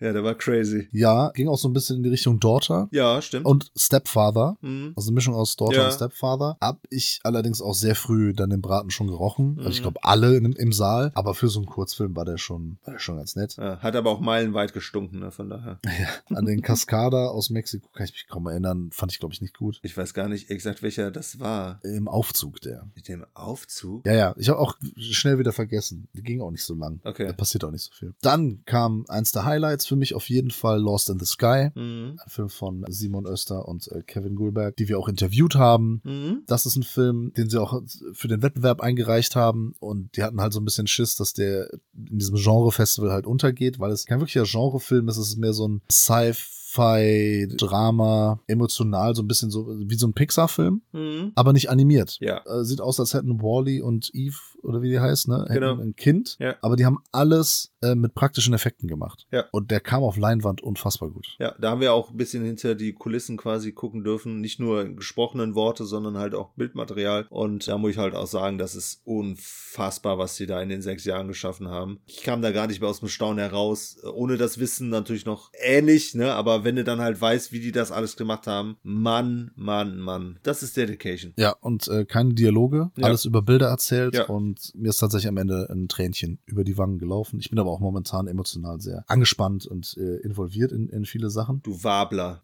[0.00, 0.88] Ja, der war crazy.
[0.90, 3.35] Ja, ging auch so ein bisschen in die Richtung Daughter Ja, stimmt.
[3.44, 4.56] Und Stepfather.
[4.60, 4.92] Mhm.
[4.96, 5.86] Also eine Mischung aus Daughter Ja.
[5.86, 6.56] und Stepfather.
[6.60, 9.52] Hab ich allerdings auch sehr früh dann den Braten schon gerochen.
[9.54, 9.58] Mhm.
[9.58, 11.12] Also ich glaube alle im, im Saal.
[11.14, 13.56] Aber für so einen Kurzfilm war der schon, war der schon ganz nett.
[13.56, 15.78] Ja, hat aber auch meilenweit gestunken, ne, von daher.
[16.34, 18.90] An den Cascada aus Mexiko kann ich mich kaum erinnern.
[18.92, 19.78] Fand ich, glaube ich, nicht gut.
[19.82, 21.80] Ich weiß gar nicht exakt, welcher das war.
[21.82, 22.88] Im Aufzug der.
[22.94, 24.06] Mit dem Aufzug?
[24.06, 24.34] Ja, ja.
[24.38, 26.08] Ich habe auch schnell wieder vergessen.
[26.14, 27.00] Die ging auch nicht so lang.
[27.04, 27.26] Okay.
[27.26, 28.14] Da passiert auch nicht so viel.
[28.22, 31.70] Dann kam eins der Highlights für mich auf jeden Fall Lost in the Sky.
[31.74, 32.18] Mhm.
[32.22, 36.00] Ein Film von Simon Oester und äh, Kevin Gulberg, die wir auch interviewt haben.
[36.04, 36.42] Mhm.
[36.46, 40.40] Das ist ein Film, den sie auch für den Wettbewerb eingereicht haben und die hatten
[40.40, 44.20] halt so ein bisschen Schiss, dass der in diesem Genre-Festival halt untergeht, weil es kein
[44.20, 49.66] wirklicher Genrefilm ist, es ist mehr so ein Sci-Fi, Drama, emotional, so ein bisschen so
[49.68, 51.32] wie so ein Pixar-Film, Mhm.
[51.34, 52.18] aber nicht animiert.
[52.20, 52.42] Ja.
[52.46, 55.46] Äh, sieht aus, als hätten Wally und Eve, oder wie die heißt, ne?
[55.50, 55.74] Genau.
[55.80, 56.56] ein Kind, Ja.
[56.62, 59.26] aber die haben alles äh, mit praktischen Effekten gemacht.
[59.30, 59.44] Ja.
[59.52, 61.36] Und der kam auf Leinwand unfassbar gut.
[61.38, 64.40] Ja, da haben wir auch ein bisschen hinter die Kulissen quasi gucken dürfen.
[64.40, 67.26] Nicht nur gesprochenen Worte, sondern halt auch Bildmaterial.
[67.30, 70.82] Und da muss ich halt auch sagen, das ist unfassbar, was sie da in den
[70.82, 72.00] sechs Jahren geschaffen haben.
[72.06, 73.96] Ich kam da gar nicht mehr aus dem Staunen heraus.
[74.14, 76.32] Ohne das Wissen natürlich noch ähnlich, ne?
[76.34, 80.38] Aber wenn du dann halt weißt, wie die das alles gemacht haben, Mann, Mann, Mann.
[80.42, 81.32] Das ist Dedication.
[81.36, 83.06] Ja, und äh, keine Dialoge, Ja.
[83.06, 84.24] alles über Bilder erzählt Ja.
[84.26, 87.38] und mir ist tatsächlich am Ende ein Tränchen über die Wangen gelaufen.
[87.40, 91.60] Ich bin aber auch momentan emotional sehr angespannt und äh, involviert in, in viele Sachen.
[91.62, 92.40] Du Wabler.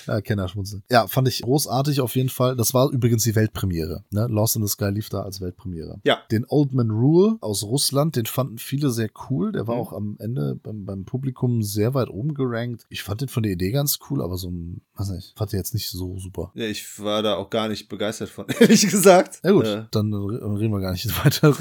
[0.07, 0.83] Ja, Kennerschmunzeln.
[0.91, 2.57] Ja, fand ich großartig auf jeden Fall.
[2.57, 4.03] Das war übrigens die Weltpremiere.
[4.11, 4.27] Ne?
[4.29, 6.01] Lost in the Sky lief da als Weltpremiere.
[6.03, 6.19] Ja.
[6.33, 9.53] Den Old Man Rule aus Russland, den fanden viele sehr cool.
[9.53, 9.81] Der war Mhm.
[9.81, 12.85] auch am Ende beim, beim Publikum sehr weit oben gerankt.
[12.89, 15.59] Ich fand den von der Idee ganz cool, aber so ein, weiß nicht, fand den
[15.59, 16.51] jetzt nicht so super.
[16.55, 19.39] Ja, ich war da auch gar nicht begeistert von, ehrlich gesagt.
[19.45, 21.55] Ja gut, Äh, dann re- reden wir gar nicht weiter.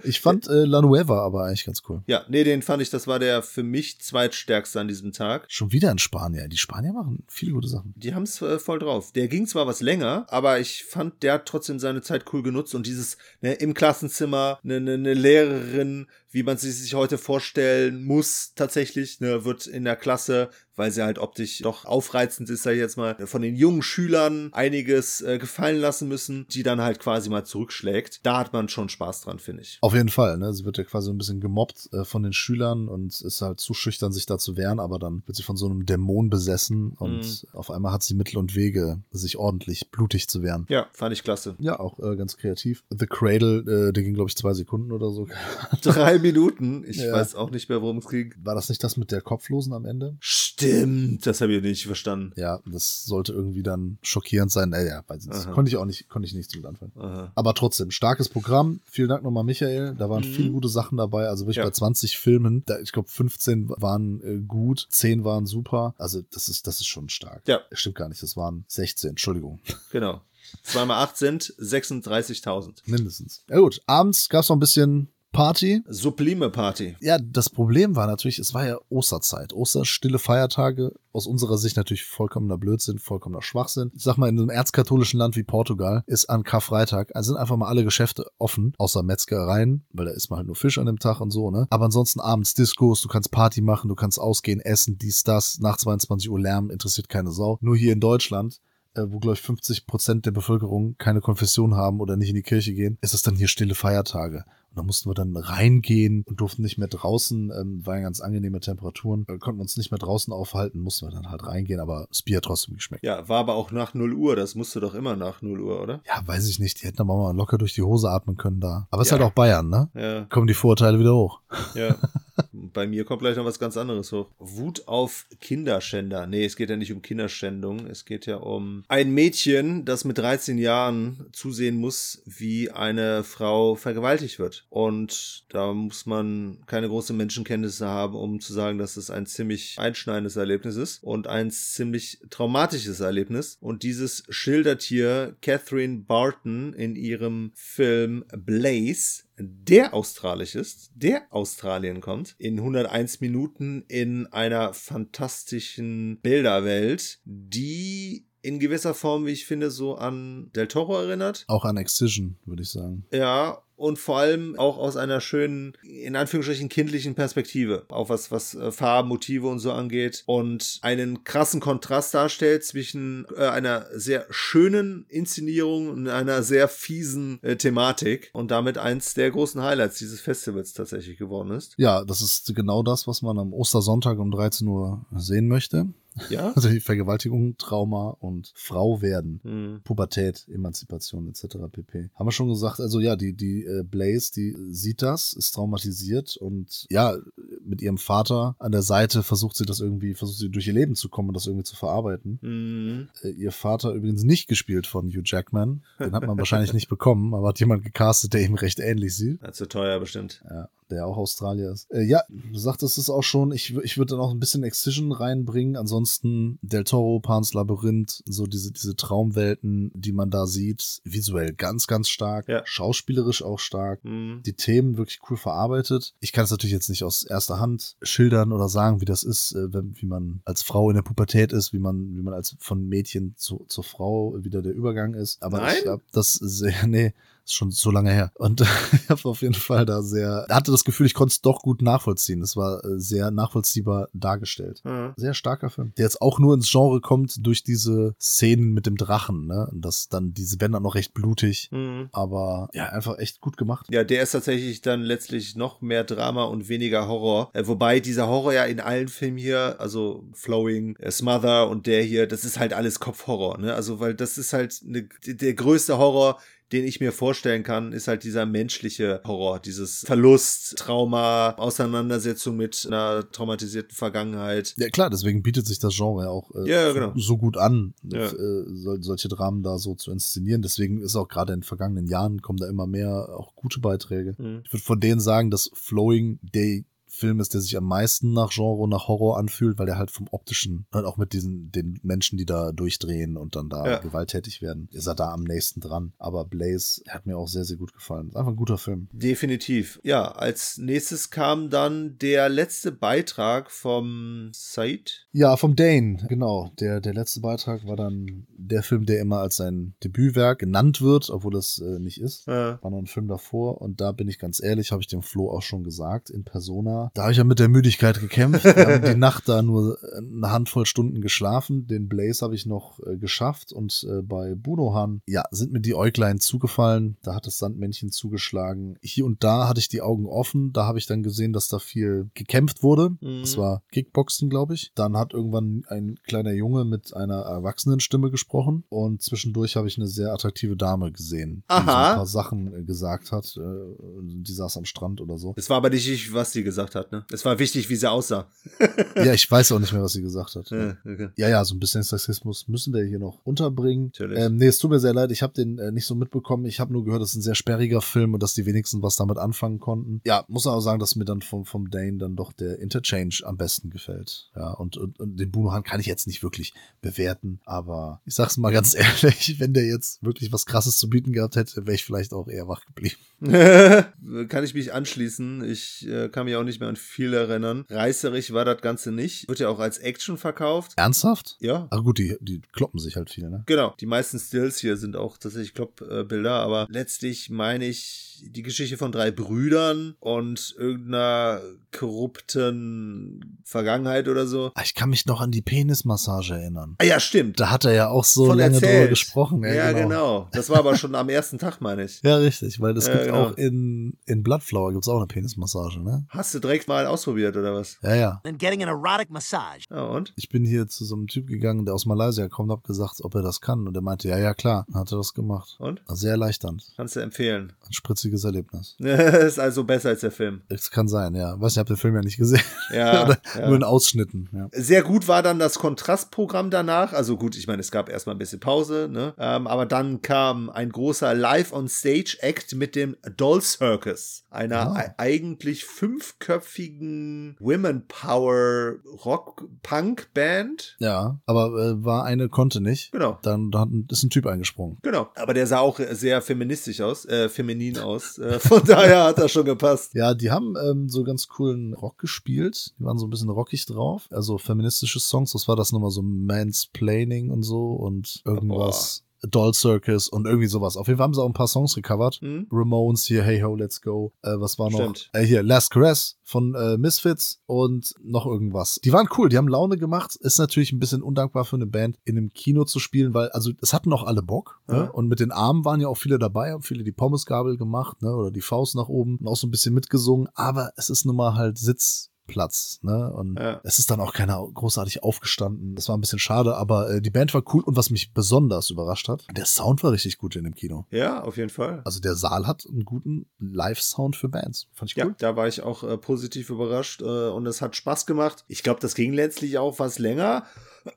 [0.04, 2.02] ich fand äh, La Nueva aber eigentlich ganz cool.
[2.06, 5.46] ja, nee, den fand ich, das war der für mich zweitstärkste an diesem Tag.
[5.48, 6.50] Schon wieder in Spanien.
[6.50, 7.92] Die Spanier machen viele gute Sachen.
[7.96, 9.12] Die haben es äh, voll drauf.
[9.12, 12.74] Der ging zwar was länger, aber ich fand, der hat trotzdem seine Zeit cool genutzt
[12.74, 18.04] und dieses ne, im Klassenzimmer eine ne, ne Lehrerin, wie man sie sich heute vorstellen
[18.04, 22.72] muss, tatsächlich, ne, wird in der Klasse, weil sie halt optisch doch aufreizend ist, sag
[22.72, 27.00] ich jetzt mal, von den jungen Schülern einiges äh, gefallen lassen müssen, die dann halt
[27.00, 28.20] quasi mal zurückschlägt.
[28.24, 29.78] Da hat man schon Spaß dran, finde ich.
[29.80, 30.52] Auf jeden Fall, ne?
[30.52, 33.74] Sie wird ja quasi ein bisschen gemobbt äh, von den Schülern und ist halt zu
[33.74, 37.46] schüchtern, sich da zu wehren, aber dann wird sie von so einem Dämon besessen und
[37.52, 40.66] auf einmal hat sie Mittel und Wege, sich ordentlich blutig zu wehren.
[40.68, 41.56] Ja, fand ich klasse.
[41.58, 42.84] Ja, auch äh, ganz kreativ.
[42.90, 45.26] The Cradle, äh, der ging, glaube ich, zwei Sekunden oder so.
[45.82, 46.84] Drei Minuten.
[46.86, 47.12] Ich Ja.
[47.12, 48.34] weiß auch nicht mehr, worum es ging.
[48.42, 50.16] War das nicht das mit der Kopflosen am Ende?
[50.20, 52.32] Stimmt, das habe ich nicht verstanden.
[52.36, 54.70] Ja, das sollte irgendwie dann schockierend sein.
[54.70, 55.46] Naja, weiß ich nicht.
[55.46, 55.52] Aha.
[55.52, 56.92] Konnte ich auch nicht, konnte ich nichts mit anfangen.
[56.96, 57.32] Aha.
[57.34, 58.80] Aber trotzdem, starkes Programm.
[58.84, 59.94] Vielen Dank nochmal, Michael.
[59.96, 60.32] Da waren Mhm.
[60.34, 61.28] viele gute Sachen dabei.
[61.28, 61.64] Also wirklich Ja.
[61.64, 62.62] bei 20 Filmen.
[62.66, 65.94] Da, ich glaube, 15 waren äh, gut, 10 waren super.
[65.98, 67.42] Also das ist, das ist schon stark.
[67.46, 67.60] Ja.
[67.72, 68.22] Stimmt gar nicht.
[68.22, 69.10] Das waren 16.
[69.10, 69.60] Entschuldigung.
[69.92, 70.22] Genau.
[70.62, 72.82] 2 mal 8 sind 36.000.
[72.86, 73.42] Mindestens.
[73.48, 75.08] Ja gut, abends gab es noch ein bisschen
[75.38, 75.84] Party.
[75.86, 76.96] Sublime Party.
[76.98, 79.52] Ja, das Problem war natürlich, es war ja Osterzeit.
[79.52, 83.92] Oster, stille Feiertage, aus unserer Sicht natürlich vollkommener Blödsinn, vollkommener Schwachsinn.
[83.94, 87.56] Ich sag mal, in einem erzkatholischen Land wie Portugal ist an Karfreitag, also sind einfach
[87.56, 90.98] mal alle Geschäfte offen, außer Metzgereien, weil da isst man halt nur Fisch an dem
[90.98, 91.68] Tag und so, ne?
[91.70, 95.76] Aber ansonsten abends Diskos, du kannst Party machen, du kannst ausgehen, essen, dies, das, nach
[95.76, 97.58] 22 Uhr Lärm, interessiert keine Sau.
[97.60, 98.58] Nur hier in Deutschland
[98.94, 102.42] äh, wo, glaube ich, 50 Prozent der Bevölkerung keine Konfession haben oder nicht in die
[102.42, 104.44] Kirche gehen, ist es dann hier stille Feiertage.
[104.70, 108.60] Und da mussten wir dann reingehen und durften nicht mehr draußen, ähm, waren ganz angenehme
[108.60, 112.22] Temperaturen, äh, konnten uns nicht mehr draußen aufhalten, mussten wir dann halt reingehen, aber das
[112.22, 113.02] Bier hat trotzdem geschmeckt.
[113.04, 114.36] Ja, war aber auch nach 0 Uhr.
[114.36, 116.00] Das musste doch immer nach 0 Uhr, oder?
[116.06, 118.86] Ja, weiß ich nicht, die hätten aber mal locker durch die Hose atmen können da.
[118.90, 119.18] Aber es ist Ja.
[119.18, 119.88] halt auch Bayern, ne?
[119.94, 121.40] Ja, Kommen die Vorurteile wieder hoch.
[121.74, 121.96] ja.
[122.52, 124.28] Bei mir kommt gleich noch was ganz anderes hoch.
[124.38, 126.28] Wut auf Kinderschänder.
[126.28, 127.86] Nee, es geht ja nicht um Kinderschändung.
[127.86, 133.74] Es geht ja um ein Mädchen, das mit 13 Jahren zusehen muss, wie eine Frau
[133.74, 134.57] vergewaltigt wird.
[134.68, 139.76] Und da muss man keine große Menschenkenntnisse haben, um zu sagen, dass es ein ziemlich
[139.78, 143.58] einschneidendes Erlebnis ist und ein ziemlich traumatisches Erlebnis.
[143.60, 152.00] Und dieses schildert hier Catherine Barton in ihrem Film Blaze der australisch ist, der Australien
[152.00, 159.70] kommt, in 101 Minuten in einer fantastischen Bilderwelt, die in gewisser Form, wie ich finde,
[159.70, 161.44] so an Del Toro erinnert.
[161.48, 163.04] Auch an Excision, würde ich sagen.
[163.12, 168.54] Ja, und vor allem auch aus einer schönen, in Anführungsstrichen kindlichen Perspektive, auch was, was
[168.54, 174.26] äh, Farben, Motive und so angeht und einen krassen Kontrast darstellt zwischen äh, einer sehr
[174.30, 180.20] schönen Inszenierung und einer sehr fiesen äh, Thematik und damit eins der großen Highlights dieses
[180.20, 181.74] Festivals tatsächlich geworden ist.
[181.78, 185.86] Ja, das ist genau das, was man am Ostersonntag um 13 Uhr sehen möchte.
[186.28, 186.52] Ja?
[186.58, 189.40] Also die Vergewaltigung, Trauma und Frau werden.
[189.44, 189.80] Hm.
[189.84, 191.56] Pubertät, Emanzipation etc.
[191.70, 192.10] pp.
[192.14, 196.36] Haben wir schon gesagt, also ja, die, die äh, Blaze, die sieht das, ist traumatisiert
[196.36, 197.16] und ja,
[197.64, 200.94] mit ihrem Vater an der Seite versucht sie das irgendwie, versucht sie durch ihr Leben
[200.94, 202.38] zu kommen und das irgendwie zu verarbeiten.
[202.42, 203.08] Hm.
[203.22, 207.34] Äh, ihr Vater übrigens nicht gespielt von Hugh Jackman, den hat man wahrscheinlich nicht bekommen,
[207.34, 209.38] aber hat jemand gecastet, der ihm recht ähnlich sieht.
[209.54, 210.42] Zu teuer bestimmt.
[210.48, 211.90] Ja, der auch Australier ist.
[211.90, 215.12] Äh, ja, du sagtest es auch schon, ich, ich würde dann auch ein bisschen Excision
[215.12, 215.76] reinbringen.
[215.76, 221.86] Ansonsten Del Toro, Pan's Labyrinth, so diese, diese Traumwelten, die man da sieht, visuell ganz,
[221.86, 222.62] ganz stark, Ja.
[222.64, 224.02] schauspielerisch auch stark.
[224.04, 224.42] Hm.
[224.44, 226.14] Die Themen wirklich cool verarbeitet.
[226.20, 229.52] Ich kann es natürlich jetzt nicht aus erster Hand schildern oder sagen, wie das ist,
[229.52, 232.86] äh, wie man als Frau in der Pubertät ist, wie man, wie man als von
[232.88, 235.42] Mädchen zu, zur Frau wieder der Übergang ist.
[235.42, 235.76] Aber Nein?
[235.82, 237.12] ich habe das sehr, nee,
[237.48, 238.30] ist schon so lange her.
[238.34, 238.60] Und
[238.92, 241.82] ich habe auf jeden Fall da sehr, hatte das Gefühl, ich konnte es doch gut
[241.82, 242.42] nachvollziehen.
[242.42, 244.80] Es war äh, sehr nachvollziehbar dargestellt.
[244.84, 245.14] Hm.
[245.16, 248.96] Sehr starker Film, der jetzt auch nur ins Genre kommt durch diese Szenen mit dem
[248.96, 249.68] Drachen, ne?
[249.72, 252.08] Und das dann, diese werden dann noch recht blutig, Hm.
[252.12, 253.86] aber ja, einfach echt gut gemacht.
[253.90, 257.50] Ja, der ist tatsächlich dann letztlich noch mehr Drama und weniger Horror.
[257.54, 262.02] Äh, wobei dieser Horror ja in allen Filmen hier, also Flowing, äh, Smother und der
[262.02, 263.74] hier, das ist halt alles Kopfhorror, ne?
[263.74, 266.38] Also, weil das ist halt ne, der größte Horror,
[266.72, 272.86] den ich mir vorstellen kann, ist halt dieser menschliche Horror, dieses Verlust, Trauma, Auseinandersetzung mit
[272.86, 274.74] einer traumatisierten Vergangenheit.
[274.76, 277.12] Ja klar, deswegen bietet sich das Genre ja auch äh, Ja, genau.
[277.16, 278.26] so gut an, Ja.
[278.26, 280.60] äh, sol solche Dramen da so zu inszenieren.
[280.62, 284.34] Deswegen ist auch gerade in den vergangenen Jahren kommen da immer mehr auch gute Beiträge.
[284.38, 284.62] Mhm.
[284.64, 286.82] Ich würde von denen sagen, dass Flowing der
[287.18, 290.28] Film ist, der sich am meisten nach Genre nach Horror anfühlt, weil der halt vom
[290.30, 293.98] optischen, halt auch mit diesen, den Menschen, die da durchdrehen und dann da Ja.
[293.98, 296.12] gewalttätig werden, ist er da am nächsten dran.
[296.18, 298.28] Aber Blaze hat mir auch sehr, sehr gut gefallen.
[298.28, 299.08] Ist einfach ein guter Film.
[299.12, 300.00] Definitiv.
[300.02, 305.26] Ja, als nächstes kam dann der letzte Beitrag vom Said.
[305.32, 306.70] Ja, vom Dane, genau.
[306.80, 311.30] Der, der letzte Beitrag war dann der Film, der immer als sein Debütwerk genannt wird,
[311.30, 312.46] obwohl das äh, nicht ist.
[312.48, 315.22] Äh, War noch ein Film davor und da bin ich ganz ehrlich, habe ich dem
[315.22, 317.07] Flo auch schon gesagt, in Persona.
[317.14, 318.64] Da habe ich ja mit der Müdigkeit gekämpft.
[318.64, 321.86] Wir haben die Nacht da nur eine Handvoll Stunden geschlafen.
[321.86, 325.94] Den Blaze habe ich noch äh, geschafft und äh, bei Bunohan, ja, sind mir die
[325.94, 327.16] Äuglein zugefallen.
[327.22, 328.96] Da hat das Sandmännchen zugeschlagen.
[329.02, 330.72] Hier und da hatte ich die Augen offen.
[330.72, 333.10] Da habe ich dann gesehen, dass da viel gekämpft wurde.
[333.20, 333.40] Mhm.
[333.42, 334.92] Das war Kickboxen, glaube ich.
[334.94, 340.06] Dann hat irgendwann ein kleiner Junge mit einer Erwachsenenstimme gesprochen und zwischendurch habe ich eine
[340.06, 342.14] sehr attraktive Dame gesehen, die so ein Aha.
[342.16, 343.56] paar Sachen äh, gesagt hat.
[343.56, 345.54] Äh, Die saß am Strand oder so.
[345.56, 347.24] Es war aber nicht wichtig, was sie gesagt hat, ne?
[347.32, 348.48] Es war wichtig, wie sie aussah.
[349.16, 350.70] Ja, ich weiß auch nicht mehr, was sie gesagt hat.
[350.70, 351.30] Ja, okay.
[351.36, 354.06] Ja, ja, so ein bisschen Sexismus müssen wir hier noch unterbringen.
[354.06, 354.38] Natürlich.
[354.38, 356.64] Ähm, nee, es tut mir sehr leid, ich habe den äh, nicht so mitbekommen.
[356.66, 359.16] Ich habe nur gehört, es ist ein sehr sperriger Film und dass die wenigsten was
[359.16, 360.20] damit anfangen konnten.
[360.24, 363.56] Ja, muss aber sagen, dass mir dann vom, vom Dane dann doch der Interchange am
[363.56, 364.50] besten gefällt.
[364.54, 368.56] Ja, und, und, und den Bunohan kann ich jetzt nicht wirklich bewerten, aber ich sag's
[368.56, 372.04] mal ganz ehrlich, wenn der jetzt wirklich was krasses zu bieten gehabt hätte, wäre ich
[372.04, 373.16] vielleicht auch eher wach geblieben.
[374.48, 375.64] kann ich mich anschließen.
[375.64, 377.84] Ich äh, kann mich auch nicht mehr an viel erinnern.
[377.88, 379.48] Reißerig war das Ganze nicht.
[379.48, 380.92] Wird ja auch als Action verkauft.
[380.96, 381.56] Ernsthaft?
[381.60, 381.86] Ja.
[381.90, 383.62] Ach gut, die, die kloppen sich halt viel, ne?
[383.66, 383.94] Genau.
[384.00, 389.12] Die meisten Stills hier sind auch tatsächlich Klopp-Bilder, aber letztlich meine ich die Geschichte von
[389.12, 391.60] drei Brüdern und irgendeiner
[391.92, 394.70] korrupten Vergangenheit oder so.
[394.74, 396.96] Ah, Ich kann mich noch an die Penismassage erinnern.
[396.98, 397.60] Ah ja, stimmt.
[397.60, 398.98] Da hat er ja auch so Von lange erzählt.
[399.00, 399.62] drüber gesprochen.
[399.64, 400.48] Ja, genau.
[400.52, 402.20] Das war aber schon am ersten Tag, meine ich.
[402.28, 403.44] Ja, richtig, weil es Ja, gibt genau.
[403.48, 406.26] auch in, in Bloodflower gibt's auch eine Penismassage, ne?
[406.28, 407.96] Hast du direkt mal ausprobiert oder was?
[408.02, 408.40] Ja, ja.
[408.44, 409.84] and getting an erotic massage.
[409.90, 410.32] Ja, und?
[410.36, 413.34] Ich bin hier zu so einem Typ gegangen, der aus Malaysia kommt, hab gesagt, ob
[413.34, 413.86] er das kann.
[413.88, 414.84] Und er meinte, ja, ja, klar.
[414.88, 415.76] Dann hat er das gemacht.
[415.78, 416.02] Und?
[416.06, 416.92] War Sehr erleichternd.
[416.96, 417.72] Kannst du empfehlen.
[417.86, 417.92] Ein
[418.28, 418.96] spritziges Erlebnis.
[419.46, 420.62] ist also besser als der Film.
[420.68, 421.52] Es kann sein, ja.
[421.60, 422.62] Weiß nicht, ich habe den Film ja nicht gesehen.
[422.92, 423.66] Ja, Oder ja.
[423.68, 424.68] Nur in Ausschnitten, ja.
[424.72, 427.12] Sehr gut war dann das Kontrastprogramm danach.
[427.12, 429.34] Also gut, ich meine, es gab erstmal ein bisschen Pause, ne?
[429.38, 434.44] Ähm, aber dann kam ein großer Live-on-Stage-Act mit dem Doll Circus.
[434.50, 435.00] Einer Ah.
[435.02, 438.94] e- eigentlich fünfköpfigen Women Power
[439.24, 440.96] Rock Punk Band.
[440.98, 443.12] Ja, aber äh, war eine konnte nicht.
[443.12, 443.38] Genau.
[443.42, 444.98] Dann da hat ein- ist ein Typ eingesprungen.
[445.02, 448.17] Genau, aber der sah auch sehr feministisch aus, äh, feminin aus.
[448.38, 450.14] Äh, von daher hat das schon gepasst.
[450.14, 452.94] Ja, die haben ähm, so ganz coolen Rock gespielt.
[452.98, 454.26] Die waren so ein bisschen rockig drauf.
[454.30, 455.52] Also feministische Songs.
[455.52, 459.24] Das war das nochmal so Mansplaining und so und irgendwas.
[459.42, 460.96] Doll Circus und irgendwie sowas.
[460.96, 462.36] Auf jeden Fall haben sie auch ein paar Songs gecovert.
[462.40, 462.66] Hm?
[462.70, 464.32] Ramones hier, Hey Ho, Let's Go.
[464.42, 464.98] Äh, was war noch?
[464.98, 465.30] Stimmt.
[465.32, 468.98] Äh, hier, Last Caress von äh, Misfits und noch irgendwas.
[469.04, 470.34] Die waren cool, die haben Laune gemacht.
[470.36, 473.70] Ist natürlich ein bisschen undankbar für eine Band, in einem Kino zu spielen, weil, also
[473.80, 474.80] es hatten auch alle Bock.
[474.88, 474.94] Ja.
[474.94, 475.12] Ne?
[475.12, 478.34] Und mit den Armen waren ja auch viele dabei, haben viele die Pommesgabel gemacht, ne?
[478.34, 480.48] Oder die Faust nach oben und auch so ein bisschen mitgesungen.
[480.54, 482.30] Aber es ist nun mal halt Sitz.
[482.48, 483.32] Platz, ne?
[483.32, 483.80] Und Ja.
[483.84, 485.94] es ist dann auch keiner großartig aufgestanden.
[485.94, 488.90] Das war ein bisschen schade, aber äh, die Band war cool und was mich besonders
[488.90, 491.06] überrascht hat, der Sound war richtig gut in dem Kino.
[491.10, 492.02] Ja, auf jeden Fall.
[492.04, 494.88] Also der Saal hat einen guten Live-Sound für Bands.
[494.94, 495.34] Fand ich Ja, cool.
[495.38, 498.64] da war ich auch äh, positiv überrascht äh, und es hat Spaß gemacht.
[498.66, 500.64] Ich glaube, das ging letztlich auch was länger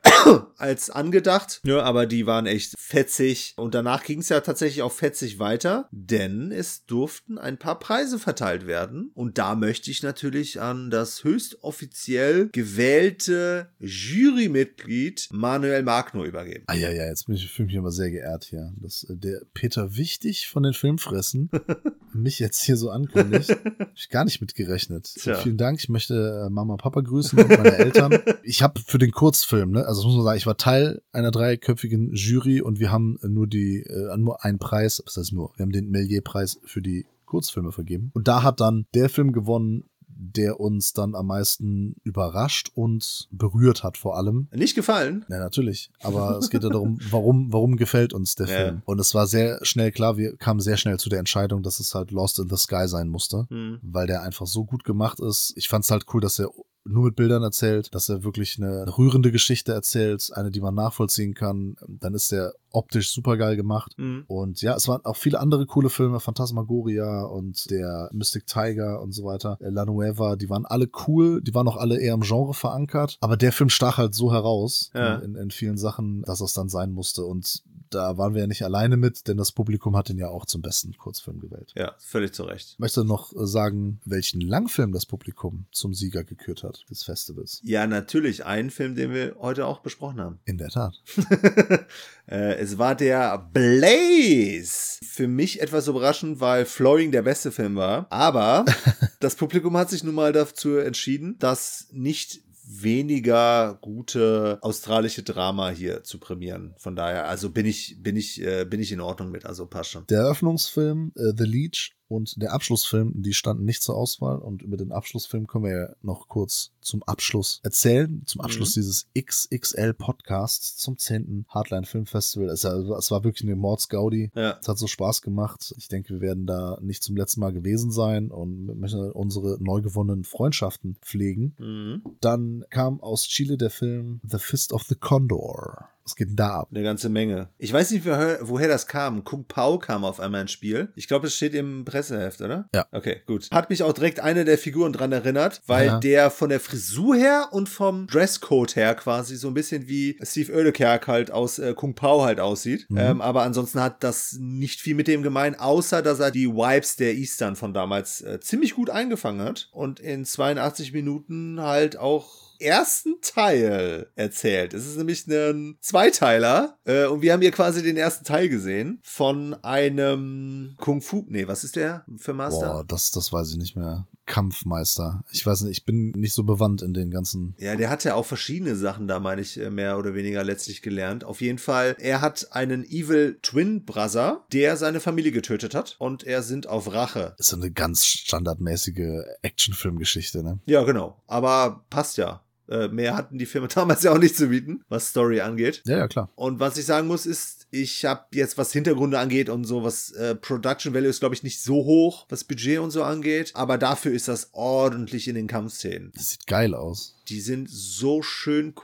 [0.58, 1.62] als angedacht.
[1.66, 3.54] Ja, aber die waren echt fetzig.
[3.58, 8.20] Und danach ging es ja tatsächlich auch fetzig weiter, denn es durften ein paar Preise
[8.20, 9.12] verteilt werden.
[9.14, 16.64] Und da möchte ich natürlich an das höchst offiziell gewählte Jurymitglied Manuel Magno übergeben.
[16.68, 19.42] Ah ja, ja, jetzt bin ich, fühle mich aber sehr geehrt hier, dass äh, der
[19.54, 21.50] Peter Wichtig von den Filmfressen
[22.14, 23.50] mich jetzt hier so ankündigt.
[23.80, 25.12] Hab ich gar nicht mitgerechnet.
[25.16, 25.36] Tja.
[25.36, 25.80] Vielen Dank.
[25.80, 28.12] Ich möchte äh, Mama und Papa grüßen und meine Eltern.
[28.44, 31.32] Ich habe für den Kurzfilm, ne, also das muss man sagen, ich war Teil einer
[31.32, 35.64] dreiköpfigen Jury und wir haben nur die, äh, nur einen Preis, das heißt nur, wir
[35.64, 38.12] haben den Melier-Preis für die Kurzfilme vergeben.
[38.14, 39.86] Und da hat dann der Film gewonnen,
[40.24, 44.48] der uns dann am meisten überrascht und berührt hat vor allem.
[44.54, 45.26] Nicht gefallen?
[45.30, 45.90] Ja, natürlich.
[46.04, 48.56] Aber es geht ja darum, warum, warum gefällt uns der Ja.
[48.56, 48.82] Film?
[48.86, 51.96] Und es war sehr schnell klar, wir kamen sehr schnell zu der Entscheidung, dass es
[51.96, 53.80] halt Lost in the Sky sein musste, Hm.
[53.82, 55.54] weil der einfach so gut gemacht ist.
[55.56, 56.50] Ich fand es halt cool, dass er
[56.84, 61.34] nur mit Bildern erzählt, dass er wirklich eine rührende Geschichte erzählt, eine, die man nachvollziehen
[61.34, 61.76] kann.
[61.88, 63.94] Dann ist er optisch super geil gemacht.
[63.98, 64.24] Hm.
[64.28, 69.12] Und ja, es waren auch viele andere coole Filme, Phantasmagoria und der Mystic Tiger und
[69.12, 72.22] so weiter, äh, La Nueva, die waren alle cool, die waren auch alle eher im
[72.22, 75.16] Genre verankert, aber der Film stach halt so heraus Ja.
[75.18, 78.64] in, in vielen Sachen, dass es dann sein musste und da waren wir ja nicht
[78.64, 81.74] alleine mit, denn das Publikum hat ihn ja auch zum besten Kurzfilm gewählt.
[81.76, 82.70] Ja, völlig zu Recht.
[82.74, 87.62] Ich möchte noch äh, sagen, welchen Langfilm das Publikum zum Sieger gekürt hat des Festivals.
[87.64, 88.46] Ja, natürlich.
[88.46, 90.40] Ein Film, den wir heute auch besprochen haben.
[90.46, 90.94] In der Tat.
[92.28, 95.00] äh, es war der Blaze.
[95.04, 98.08] Für mich etwas überraschend, weil Flooring der beste Film war.
[98.10, 98.66] Aber
[99.20, 106.04] das Publikum hat sich nun mal dazu entschieden, dass nicht weniger gute australische Drama hier
[106.04, 106.74] zu prämieren.
[106.78, 109.92] Von daher, also bin ich, bin ich, äh, bin ich in Ordnung mit, also passt
[109.92, 110.06] schon.
[110.08, 114.78] Der Eröffnungsfilm äh, The Leech und der Abschlussfilm, die standen nicht zur Auswahl und über
[114.78, 120.76] den Abschlussfilm können wir ja noch kurz zum Abschluss erzählen, zum Abschluss dieses XXL Podcasts
[120.78, 121.46] zum 10.
[121.50, 122.50] Hardline Film Festival.
[122.50, 124.32] Es, war- es war wirklich eine Mordsgaudi.
[124.36, 124.58] Ja.
[124.62, 125.74] Es hat so Spaß gemacht.
[125.78, 129.82] Ich denke, wir werden da nicht zum letzten Mal gewesen sein und möchten unsere neu
[129.82, 131.56] gewonnenen Freundschaften pflegen.
[131.60, 132.02] Mhm.
[132.20, 135.90] Dann kam aus Chile der Film The Fist of the Condor.
[136.04, 136.70] Was geht denn da ab?
[136.72, 137.50] Eine ganze Menge.
[137.58, 139.24] Ich weiß nicht, woher, das kam.
[139.24, 140.90] Kung Pao kam auf einmal ins Spiel.
[140.96, 142.70] Ich glaube, es steht im Presseheft, oder?
[142.74, 142.88] Ja.
[142.92, 143.50] Okay, gut.
[143.52, 146.00] Hat mich auch direkt eine der Figuren dran erinnert, weil Ja.
[146.00, 150.54] der von der Frisur her und vom Dresscode her quasi so ein bisschen wie Steve
[150.54, 152.86] Oedekerk halt aus äh, Kung Pao halt aussieht.
[152.90, 152.98] Mhm.
[152.98, 156.96] Ähm, aber ansonsten hat das nicht viel mit dem gemein, außer dass er die Vibes
[156.96, 162.51] der Eastern von damals äh, ziemlich gut eingefangen hat und in 82 Minuten halt auch
[162.62, 164.74] ersten Teil erzählt.
[164.74, 169.00] Es ist nämlich ein Zweiteiler äh, und wir haben hier quasi den ersten Teil gesehen
[169.04, 171.26] von einem Kung Fu.
[171.28, 172.74] Nee, was ist der für Master?
[172.74, 174.08] Boah, das, das weiß ich nicht mehr.
[174.26, 175.24] Kampfmeister.
[175.32, 177.56] Ich weiß nicht, ich bin nicht so bewandt in den ganzen.
[177.58, 180.82] Ja, der hat ja auch verschiedene Sachen da, meine ich, äh, mehr oder weniger letztlich
[180.82, 181.24] gelernt.
[181.24, 186.24] Auf jeden Fall, er hat einen Evil Twin Brother, der seine Familie getötet hat und
[186.24, 187.36] er sind auf Rache.
[187.40, 190.60] Ist so eine ganz standardmäßige Actionfilmgeschichte, ne?
[190.66, 191.22] Ja, genau.
[191.28, 192.42] Aber passt ja.
[192.70, 195.82] Äh, mehr hatten die Filme damals ja auch nicht zu bieten, was Story angeht.
[195.86, 196.30] Ja, ja, klar.
[196.36, 200.12] Und was ich sagen muss, ist, ich habe jetzt, was Hintergründe angeht und so, was
[200.12, 203.52] äh, Production Value ist, glaube ich, nicht so hoch, was Budget und so angeht.
[203.56, 206.12] Aber dafür ist das ordentlich in den Kampfszenen.
[206.14, 207.18] Das sieht geil aus.
[207.30, 208.76] Die sind so schön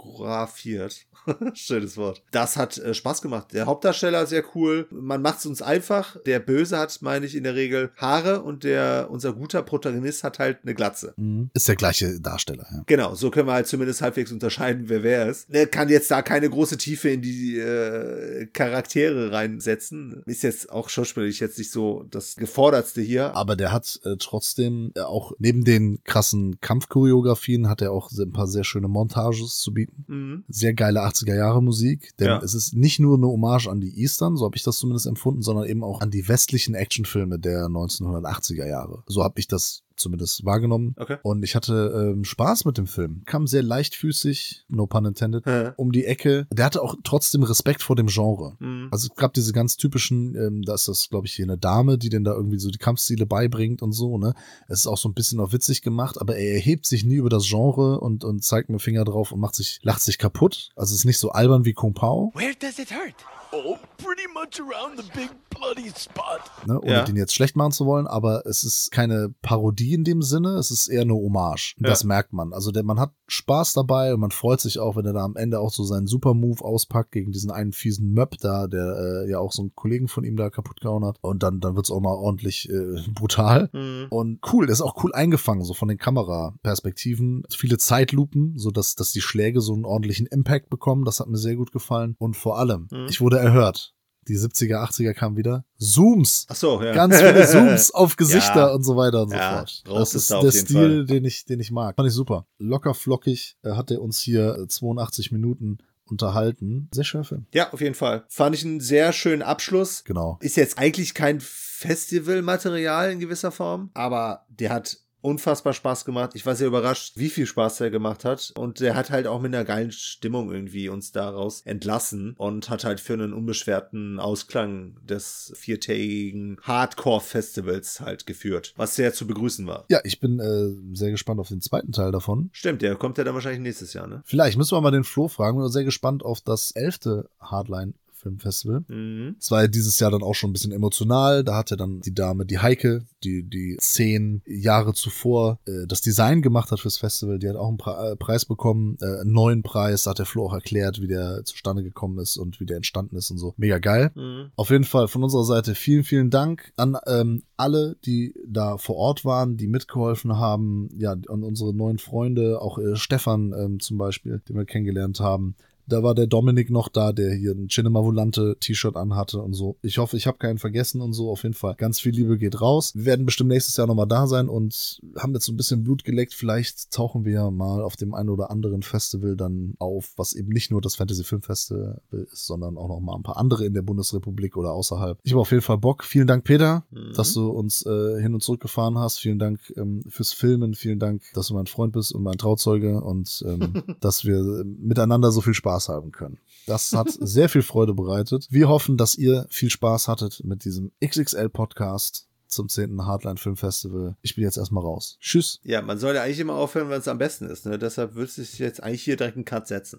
[0.00, 1.06] choreografiert.
[1.54, 2.22] Schönes Wort.
[2.30, 3.48] Das hat äh, Spaß gemacht.
[3.52, 4.86] Der Hauptdarsteller sehr cool.
[4.90, 6.16] Man macht es uns einfach.
[6.24, 10.38] Der Böse hat, meine ich, in der Regel Haare und der unser guter Protagonist hat
[10.38, 11.14] halt eine Glatze.
[11.16, 11.50] Mhm.
[11.52, 12.82] Ist der gleiche Darsteller, ja.
[12.86, 15.50] Genau, so können wir halt zumindest halbwegs unterscheiden, wer wer ist.
[15.50, 20.22] Er kann jetzt da keine große Tiefe in die äh, Charaktere reinsetzen.
[20.26, 23.36] Ist jetzt auch schauspielerisch jetzt nicht so das Gefordertste hier.
[23.36, 28.32] Aber der hat äh, trotzdem äh, auch neben den krassen Kampfchoreografien hat er auch ein
[28.32, 29.89] paar sehr schöne Montages zu bieten.
[30.06, 30.44] Mhm.
[30.48, 32.42] Sehr geile 80er Jahre Musik, denn Ja.
[32.42, 35.42] es ist nicht nur eine Hommage an die Eastern, so habe ich das zumindest empfunden,
[35.42, 39.02] sondern eben auch an die westlichen Actionfilme der 1980er Jahre.
[39.06, 40.94] So habe ich das zumindest wahrgenommen.
[40.98, 41.18] Okay.
[41.22, 43.22] Und ich hatte ähm, Spaß mit dem Film.
[43.26, 45.44] Kam sehr leichtfüßig, no pun intended,
[45.76, 46.46] um die Ecke.
[46.52, 48.56] Der hatte auch trotzdem Respekt vor dem Genre.
[48.58, 48.88] Mhm.
[48.90, 51.98] Also es gab diese ganz typischen, ähm, da ist das, glaube ich, hier eine Dame,
[51.98, 54.34] die denn da irgendwie so die Kampfstile beibringt und so, ne?
[54.68, 57.30] Es ist auch so ein bisschen auch witzig gemacht, aber er erhebt sich nie über
[57.30, 60.70] das Genre und, und zeigt mir Finger drauf und macht sich, lacht sich kaputt.
[60.76, 63.14] Also es ist nicht so albern wie Kung Pao, Where does it hurt?
[63.52, 66.22] Oh, pretty much around the big bloody spot.
[66.66, 66.80] ne?
[66.80, 67.04] ohne Ja.
[67.04, 70.70] den jetzt schlecht machen zu wollen, aber es ist keine Parodie in dem Sinne, es
[70.70, 71.74] ist eher eine Hommage.
[71.78, 71.88] Ja.
[71.88, 72.52] Das merkt man.
[72.52, 75.36] Also der, man hat Spaß dabei und man freut sich auch, wenn er da am
[75.36, 79.38] Ende auch so seinen Super-Move auspackt gegen diesen einen fiesen Möb da, der äh, ja
[79.38, 81.18] auch so einen Kollegen von ihm da kaputt gehauen hat.
[81.20, 83.68] Und dann, dann wird's auch mal ordentlich äh, brutal.
[83.72, 84.06] Mhm.
[84.10, 87.42] Und cool, der ist auch cool eingefangen, so von den Kameraperspektiven.
[87.50, 91.04] Viele Zeitlupen, so dass, dass die Schläge so einen ordentlichen Impact bekommen.
[91.04, 92.16] Das hat mir sehr gut gefallen.
[92.18, 93.06] Und vor allem, Mhm.
[93.08, 93.94] ich wurde erhört.
[94.30, 95.64] Die 70er, 80er kamen wieder.
[95.78, 96.46] Zooms.
[96.48, 96.92] Ach so, ja.
[96.92, 98.74] Ganz viele Zooms auf Gesichter Ja.
[98.74, 99.82] und so weiter und so Ja, fort.
[99.86, 101.06] Das ist der Stil, Fall.
[101.06, 101.96] den ich, den ich mag.
[101.96, 102.46] Fand ich super.
[102.58, 106.88] Locker flockig äh, hat er uns hier äh, 82 Minuten unterhalten.
[106.92, 107.46] Sehr schöner Film.
[107.54, 108.24] Ja, auf jeden Fall.
[108.28, 110.04] Fand ich einen sehr schönen Abschluss.
[110.04, 110.38] Genau.
[110.40, 116.30] Ist jetzt eigentlich kein Festivalmaterial in gewisser Form, aber der hat unfassbar Spaß gemacht.
[116.34, 118.52] Ich war sehr überrascht, wie viel Spaß der gemacht hat.
[118.56, 122.84] Und der hat halt auch mit einer geilen Stimmung irgendwie uns daraus entlassen und hat
[122.84, 129.84] halt für einen unbeschwerten Ausklang des viertägigen Hardcore-Festivals halt geführt, was sehr zu begrüßen war.
[129.88, 132.50] Ja, ich bin äh, sehr gespannt auf den zweiten Teil davon.
[132.52, 134.22] Stimmt, der kommt ja dann wahrscheinlich nächstes Jahr, ne?
[134.24, 135.58] Vielleicht müssen wir mal den Flo fragen.
[135.58, 138.84] Wir sind sehr gespannt auf das elfte Hardline Filmfestival.
[138.88, 139.36] Mhm.
[139.38, 141.44] Es war ja dieses Jahr dann auch schon ein bisschen emotional.
[141.44, 146.00] Da hat ja dann die Dame, die Heike, die die zehn Jahre zuvor äh, das
[146.00, 149.32] Design gemacht hat fürs Festival, die hat auch einen Pre äh, Preis bekommen, äh, einen
[149.32, 150.02] neuen Preis.
[150.02, 153.16] Da hat der Flo auch erklärt, wie der zustande gekommen ist und wie der entstanden
[153.16, 153.54] ist und so.
[153.56, 154.10] Mega geil.
[154.14, 154.50] Mhm.
[154.56, 158.96] Auf jeden Fall von unserer Seite vielen, vielen Dank an ähm, alle, die da vor
[158.96, 160.88] Ort waren, die mitgeholfen haben.
[160.96, 165.54] Ja, an unsere neuen Freunde, auch äh, Stefan ähm, zum Beispiel, den wir kennengelernt haben.
[165.90, 169.76] Da war der Dominik noch da, der hier ein Cinema Volante T-Shirt anhatte und so.
[169.82, 171.30] Ich hoffe, ich habe keinen vergessen und so.
[171.30, 171.74] Auf jeden Fall.
[171.76, 172.92] Ganz viel Liebe geht raus.
[172.94, 176.04] Wir werden bestimmt nächstes Jahr nochmal da sein und haben jetzt so ein bisschen Blut
[176.04, 176.34] geleckt.
[176.34, 180.48] Vielleicht tauchen wir ja mal auf dem einen oder anderen Festival dann auf, was eben
[180.50, 183.74] nicht nur das Fantasy Film Festival ist, sondern auch noch mal ein paar andere in
[183.74, 185.18] der Bundesrepublik oder außerhalb.
[185.22, 186.04] Ich habe auf jeden Fall Bock.
[186.04, 187.12] Vielen Dank, Peter, Mhm.
[187.14, 189.18] dass du uns äh, hin und zurück gefahren hast.
[189.18, 190.74] Vielen Dank ähm, fürs Filmen.
[190.74, 194.64] Vielen Dank, dass du mein Freund bist und mein Trauzeuge und ähm, dass wir äh,
[194.64, 196.38] miteinander so viel Spaß haben können.
[196.66, 198.46] Das hat sehr viel Freude bereitet.
[198.50, 203.06] Wir hoffen, dass ihr viel Spaß hattet mit diesem XXL-Podcast zum 10.
[203.06, 204.16] Hardline Film Festival.
[204.22, 205.16] Ich bin jetzt erstmal raus.
[205.20, 205.60] Tschüss.
[205.62, 207.64] Ja, man soll ja eigentlich immer aufhören, wenn es am besten ist.
[207.64, 207.78] Ne?
[207.78, 209.98] Deshalb würde ich jetzt eigentlich hier direkt einen Cut setzen.